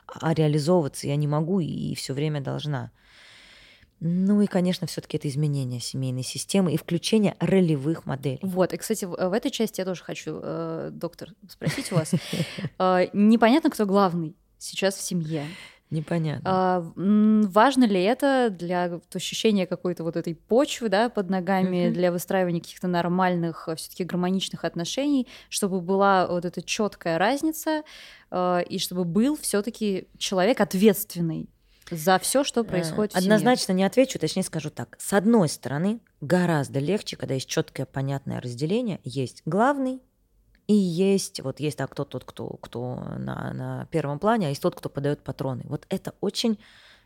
а 0.08 0.34
реализовываться 0.34 1.06
я 1.06 1.16
не 1.16 1.28
могу 1.28 1.60
и 1.60 1.94
все 1.94 2.14
время 2.14 2.42
должна. 2.42 2.90
Ну 4.00 4.42
и, 4.42 4.48
конечно, 4.48 4.88
все-таки 4.88 5.18
это 5.18 5.28
изменение 5.28 5.80
семейной 5.80 6.24
системы 6.24 6.74
и 6.74 6.78
включение 6.78 7.36
ролевых 7.40 8.08
моделей. 8.08 8.40
Вот, 8.42 8.74
и, 8.74 8.78
кстати, 8.78 9.06
в, 9.06 9.12
в 9.12 9.32
этой 9.32 9.52
части 9.52 9.80
я 9.80 9.86
тоже 9.86 10.04
хочу, 10.04 10.40
э, 10.42 10.90
доктор, 10.92 11.36
спросить 11.48 11.92
у 11.92 11.98
вас. 11.98 12.16
Э, 12.80 13.10
Непонятно, 13.14 13.70
кто 13.70 13.86
главный 13.86 14.36
сейчас 14.58 14.96
в 14.96 15.02
семье. 15.02 15.46
Непонятно. 15.90 16.42
А, 16.44 16.92
важно 16.96 17.86
ли 17.86 18.02
это 18.04 18.50
для 18.50 19.00
ощущения 19.14 19.66
какой-то 19.66 20.04
вот 20.04 20.18
этой 20.18 20.36
почвы, 20.36 20.90
да, 20.90 21.08
под 21.10 21.30
ногами, 21.30 21.86
Мгм. 21.86 21.94
для 21.94 22.12
выстраивания 22.12 22.60
каких-то 22.60 22.88
нормальных, 22.88 23.70
все-таки 23.78 24.04
гармоничных 24.04 24.66
отношений, 24.66 25.28
чтобы 25.50 25.80
была 25.80 26.28
вот 26.28 26.44
эта 26.44 26.62
четкая 26.62 27.18
разница, 27.18 27.84
э, 28.32 28.64
и 28.70 28.80
чтобы 28.80 29.06
был 29.06 29.38
все-таки 29.38 30.08
человек 30.18 30.60
ответственный 30.60 31.50
за 31.90 32.20
все, 32.20 32.44
что 32.44 32.66
происходит 32.66 33.14
в 33.14 33.16
семье. 33.16 33.30
Э, 33.30 33.34
Однозначно 33.36 33.72
не 33.72 33.86
отвечу, 33.86 34.20
точнее 34.20 34.44
скажу 34.44 34.70
так. 34.70 34.98
С 35.00 35.14
одной 35.14 35.48
стороны, 35.48 36.02
гораздо 36.20 36.80
легче, 36.80 37.16
когда 37.16 37.36
есть 37.36 37.48
четкое, 37.48 37.86
понятное 37.86 38.42
разделение. 38.42 39.00
Есть 39.06 39.42
главный, 39.46 40.02
и 40.68 40.74
есть, 40.74 41.40
вот 41.40 41.60
есть 41.60 41.78
так, 41.78 41.92
кто 41.92 42.04
тот, 42.04 42.26
кто, 42.26 42.48
кто 42.62 42.96
на, 43.18 43.54
на 43.54 43.88
первом 43.90 44.20
плане, 44.20 44.48
а 44.48 44.50
есть 44.50 44.62
тот, 44.62 44.76
кто 44.76 44.90
подает 44.90 45.24
патроны. 45.24 45.64
Вот 45.66 45.86
это 45.90 46.14
очень 46.20 46.60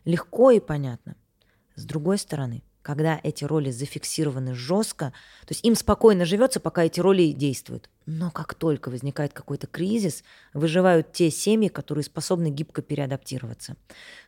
легко 0.04 0.50
и 0.50 0.58
понятно. 0.60 1.14
С 1.76 1.84
другой 1.84 2.18
стороны, 2.18 2.62
когда 2.82 3.20
эти 3.22 3.44
роли 3.44 3.70
зафиксированы 3.70 4.54
жестко, 4.54 5.12
то 5.42 5.50
есть 5.50 5.64
им 5.64 5.76
спокойно 5.76 6.24
живется, 6.24 6.58
пока 6.58 6.84
эти 6.84 6.98
роли 6.98 7.30
действуют. 7.30 7.88
Но 8.06 8.32
как 8.32 8.54
только 8.54 8.88
возникает 8.90 9.32
какой-то 9.32 9.68
кризис, 9.68 10.24
выживают 10.52 11.12
те 11.12 11.30
семьи, 11.30 11.68
которые 11.68 12.04
способны 12.04 12.50
гибко 12.50 12.82
переадаптироваться. 12.82 13.76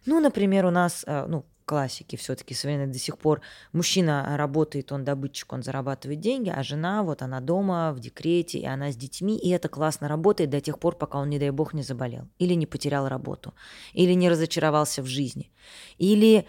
Ну, 0.07 0.21
например, 0.21 0.65
у 0.67 0.71
нас, 0.71 1.03
э, 1.07 1.27
ну, 1.27 1.45
классики 1.65 2.17
все-таки 2.17 2.55
современные 2.55 2.93
до 2.93 2.99
сих 2.99 3.19
пор. 3.19 3.41
Мужчина 3.73 4.37
работает, 4.37 4.93
он 4.93 5.05
добытчик, 5.05 5.53
он 5.53 5.63
зарабатывает 5.63 6.21
деньги, 6.21 6.51
а 6.51 6.63
жена, 6.63 7.03
вот 7.03 7.23
она 7.23 7.41
дома, 7.41 7.93
в 7.93 8.01
декрете, 8.01 8.59
и 8.59 8.67
она 8.67 8.93
с 8.93 8.97
детьми, 8.97 9.39
и 9.39 9.51
это 9.51 9.69
классно 9.69 10.09
работает 10.09 10.51
до 10.51 10.61
тех 10.61 10.79
пор, 10.79 10.97
пока 10.97 11.19
он, 11.19 11.31
не 11.31 11.39
дай 11.39 11.51
бог, 11.51 11.75
не 11.75 11.83
заболел, 11.83 12.29
или 12.39 12.55
не 12.55 12.67
потерял 12.67 13.09
работу, 13.09 13.55
или 13.93 14.13
не 14.13 14.29
разочаровался 14.29 15.03
в 15.03 15.07
жизни, 15.07 15.51
или 15.99 16.47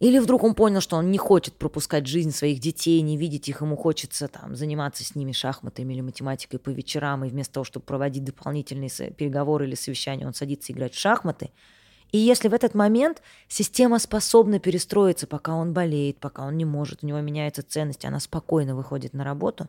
или 0.00 0.20
вдруг 0.20 0.44
он 0.44 0.54
понял, 0.54 0.80
что 0.80 0.96
он 0.96 1.10
не 1.10 1.18
хочет 1.18 1.54
пропускать 1.54 2.06
жизнь 2.06 2.30
своих 2.30 2.60
детей, 2.60 3.00
не 3.00 3.16
видеть 3.16 3.48
их, 3.48 3.62
ему 3.62 3.76
хочется 3.76 4.28
там 4.28 4.54
заниматься 4.54 5.02
с 5.02 5.16
ними 5.16 5.32
шахматами 5.32 5.92
или 5.92 6.02
математикой 6.02 6.60
по 6.60 6.70
вечерам, 6.70 7.24
и 7.24 7.28
вместо 7.28 7.54
того, 7.54 7.64
чтобы 7.64 7.84
проводить 7.84 8.22
дополнительные 8.22 8.90
переговоры 8.90 9.66
или 9.66 9.74
совещания, 9.74 10.26
он 10.26 10.34
садится 10.34 10.72
играть 10.72 10.94
в 10.94 10.98
шахматы. 10.98 11.50
И 12.10 12.18
если 12.18 12.48
в 12.48 12.54
этот 12.54 12.74
момент 12.74 13.22
система 13.48 13.98
способна 13.98 14.58
перестроиться, 14.58 15.26
пока 15.26 15.54
он 15.54 15.72
болеет, 15.72 16.18
пока 16.18 16.44
он 16.46 16.56
не 16.56 16.64
может, 16.64 17.02
у 17.02 17.06
него 17.06 17.20
меняются 17.20 17.62
ценности, 17.62 18.06
она 18.06 18.18
спокойно 18.20 18.74
выходит 18.74 19.12
на 19.12 19.24
работу, 19.24 19.68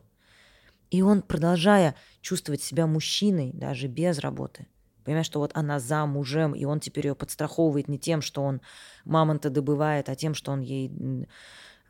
и 0.90 1.02
он, 1.02 1.22
продолжая 1.22 1.94
чувствовать 2.20 2.62
себя 2.62 2.86
мужчиной, 2.86 3.52
даже 3.52 3.86
без 3.86 4.18
работы, 4.18 4.66
понимаешь, 5.04 5.26
что 5.26 5.38
вот 5.40 5.52
она 5.54 5.78
замужем, 5.78 6.54
и 6.54 6.64
он 6.64 6.80
теперь 6.80 7.08
ее 7.08 7.14
подстраховывает 7.14 7.88
не 7.88 7.98
тем, 7.98 8.22
что 8.22 8.42
он 8.42 8.60
мамонта 9.04 9.50
добывает, 9.50 10.08
а 10.08 10.16
тем, 10.16 10.34
что 10.34 10.52
он 10.52 10.60
ей 10.60 11.26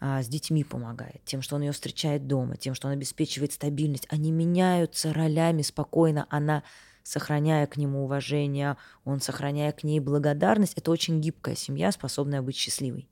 а, 0.01 0.23
с 0.23 0.29
детьми 0.29 0.65
помогает, 0.65 1.23
тем, 1.25 1.43
что 1.43 1.57
он 1.57 1.63
ее 1.63 1.73
встречает 1.73 2.27
дома, 2.27 2.57
тем, 2.57 2.75
что 2.75 2.89
он 2.89 2.95
обеспечивает 2.95 3.53
стабильность. 3.53 4.07
Они 4.11 4.33
меняются 4.33 5.13
ролями 5.13 5.63
спокойно, 5.63 6.27
она 6.31 6.63
сохраняя 7.11 7.67
к 7.67 7.77
нему 7.77 8.05
уважение, 8.05 8.77
он 9.05 9.21
сохраняя 9.21 9.73
к 9.73 9.83
ней 9.83 9.99
благодарность. 9.99 10.75
Это 10.77 10.91
очень 10.93 11.21
гибкая 11.21 11.57
семья, 11.57 11.91
способная 11.91 12.41
быть 12.41 12.57
счастливой. 12.57 13.09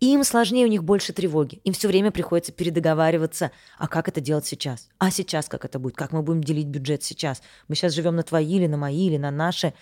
И 0.00 0.14
им 0.14 0.24
сложнее, 0.24 0.64
у 0.64 0.70
них 0.70 0.84
больше 0.84 1.12
тревоги. 1.12 1.60
Им 1.64 1.74
все 1.74 1.88
время 1.88 2.10
приходится 2.10 2.52
передоговариваться, 2.52 3.50
а 3.76 3.86
как 3.88 4.08
это 4.08 4.22
делать 4.22 4.46
сейчас? 4.46 4.88
А 4.98 5.10
сейчас 5.10 5.48
как 5.48 5.66
это 5.66 5.78
будет? 5.78 5.96
Как 5.96 6.12
мы 6.12 6.22
будем 6.22 6.42
делить 6.42 6.68
бюджет 6.68 7.02
сейчас? 7.02 7.42
Мы 7.66 7.74
сейчас 7.74 7.92
живем 7.92 8.16
на 8.16 8.22
твои 8.22 8.56
или 8.56 8.66
на 8.66 8.78
мои 8.78 9.08
или 9.08 9.18
на 9.18 9.30
наши. 9.30 9.74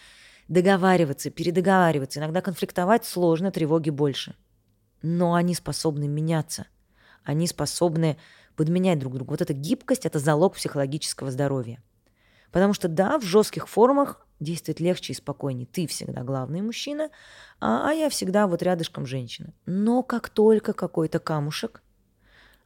Договариваться, 0.49 1.31
передоговариваться. 1.31 2.19
Иногда 2.19 2.41
конфликтовать 2.41 3.05
сложно, 3.05 3.53
тревоги 3.53 3.91
больше. 3.91 4.35
Но 5.03 5.35
они 5.35 5.55
способны 5.55 6.09
меняться. 6.09 6.67
Они 7.23 7.47
способны 7.47 8.17
подменять 8.57 8.99
друг 8.99 9.15
друга. 9.15 9.31
Вот 9.31 9.43
эта 9.43 9.53
гибкость– 9.53 10.05
это 10.07 10.19
залог 10.19 10.55
психологического 10.55 11.31
здоровья. 11.31 11.81
Потому 12.57 12.73
что, 12.73 12.89
да, 12.89 13.19
в 13.19 13.23
жестких 13.23 13.69
формах 13.69 14.27
действует 14.41 14.81
легче 14.81 15.13
и 15.13 15.17
спокойнее. 15.17 15.67
Ты 15.67 15.87
всегда 15.87 16.23
главный 16.23 16.63
мужчина, 16.63 17.11
а, 17.61 17.91
а 17.91 17.93
я 17.93 18.09
всегда 18.09 18.47
вот 18.47 18.63
рядышком 18.63 19.05
женщина. 19.05 19.53
Но 19.67 20.03
как 20.03 20.31
только 20.31 20.73
какой-то 20.73 21.19
камушек, 21.19 21.83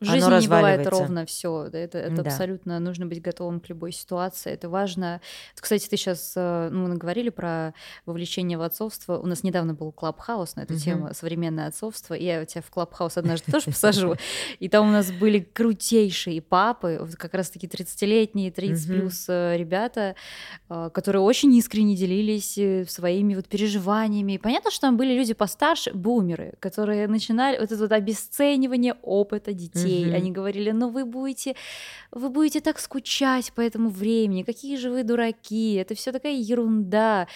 В 0.01 0.09
оно 0.09 0.13
жизни 0.31 0.41
не 0.43 0.49
бывает 0.49 0.87
ровно 0.87 1.27
все. 1.27 1.65
Это, 1.73 1.99
это 1.99 2.23
Да. 2.23 2.31
абсолютно 2.31 2.79
нужно 2.81 3.07
быть 3.07 3.21
готовым 3.21 3.61
к 3.61 3.69
любой 3.69 3.93
ситуации. 3.93 4.51
Это 4.53 4.69
важно. 4.71 5.21
Кстати, 5.55 5.87
ты 5.89 5.97
сейчас, 5.97 6.33
ну, 6.37 6.71
мы 6.89 6.97
говорили 6.97 7.29
про 7.29 7.75
вовлечение 8.07 8.57
в 8.57 8.63
отцовство. 8.63 9.19
У 9.19 9.27
нас 9.27 9.43
недавно 9.43 9.75
был 9.75 9.93
клабхаус 9.93 10.57
на 10.57 10.63
эту 10.63 10.73
Мгм. 10.75 10.83
тему 10.83 11.09
современное 11.13 11.67
отцовство. 11.69 12.15
И 12.15 12.25
я 12.25 12.45
тебя 12.47 12.63
в 12.63 12.71
клабхаус 12.71 13.19
однажды 13.19 13.53
тоже 13.53 13.67
посажу. 13.71 14.15
И 14.59 14.69
там 14.69 14.89
у 14.89 14.93
нас 14.93 15.11
были 15.13 15.41
крутейшие 15.41 16.41
папы, 16.41 17.07
как 17.19 17.35
раз-таки 17.35 17.67
30-летние, 17.67 18.51
30 18.51 18.89
Мгм. 18.89 19.01
плюс 19.01 19.27
э, 19.29 19.57
ребята, 19.59 20.15
э, 20.71 20.91
которые 20.95 21.23
очень 21.23 21.55
искренне 21.57 21.95
делились 21.95 22.57
э, 22.57 22.87
своими 22.89 23.35
вот 23.35 23.47
переживаниями. 23.49 24.39
Понятно, 24.39 24.71
что 24.71 24.83
там 24.83 24.97
были 24.97 25.13
люди 25.15 25.35
постарше, 25.35 25.93
бумеры, 25.93 26.55
которые 26.59 27.07
начинали 27.07 27.59
вот 27.59 27.71
это 27.71 27.77
вот 27.83 27.93
обесценивание 27.93 28.95
опыта 29.03 29.53
детей. 29.53 29.90
Мгм. 29.91 30.15
Они 30.15 30.31
говорили, 30.33 30.71
ну 30.71 30.89
вы 30.89 31.05
будете, 31.05 31.55
вы 32.13 32.29
будете 32.31 32.61
так 32.61 32.79
скучать 32.79 33.53
по 33.53 33.61
этому 33.61 33.91
времени, 33.91 34.43
какие 34.43 34.77
же 34.77 34.91
вы 34.91 35.03
дураки, 35.03 35.75
это 35.75 35.95
все 35.95 36.13
такая 36.13 36.35
ерунда. 36.35 37.27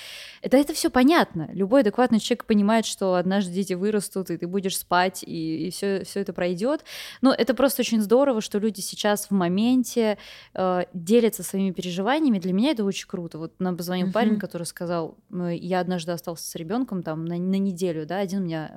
Это, 0.43 0.57
это 0.57 0.73
все 0.75 0.91
понятно. 0.91 1.49
Любой 1.53 1.81
адекватный 1.81 2.21
человек 2.21 2.45
понимает, 2.45 2.87
что 2.87 3.15
однажды 3.15 3.53
дети 3.53 3.73
вырастут, 3.75 4.31
и 4.31 4.37
ты 4.37 4.47
будешь 4.47 4.77
спать, 4.79 5.25
и, 5.27 5.71
все, 5.71 6.05
все 6.05 6.21
это 6.21 6.33
пройдет. 6.33 6.85
Но 7.21 7.33
это 7.33 7.55
просто 7.55 7.83
очень 7.83 8.01
здорово, 8.01 8.41
что 8.41 8.59
люди 8.59 8.81
сейчас 8.81 9.27
в 9.27 9.31
моменте 9.33 10.19
э, 10.55 10.85
делятся 10.93 11.43
своими 11.43 11.73
переживаниями. 11.73 12.39
Для 12.39 12.53
меня 12.53 12.71
это 12.71 12.85
очень 12.85 13.09
круто. 13.09 13.39
Вот 13.39 13.53
нам 13.59 13.77
позвонил 13.77 14.07
Мгм. 14.07 14.13
парень, 14.13 14.39
который 14.39 14.65
сказал, 14.65 15.17
«Э, 15.33 15.55
я 15.55 15.81
однажды 15.81 16.13
остался 16.13 16.45
с 16.49 16.55
ребенком 16.55 17.03
там 17.03 17.25
на, 17.25 17.37
на 17.37 17.59
неделю, 17.59 18.07
да, 18.07 18.19
один 18.19 18.43
у 18.43 18.45
меня 18.45 18.71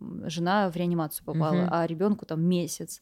э, 0.00 0.28
жена 0.28 0.70
в 0.70 0.76
реанимацию 0.76 1.24
попала, 1.26 1.62
Мгм. 1.62 1.68
а 1.70 1.86
ребенку 1.86 2.24
там 2.26 2.42
месяц. 2.42 3.01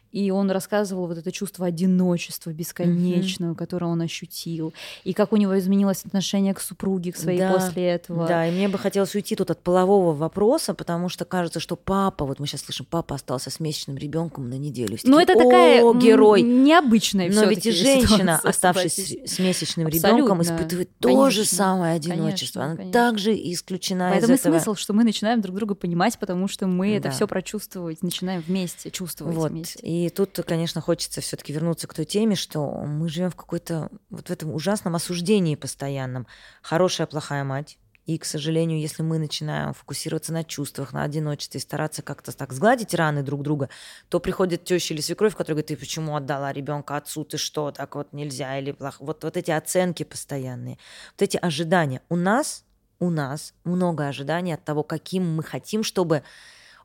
И 0.11 0.29
он 0.31 0.51
рассказывал 0.51 1.07
вот 1.07 1.17
это 1.17 1.31
чувство 1.31 1.65
одиночества 1.67 2.51
бесконечного, 2.51 3.53
которое 3.55 3.85
он 3.87 4.01
ощутил, 4.01 4.73
и 5.03 5.13
как 5.13 5.31
у 5.33 5.37
него 5.37 5.57
изменилось 5.57 6.03
отношение 6.05 6.53
к 6.53 6.59
супруге, 6.59 7.11
к 7.11 7.17
своей 7.17 7.39
Да, 7.39 7.53
после 7.53 7.87
этого. 7.87 8.27
Да, 8.27 8.45
и 8.47 8.51
мне 8.51 8.67
бы 8.67 8.77
хотелось 8.77 9.15
уйти 9.15 9.35
тут 9.35 9.51
от 9.51 9.59
полового 9.61 10.13
вопроса, 10.13 10.73
потому 10.73 11.09
что 11.09 11.25
кажется, 11.25 11.59
что 11.59 11.75
папа, 11.75 12.25
вот 12.25 12.39
мы 12.39 12.47
сейчас 12.47 12.61
слышим, 12.61 12.85
папа 12.89 13.15
остался 13.15 13.49
с 13.49 13.59
месячным 13.59 13.97
ребенком 13.97 14.49
на 14.49 14.55
неделю. 14.57 14.97
Все 14.97 15.07
Но 15.07 15.19
такие, 15.19 15.33
это 15.35 15.43
такая 15.45 15.83
«О, 15.83 15.93
герой. 15.93 16.41
необычная 16.41 17.31
Но 17.31 17.45
ведь 17.45 17.65
и 17.65 17.71
женщина, 17.71 18.07
ситуация, 18.37 18.49
оставшись 18.49 19.17
с 19.25 19.39
месячным 19.39 19.87
ребенком, 19.87 20.41
испытывает 20.41 20.89
то 20.99 21.29
же 21.29 21.37
Конечно. 21.41 21.57
самое 21.57 21.95
одиночество. 21.95 22.59
Конечно, 22.61 22.63
Она 22.65 22.75
конечно. 22.75 22.93
также 22.93 23.33
исключена 23.35 24.09
Поэтому 24.11 24.33
из 24.33 24.39
этого. 24.41 24.53
смысл, 24.55 24.75
что 24.75 24.93
мы 24.93 25.03
начинаем 25.03 25.41
друг 25.41 25.55
друга 25.55 25.75
понимать, 25.75 26.17
потому 26.19 26.47
что 26.47 26.67
мы 26.67 26.95
это 26.95 27.09
Да. 27.09 27.11
все 27.11 27.27
прочувствовать, 27.27 28.01
начинаем 28.03 28.41
вместе 28.45 28.91
чувствовать 28.91 29.35
Вот. 29.35 29.51
вместе. 29.51 29.79
И 29.81 30.00
И 30.01 30.09
тут, 30.09 30.35
конечно, 30.47 30.81
хочется 30.81 31.21
все-таки 31.21 31.53
вернуться 31.53 31.85
к 31.85 31.93
той 31.93 32.05
теме, 32.05 32.35
что 32.35 32.67
мы 32.71 33.07
живем 33.07 33.29
в 33.29 33.35
какой-то 33.35 33.89
вот 34.09 34.29
в 34.29 34.31
этом 34.31 34.51
ужасном 34.51 34.95
осуждении 34.95 35.53
постоянном. 35.53 36.25
Хорошая, 36.63 37.05
плохая 37.05 37.43
мать. 37.43 37.77
И, 38.07 38.17
к 38.17 38.25
сожалению, 38.25 38.79
если 38.79 39.03
мы 39.03 39.19
начинаем 39.19 39.75
фокусироваться 39.75 40.33
на 40.33 40.43
чувствах, 40.43 40.91
на 40.91 41.03
одиночестве, 41.03 41.59
стараться 41.59 42.01
как-то 42.01 42.35
так 42.35 42.51
сгладить 42.51 42.95
раны 42.95 43.21
друг 43.21 43.43
друга, 43.43 43.69
то 44.09 44.19
приходит 44.19 44.63
теща 44.63 44.95
или 44.95 45.01
свекровь, 45.01 45.33
которая 45.33 45.57
говорит, 45.57 45.67
ты 45.67 45.77
почему 45.77 46.15
отдала 46.15 46.51
ребенка 46.51 46.97
отцу, 46.97 47.23
ты 47.23 47.37
что, 47.37 47.69
так 47.71 47.93
вот 47.93 48.11
нельзя, 48.11 48.57
или 48.57 48.71
плохо. 48.71 49.03
Вот, 49.03 49.23
вот 49.23 49.37
эти 49.37 49.51
оценки 49.51 50.01
постоянные, 50.01 50.79
вот 51.11 51.21
эти 51.21 51.37
ожидания. 51.37 52.01
У 52.09 52.15
нас, 52.15 52.65
у 52.97 53.11
нас 53.11 53.53
много 53.65 54.07
ожиданий 54.07 54.53
от 54.53 54.65
того, 54.65 54.81
каким 54.81 55.35
мы 55.35 55.43
хотим, 55.43 55.83
чтобы 55.83 56.23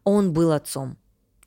он 0.04 0.34
был 0.34 0.52
отцом. 0.52 0.98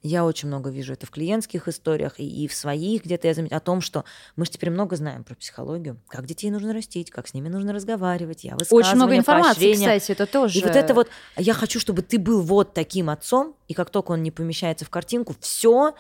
Я 0.02 0.24
очень 0.26 0.48
много 0.48 0.70
вижу 0.70 0.94
это 0.94 1.06
в 1.06 1.12
клиентских 1.12 1.68
историях 1.68 2.20
и, 2.20 2.44
и 2.44 2.48
в 2.48 2.54
своих, 2.54 3.04
где-то 3.04 3.28
я 3.28 3.34
заметила, 3.34 3.58
о 3.58 3.62
том, 3.62 3.82
что 3.82 4.06
мы 4.36 4.46
же 4.46 4.52
теперь 4.52 4.70
много 4.70 4.96
знаем 4.96 5.24
про 5.24 5.36
психологию, 5.36 6.00
как 6.08 6.26
детей 6.26 6.52
нужно 6.52 6.74
растить, 6.74 7.12
как 7.12 7.28
с 7.28 7.34
ними 7.34 7.50
нужно 7.50 7.74
разговаривать, 7.74 8.44
я 8.44 8.56
Очень 8.70 8.96
много 8.96 9.18
информации, 9.18 9.74
кстати, 9.74 10.12
это 10.12 10.26
тоже. 10.26 10.60
И 10.60 10.64
вот 10.64 10.76
это 10.76 10.94
вот, 10.94 11.10
я 11.38 11.54
хочу, 11.54 11.80
чтобы 11.80 12.02
ты 12.02 12.18
был 12.18 12.42
вот 12.42 12.74
таким 12.74 13.10
отцом, 13.10 13.56
и 13.68 13.74
как 13.74 13.90
только 13.90 14.12
он 14.12 14.24
не 14.24 14.32
помещается 14.32 14.86
в 14.86 14.90
картинку, 14.90 15.36
все, 15.42 15.94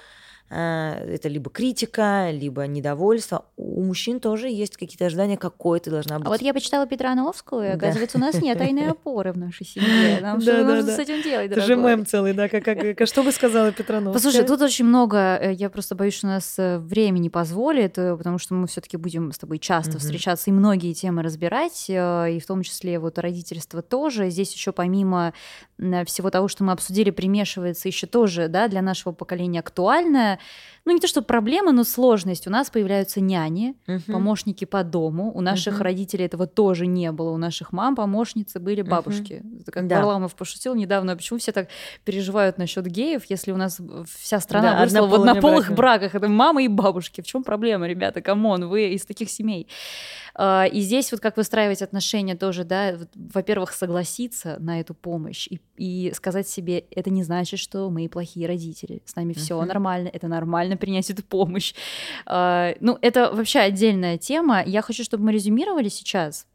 это 0.49 1.27
либо 1.27 1.51
критика, 1.51 2.31
либо 2.31 2.65
недовольство. 2.65 3.45
У 3.55 3.83
мужчин 3.83 4.19
тоже 4.19 4.49
есть 4.49 4.77
какие-то 4.77 5.05
ожидания, 5.05 5.37
какой 5.37 5.79
ты 5.79 5.91
должна 5.91 6.17
быть. 6.17 6.27
А 6.27 6.29
вот 6.29 6.41
я 6.41 6.53
почитала 6.53 6.87
Петрановскую, 6.87 7.65
и, 7.65 7.69
оказывается, 7.69 8.17
у 8.17 8.21
нас 8.21 8.35
нет 8.41 8.57
тайной 8.57 8.89
опоры 8.89 9.31
в 9.31 9.37
нашей 9.37 9.65
семье. 9.65 10.19
Нам 10.21 10.41
что 10.41 10.63
нужно 10.63 10.91
с 10.91 10.99
этим 10.99 11.21
делать, 11.21 11.51
Это 11.51 11.61
же 11.61 11.75
мем 11.75 12.05
целый, 12.05 12.33
да? 12.33 12.49
Как, 12.49 13.07
что 13.07 13.23
бы 13.23 13.31
сказала 13.31 13.71
Петрановская? 13.71 14.13
Послушай, 14.13 14.45
тут 14.45 14.61
очень 14.61 14.85
много, 14.85 15.37
э, 15.39 15.53
я 15.53 15.69
просто 15.69 15.95
боюсь, 15.95 16.15
что 16.15 16.27
у 16.27 16.29
нас 16.31 16.55
э, 16.57 16.79
время 16.79 17.19
не 17.19 17.29
позволит, 17.29 17.93
потому 17.93 18.39
что 18.39 18.55
мы 18.55 18.67
все 18.67 18.81
таки 18.81 18.97
будем 18.97 19.31
с 19.31 19.37
тобой 19.37 19.59
часто 19.59 19.99
встречаться 19.99 20.49
и 20.49 20.53
многие 20.53 20.93
темы 20.93 21.21
разбирать, 21.21 21.85
и 21.89 22.39
в 22.41 22.45
том 22.47 22.63
числе 22.63 22.97
вот 22.97 23.19
родительство 23.19 23.81
тоже. 23.81 24.29
Здесь 24.29 24.53
еще 24.53 24.71
помимо 24.71 25.33
всего 26.05 26.29
того, 26.29 26.47
что 26.47 26.63
мы 26.63 26.73
обсудили, 26.73 27.11
примешивается 27.11 27.87
еще 27.87 28.07
тоже 28.07 28.47
да, 28.47 28.67
для 28.67 28.81
нашего 28.81 29.13
поколения 29.13 29.59
актуальное 29.59 30.38
ну 30.85 30.93
не 30.93 30.99
то 30.99 31.07
что 31.07 31.21
проблема, 31.21 31.71
но 31.71 31.83
сложность. 31.83 32.47
У 32.47 32.49
нас 32.49 32.69
появляются 32.69 33.21
няни, 33.21 33.75
uh-huh. 33.87 34.11
помощники 34.11 34.65
по 34.65 34.83
дому. 34.83 35.31
У 35.33 35.41
наших 35.41 35.79
uh-huh. 35.79 35.83
родителей 35.83 36.25
этого 36.25 36.47
тоже 36.47 36.87
не 36.87 37.11
было. 37.11 37.29
У 37.31 37.37
наших 37.37 37.71
мам 37.71 37.95
помощницы 37.95 38.59
были 38.59 38.81
бабушки. 38.81 39.43
Uh-huh. 39.43 39.71
Как 39.71 39.87
да. 39.87 39.97
Варламов 39.97 40.35
пошутил 40.35 40.75
недавно, 40.75 41.15
почему 41.15 41.39
все 41.39 41.51
так 41.51 41.67
переживают 42.05 42.57
насчет 42.57 42.87
геев, 42.87 43.23
если 43.29 43.51
у 43.51 43.57
нас 43.57 43.79
вся 44.17 44.39
страна 44.39 44.71
да, 44.71 44.79
выросла 44.79 45.07
в 45.07 45.13
однополых 45.13 45.71
браках. 45.71 46.15
Это 46.15 46.27
мамы 46.27 46.65
и 46.65 46.67
бабушки. 46.67 47.21
В 47.21 47.25
чем 47.25 47.43
проблема, 47.43 47.87
ребята? 47.87 48.21
Come 48.21 48.47
on, 48.47 48.67
вы 48.67 48.93
из 48.93 49.05
таких 49.05 49.29
семей. 49.29 49.67
А, 50.41 50.63
и 50.63 50.79
здесь 50.79 51.11
вот 51.11 51.19
как 51.19 51.35
выстраивать 51.35 51.81
отношения 51.81 52.33
тоже, 52.33 52.63
да, 52.63 52.97
во-первых, 53.13 53.73
согласиться 53.73 54.55
на 54.59 54.79
эту 54.79 54.93
помощь 54.93 55.47
и, 55.47 55.59
и 55.75 56.13
сказать 56.15 56.47
себе, 56.47 56.85
это 56.91 57.09
не 57.09 57.23
значит, 57.23 57.59
что 57.59 57.89
мы 57.89 58.07
плохие 58.07 58.47
родители, 58.47 59.01
с 59.03 59.17
нами 59.17 59.33
все 59.33 59.59
uh-huh. 59.59 59.65
нормально, 59.65 60.07
это 60.07 60.29
нормально 60.29 60.77
принять 60.77 61.09
эту 61.09 61.23
помощь. 61.23 61.73
А, 62.25 62.73
ну, 62.79 62.97
это 63.01 63.33
вообще 63.33 63.59
отдельная 63.59 64.17
тема. 64.17 64.63
Я 64.65 64.81
хочу, 64.81 65.03
чтобы 65.03 65.25
мы 65.25 65.33
резюмировали 65.33 65.89
сейчас, 65.89 66.47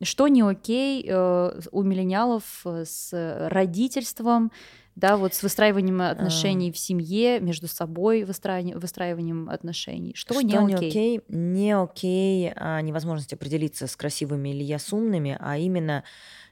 что 0.00 0.28
не 0.28 0.40
окей 0.40 1.04
э, 1.06 1.60
у 1.72 1.82
миллениалов 1.82 2.64
с 2.64 3.10
родительством, 3.50 4.50
да, 4.96 5.18
вот 5.18 5.34
с 5.34 5.42
выстраиванием 5.42 6.00
а. 6.00 6.10
отношений 6.10 6.70
а... 6.70 6.72
в 6.72 6.78
семье, 6.78 7.38
между 7.38 7.68
собой 7.68 8.24
выстраиванием, 8.24 8.80
выстраиванием 8.80 9.50
отношений. 9.50 10.14
Что, 10.14 10.34
что 10.34 10.42
не, 10.42 10.54
не 10.54 10.74
окей? 10.74 10.88
окей? 10.88 11.20
Не 11.28 11.76
окей 11.76 12.52
а, 12.56 12.80
невозможность 12.80 13.32
определиться 13.34 13.86
с 13.86 13.94
красивыми 13.94 14.48
или 14.48 14.64
я 14.64 14.78
с 14.78 14.92
умными, 14.92 15.36
а 15.38 15.58
именно 15.58 16.02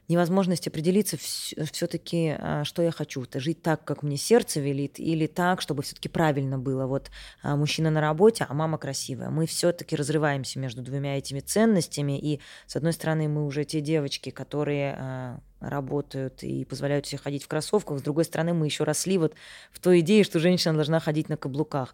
невозможность 0.07 0.67
определиться 0.67 1.17
все-таки, 1.17 2.35
а, 2.37 2.63
что 2.65 2.83
я 2.83 2.91
хочу. 2.91 3.23
Это 3.23 3.39
жить 3.39 3.63
так, 3.63 3.83
как 3.83 4.03
мне 4.03 4.17
сердце 4.17 4.59
велит, 4.59 4.99
или 4.99 5.25
так, 5.25 5.59
чтобы 5.59 5.81
все-таки 5.81 6.07
правильно 6.07 6.59
было. 6.59 6.85
Вот 6.85 7.09
а, 7.41 7.55
мужчина 7.55 7.89
на 7.89 7.99
работе, 7.99 8.45
а 8.47 8.53
мама 8.53 8.77
красивая. 8.77 9.31
Мы 9.31 9.47
все-таки 9.47 9.95
разрываемся 9.95 10.59
между 10.59 10.83
двумя 10.83 11.17
этими 11.17 11.39
ценностями. 11.39 12.19
И 12.19 12.39
с 12.67 12.75
одной 12.75 12.93
стороны, 12.93 13.27
мы 13.27 13.45
уже 13.45 13.65
те 13.65 13.81
девочки, 13.81 14.29
которые 14.29 15.41
работают 15.69 16.43
и 16.43 16.65
позволяют 16.65 17.05
себе 17.05 17.19
ходить 17.19 17.43
в 17.43 17.47
кроссовках. 17.47 17.99
С 17.99 18.01
другой 18.01 18.25
стороны, 18.25 18.53
мы 18.53 18.65
еще 18.65 18.83
росли 18.83 19.17
вот 19.17 19.33
в 19.71 19.79
той 19.79 19.99
идее, 19.99 20.23
что 20.23 20.39
женщина 20.39 20.73
должна 20.73 20.99
ходить 20.99 21.29
на 21.29 21.37
каблуках. 21.37 21.93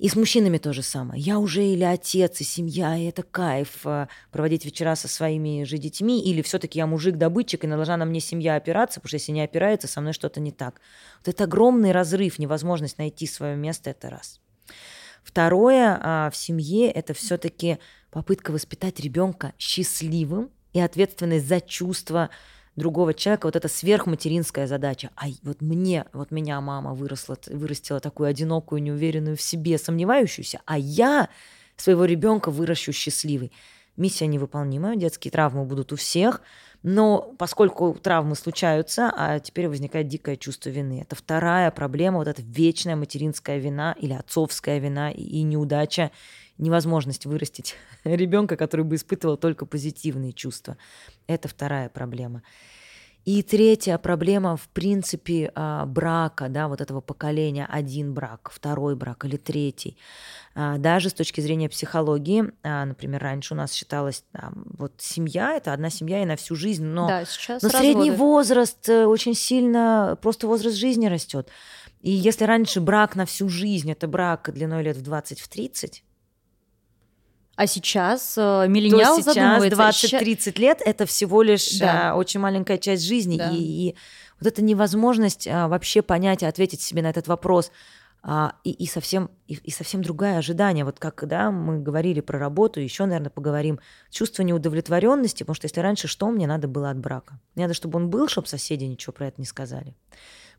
И 0.00 0.08
с 0.08 0.16
мужчинами 0.16 0.56
то 0.56 0.72
же 0.72 0.82
самое. 0.82 1.20
Я 1.20 1.38
уже 1.38 1.62
или 1.62 1.84
отец, 1.84 2.40
и 2.40 2.44
семья, 2.44 2.96
и 2.96 3.04
это 3.04 3.22
кайф 3.22 3.84
э, 3.84 4.06
проводить 4.30 4.64
вечера 4.64 4.94
со 4.94 5.08
своими 5.08 5.64
же 5.64 5.76
детьми, 5.76 6.24
или 6.24 6.40
все-таки 6.40 6.78
я 6.78 6.86
мужик-добытчик, 6.86 7.64
и 7.64 7.66
должна 7.66 7.98
на 7.98 8.06
мне 8.06 8.20
семья 8.20 8.56
опираться, 8.56 8.98
потому 8.98 9.08
что 9.08 9.16
если 9.16 9.32
не 9.32 9.42
опирается, 9.42 9.88
со 9.88 10.00
мной 10.00 10.14
что-то 10.14 10.40
не 10.40 10.52
так. 10.52 10.80
Вот 11.18 11.28
это 11.28 11.44
огромный 11.44 11.92
разрыв, 11.92 12.38
невозможность 12.38 12.96
найти 12.96 13.26
свое 13.26 13.56
место, 13.56 13.90
это 13.90 14.08
раз. 14.08 14.40
Второе 15.22 15.98
а, 16.00 16.30
в 16.30 16.36
семье 16.36 16.90
это 16.90 17.12
все-таки 17.12 17.78
попытка 18.10 18.52
воспитать 18.52 19.00
ребенка 19.00 19.52
счастливым 19.58 20.50
и 20.72 20.80
ответственность 20.80 21.46
за 21.46 21.60
чувства 21.60 22.30
другого 22.80 23.14
человека, 23.14 23.46
вот 23.46 23.54
эта 23.54 23.68
сверхматеринская 23.68 24.66
задача. 24.66 25.10
А 25.14 25.26
вот 25.42 25.60
мне, 25.60 26.06
вот 26.12 26.32
меня 26.32 26.60
мама 26.60 26.94
выросла, 26.94 27.38
вырастила 27.46 28.00
такую 28.00 28.28
одинокую, 28.28 28.82
неуверенную 28.82 29.36
в 29.36 29.42
себе, 29.42 29.78
сомневающуюся, 29.78 30.60
а 30.66 30.76
я 30.76 31.28
своего 31.76 32.04
ребенка 32.04 32.50
выращу 32.50 32.92
счастливый. 32.92 33.52
Миссия 33.96 34.26
невыполнимая, 34.26 34.96
детские 34.96 35.30
травмы 35.30 35.64
будут 35.64 35.92
у 35.92 35.96
всех, 35.96 36.42
но 36.82 37.34
поскольку 37.36 37.92
травмы 37.94 38.34
случаются, 38.34 39.12
а 39.14 39.38
теперь 39.40 39.68
возникает 39.68 40.08
дикое 40.08 40.36
чувство 40.36 40.70
вины. 40.70 41.02
Это 41.02 41.14
вторая 41.16 41.70
проблема, 41.70 42.18
вот 42.18 42.28
эта 42.28 42.40
вечная 42.40 42.96
материнская 42.96 43.58
вина 43.58 43.94
или 43.98 44.14
отцовская 44.14 44.78
вина 44.78 45.10
и 45.10 45.42
неудача 45.42 46.10
невозможность 46.60 47.26
вырастить 47.26 47.76
ребенка, 48.04 48.56
который 48.56 48.84
бы 48.84 48.96
испытывал 48.96 49.36
только 49.36 49.66
позитивные 49.66 50.32
чувства. 50.32 50.76
Это 51.26 51.48
вторая 51.48 51.88
проблема. 51.88 52.42
И 53.26 53.42
третья 53.42 53.98
проблема, 53.98 54.56
в 54.56 54.68
принципе, 54.68 55.52
а, 55.54 55.84
брака, 55.84 56.48
да, 56.48 56.68
вот 56.68 56.80
этого 56.80 57.02
поколения, 57.02 57.66
один 57.70 58.14
брак, 58.14 58.50
второй 58.50 58.96
брак 58.96 59.26
или 59.26 59.36
третий. 59.36 59.98
А, 60.54 60.78
даже 60.78 61.10
с 61.10 61.12
точки 61.12 61.42
зрения 61.42 61.68
психологии, 61.68 62.50
а, 62.62 62.86
например, 62.86 63.22
раньше 63.22 63.52
у 63.52 63.56
нас 63.58 63.74
считалось, 63.74 64.24
вот 64.54 64.94
семья— 64.98 65.54
это 65.56 65.74
одна 65.74 65.90
семья 65.90 66.22
и 66.22 66.24
на 66.24 66.36
всю 66.36 66.56
жизнь, 66.56 66.84
но, 66.84 67.08
да, 67.08 67.24
сейчас 67.26 67.62
но 67.62 67.68
средний 67.68 68.10
возраст 68.10 68.88
э, 68.88 69.04
очень 69.04 69.34
сильно, 69.34 70.18
просто 70.22 70.46
возраст 70.46 70.76
жизни 70.76 71.06
растет. 71.06 71.50
И 72.00 72.10
если 72.10 72.44
раньше 72.44 72.80
брак 72.80 73.16
на 73.16 73.26
всю 73.26 73.50
жизнь— 73.50 73.90
это 73.92 74.08
брак 74.08 74.50
длиной 74.50 74.82
лет 74.82 74.96
в 74.96 75.02
20-30, 75.02 76.02
а 77.60 77.66
сейчас 77.66 78.38
э, 78.38 78.68
миллениал 78.68 79.16
то 79.16 79.32
сейчас 79.34 79.62
20-30 79.62 80.58
лет 80.58 80.80
это 80.82 81.04
всего 81.04 81.42
лишь 81.42 81.78
да. 81.78 82.12
а, 82.12 82.14
очень 82.14 82.40
маленькая 82.40 82.78
часть 82.78 83.04
жизни. 83.04 83.36
Да. 83.36 83.50
И, 83.50 83.58
и 83.58 83.96
вот 84.40 84.46
эта 84.46 84.62
невозможность 84.62 85.46
а, 85.46 85.68
вообще 85.68 86.00
понять 86.00 86.42
и 86.42 86.46
ответить 86.46 86.80
себе 86.80 87.02
на 87.02 87.10
этот 87.10 87.28
вопрос, 87.28 87.70
а, 88.22 88.54
и, 88.64 88.70
и, 88.70 88.86
совсем, 88.86 89.30
и, 89.46 89.58
и 89.62 89.70
совсем 89.70 90.00
другое 90.00 90.38
ожидание. 90.38 90.86
Вот 90.86 90.98
как 90.98 91.28
да, 91.28 91.50
мы 91.50 91.80
говорили 91.80 92.22
про 92.22 92.38
работу, 92.38 92.80
еще, 92.80 93.04
наверное, 93.04 93.28
поговорим. 93.28 93.78
Чувство 94.08 94.42
неудовлетворенности, 94.42 95.42
потому 95.42 95.54
что 95.54 95.66
если 95.66 95.80
раньше 95.80 96.08
что 96.08 96.30
мне 96.30 96.46
надо 96.46 96.66
было 96.66 96.88
от 96.88 96.98
брака? 96.98 97.38
Мне 97.56 97.66
надо, 97.66 97.74
чтобы 97.74 97.98
он 97.98 98.08
был, 98.08 98.26
чтобы 98.28 98.48
соседи 98.48 98.84
ничего 98.84 99.12
про 99.12 99.26
это 99.26 99.38
не 99.38 99.46
сказали. 99.46 99.94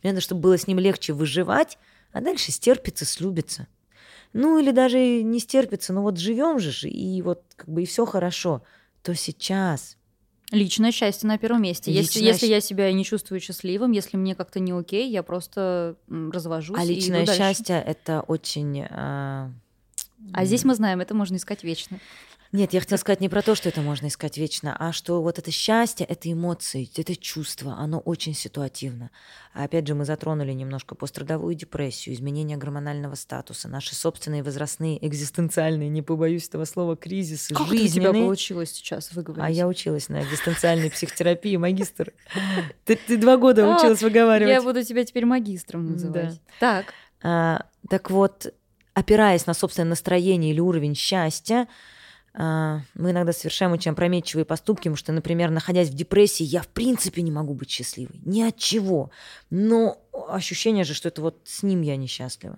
Мне 0.03 0.11
надо, 0.11 0.21
чтобы 0.21 0.41
было 0.41 0.55
с 0.55 0.67
ним 0.67 0.77
легче 0.77 1.13
выживать, 1.13 1.79
а 2.13 2.21
дальше 2.21 2.51
стерпится, 2.51 3.05
слюбится. 3.05 3.65
Ну 4.33 4.59
или 4.59 4.71
даже 4.71 5.23
не 5.23 5.39
стерпится, 5.39 5.93
ну 5.93 6.01
вот 6.01 6.17
живем 6.17 6.59
же, 6.59 6.87
и 6.87 7.21
вот 7.21 7.43
как 7.55 7.69
бы 7.69 7.83
и 7.83 7.85
все 7.85 8.05
хорошо, 8.05 8.63
то 9.01 9.13
сейчас 9.13 9.97
Личное 10.51 10.91
счастье 10.91 11.27
на 11.29 11.37
первом 11.37 11.61
месте. 11.61 11.91
Личное... 11.91 12.03
Если, 12.03 12.25
если 12.25 12.47
я 12.47 12.59
себя 12.59 12.91
не 12.91 13.05
чувствую 13.05 13.39
счастливым, 13.39 13.91
если 13.91 14.17
мне 14.17 14.35
как-то 14.35 14.59
не 14.59 14.73
окей, 14.73 15.09
я 15.09 15.23
просто 15.23 15.95
развожусь. 16.09 16.77
А 16.77 16.83
личное 16.83 17.23
и 17.23 17.25
счастье 17.25 17.81
это 17.81 18.21
очень. 18.27 18.83
А... 18.89 19.49
а 20.33 20.45
здесь 20.45 20.65
мы 20.65 20.75
знаем, 20.75 20.99
это 20.99 21.15
можно 21.15 21.37
искать 21.37 21.63
вечно. 21.63 21.99
Нет, 22.51 22.73
я 22.73 22.81
хотела 22.81 22.97
сказать 22.97 23.21
не 23.21 23.29
про 23.29 23.41
то, 23.41 23.55
что 23.55 23.69
это 23.69 23.81
можно 23.81 24.07
искать 24.07 24.37
вечно, 24.37 24.75
а 24.77 24.91
что 24.91 25.21
вот 25.21 25.39
это 25.39 25.51
счастье, 25.51 26.05
это 26.05 26.29
эмоции, 26.29 26.89
это 26.97 27.15
чувство, 27.15 27.75
оно 27.77 27.99
очень 27.99 28.33
ситуативно. 28.33 29.09
А 29.53 29.63
опять 29.63 29.87
же, 29.87 29.95
мы 29.95 30.03
затронули 30.03 30.51
немножко 30.51 30.93
пострадовую 30.93 31.55
депрессию, 31.55 32.13
изменение 32.13 32.57
гормонального 32.57 33.15
статуса, 33.15 33.69
наши 33.69 33.95
собственные 33.95 34.43
возрастные, 34.43 35.05
экзистенциальные, 35.05 35.87
не 35.87 36.01
побоюсь 36.01 36.49
этого 36.49 36.65
слова, 36.65 36.97
кризисы, 36.97 37.53
как 37.53 37.67
жизненные. 37.67 38.09
у 38.09 38.13
тебя 38.13 38.21
получилось 38.25 38.71
сейчас 38.71 39.13
выговорить? 39.13 39.45
А 39.45 39.49
я 39.49 39.65
училась 39.65 40.09
на 40.09 40.21
экзистенциальной 40.21 40.91
психотерапии, 40.91 41.55
магистр. 41.55 42.11
Ты, 42.85 42.99
два 43.17 43.37
года 43.37 43.77
училась 43.77 44.01
выговаривать. 44.01 44.53
Я 44.53 44.61
буду 44.61 44.83
тебя 44.83 45.05
теперь 45.05 45.25
магистром 45.25 45.93
называть. 45.93 46.41
Так. 46.59 46.93
А, 47.23 47.65
так 47.89 48.11
вот, 48.11 48.53
опираясь 48.93 49.45
на 49.45 49.53
собственное 49.53 49.91
настроение 49.91 50.51
или 50.51 50.59
уровень 50.59 50.95
счастья, 50.95 51.67
мы 52.33 53.11
иногда 53.11 53.33
совершаем 53.33 53.73
очень 53.73 53.91
опрометчивые 53.91 54.45
поступки, 54.45 54.83
потому 54.83 54.95
что, 54.95 55.11
например, 55.11 55.49
находясь 55.51 55.89
в 55.89 55.93
депрессии, 55.93 56.43
я 56.43 56.61
в 56.61 56.67
принципе 56.67 57.21
не 57.21 57.31
могу 57.31 57.53
быть 57.53 57.69
счастливой. 57.69 58.21
Ни 58.23 58.41
от 58.41 58.57
чего. 58.57 59.11
Но 59.49 59.97
ощущение 60.29 60.83
же, 60.83 60.93
что 60.93 61.09
это 61.09 61.21
вот 61.21 61.41
с 61.43 61.63
ним 61.63 61.81
я 61.81 61.97
несчастлива. 61.97 62.57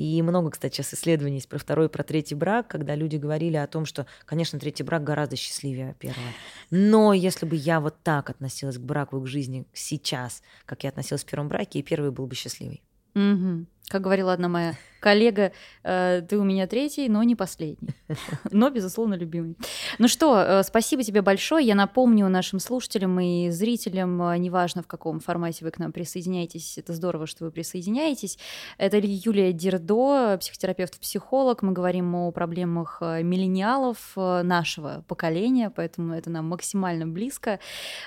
И 0.00 0.22
много, 0.22 0.50
кстати, 0.50 0.76
сейчас 0.76 0.94
исследований 0.94 1.36
есть 1.36 1.48
про 1.48 1.58
второй 1.58 1.90
про 1.90 2.02
третий 2.02 2.34
брак, 2.34 2.68
когда 2.68 2.94
люди 2.94 3.16
говорили 3.16 3.56
о 3.56 3.66
том, 3.66 3.84
что, 3.84 4.06
конечно, 4.24 4.58
третий 4.58 4.82
брак 4.82 5.04
гораздо 5.04 5.36
счастливее 5.36 5.94
первого. 5.98 6.24
Но 6.70 7.12
если 7.12 7.44
бы 7.44 7.54
я 7.54 7.80
вот 7.80 7.96
так 8.02 8.30
относилась 8.30 8.78
к 8.78 8.80
браку 8.80 9.18
и 9.18 9.24
к 9.24 9.26
жизни 9.26 9.66
сейчас, 9.74 10.42
как 10.64 10.84
я 10.84 10.88
относилась 10.88 11.22
в 11.22 11.26
первом 11.26 11.48
браке, 11.48 11.80
и 11.80 11.82
первый 11.82 12.12
был 12.12 12.26
бы 12.26 12.34
счастливый. 12.34 12.82
Угу. 13.14 13.66
Как 13.90 14.02
говорила 14.02 14.32
одна 14.32 14.48
моя 14.48 14.76
коллега, 15.00 15.50
э, 15.82 16.22
ты 16.28 16.38
у 16.38 16.44
меня 16.44 16.68
третий, 16.68 17.08
но 17.08 17.24
не 17.24 17.34
последний. 17.34 17.88
Но, 18.52 18.70
безусловно, 18.70 19.14
любимый. 19.14 19.56
Ну 19.98 20.06
что, 20.06 20.40
э, 20.40 20.62
спасибо 20.62 21.02
тебе 21.02 21.22
большое. 21.22 21.66
Я 21.66 21.74
напомню 21.74 22.28
нашим 22.28 22.60
слушателям 22.60 23.18
и 23.18 23.50
зрителям, 23.50 24.22
э, 24.22 24.38
неважно 24.38 24.84
в 24.84 24.86
каком 24.86 25.18
формате 25.18 25.64
вы 25.64 25.72
к 25.72 25.80
нам 25.80 25.90
присоединяетесь, 25.90 26.78
это 26.78 26.92
здорово, 26.92 27.26
что 27.26 27.44
вы 27.44 27.50
присоединяетесь. 27.50 28.38
Это 28.78 28.98
Юлия 28.98 29.52
Дердо, 29.52 30.38
психотерапевт-психолог. 30.38 31.62
Мы 31.62 31.72
говорим 31.72 32.14
о 32.14 32.30
проблемах 32.30 33.00
миллениалов 33.00 34.12
нашего 34.14 35.04
поколения, 35.08 35.72
поэтому 35.74 36.14
это 36.14 36.30
нам 36.30 36.48
максимально 36.48 37.06
близко. 37.08 37.58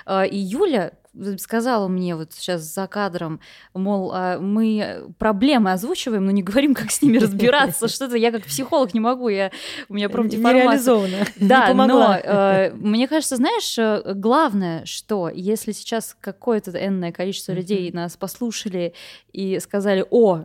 И 0.08 0.36
Юля, 0.38 0.92
сказала 1.38 1.88
мне 1.88 2.16
вот 2.16 2.32
сейчас 2.32 2.62
за 2.62 2.86
кадром, 2.86 3.40
мол, 3.72 4.12
а 4.12 4.38
мы 4.38 5.06
проблемы 5.18 5.70
озвучиваем, 5.74 6.24
но 6.24 6.30
не 6.30 6.42
говорим, 6.42 6.74
как 6.74 6.90
с 6.90 7.02
ними 7.02 7.18
разбираться. 7.18 7.88
Что-то 7.88 8.16
я 8.16 8.30
как 8.32 8.44
психолог 8.44 8.94
не 8.94 9.00
могу, 9.00 9.28
я, 9.28 9.50
у 9.88 9.94
меня 9.94 10.08
профдеформация. 10.08 10.64
Нереализованно. 10.64 11.26
Да, 11.36 11.68
не 11.68 11.74
но 11.74 12.14
э, 12.14 12.72
мне 12.74 13.06
кажется, 13.08 13.36
знаешь, 13.36 13.78
э, 13.78 14.14
главное, 14.14 14.84
что 14.86 15.30
если 15.32 15.72
сейчас 15.72 16.16
какое-то 16.20 16.70
энное 16.72 17.12
количество 17.12 17.52
людей 17.52 17.90
нас 17.92 18.16
послушали 18.16 18.94
и 19.32 19.58
сказали, 19.60 20.04
о, 20.10 20.44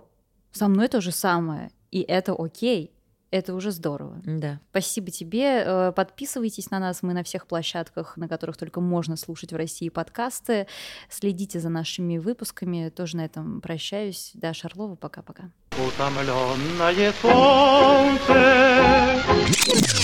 со 0.51 0.67
мной 0.67 0.87
то 0.87 1.01
же 1.01 1.11
самое, 1.11 1.71
и 1.91 2.01
это 2.01 2.33
окей, 2.37 2.91
это 3.31 3.53
уже 3.53 3.71
здорово. 3.71 4.21
Да. 4.25 4.59
Спасибо 4.71 5.11
тебе. 5.11 5.63
Э, 5.65 5.91
подписывайтесь 5.95 6.71
на 6.71 6.79
нас. 6.79 7.03
Мы 7.03 7.13
на 7.13 7.23
всех 7.23 7.47
площадках, 7.47 8.17
на 8.17 8.27
которых 8.27 8.57
только 8.57 8.81
можно 8.81 9.15
слушать 9.15 9.53
в 9.53 9.55
России 9.55 9.89
подкасты. 9.89 10.67
Следите 11.09 11.59
за 11.59 11.69
нашими 11.69 12.17
выпусками. 12.17 12.89
Тоже 12.89 13.17
на 13.17 13.25
этом 13.25 13.61
прощаюсь. 13.61 14.31
Да, 14.33 14.53
Шарлова, 14.53 14.95
пока-пока. 14.95 15.51
Утомленное 15.77 17.13
солнце. 17.21 18.33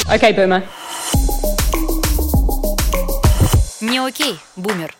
Окей, 0.07 0.31
okay, 0.31 0.35
бумер. 0.35 0.63
Не 3.81 3.99
окей, 3.99 4.35
бумер. 4.55 4.95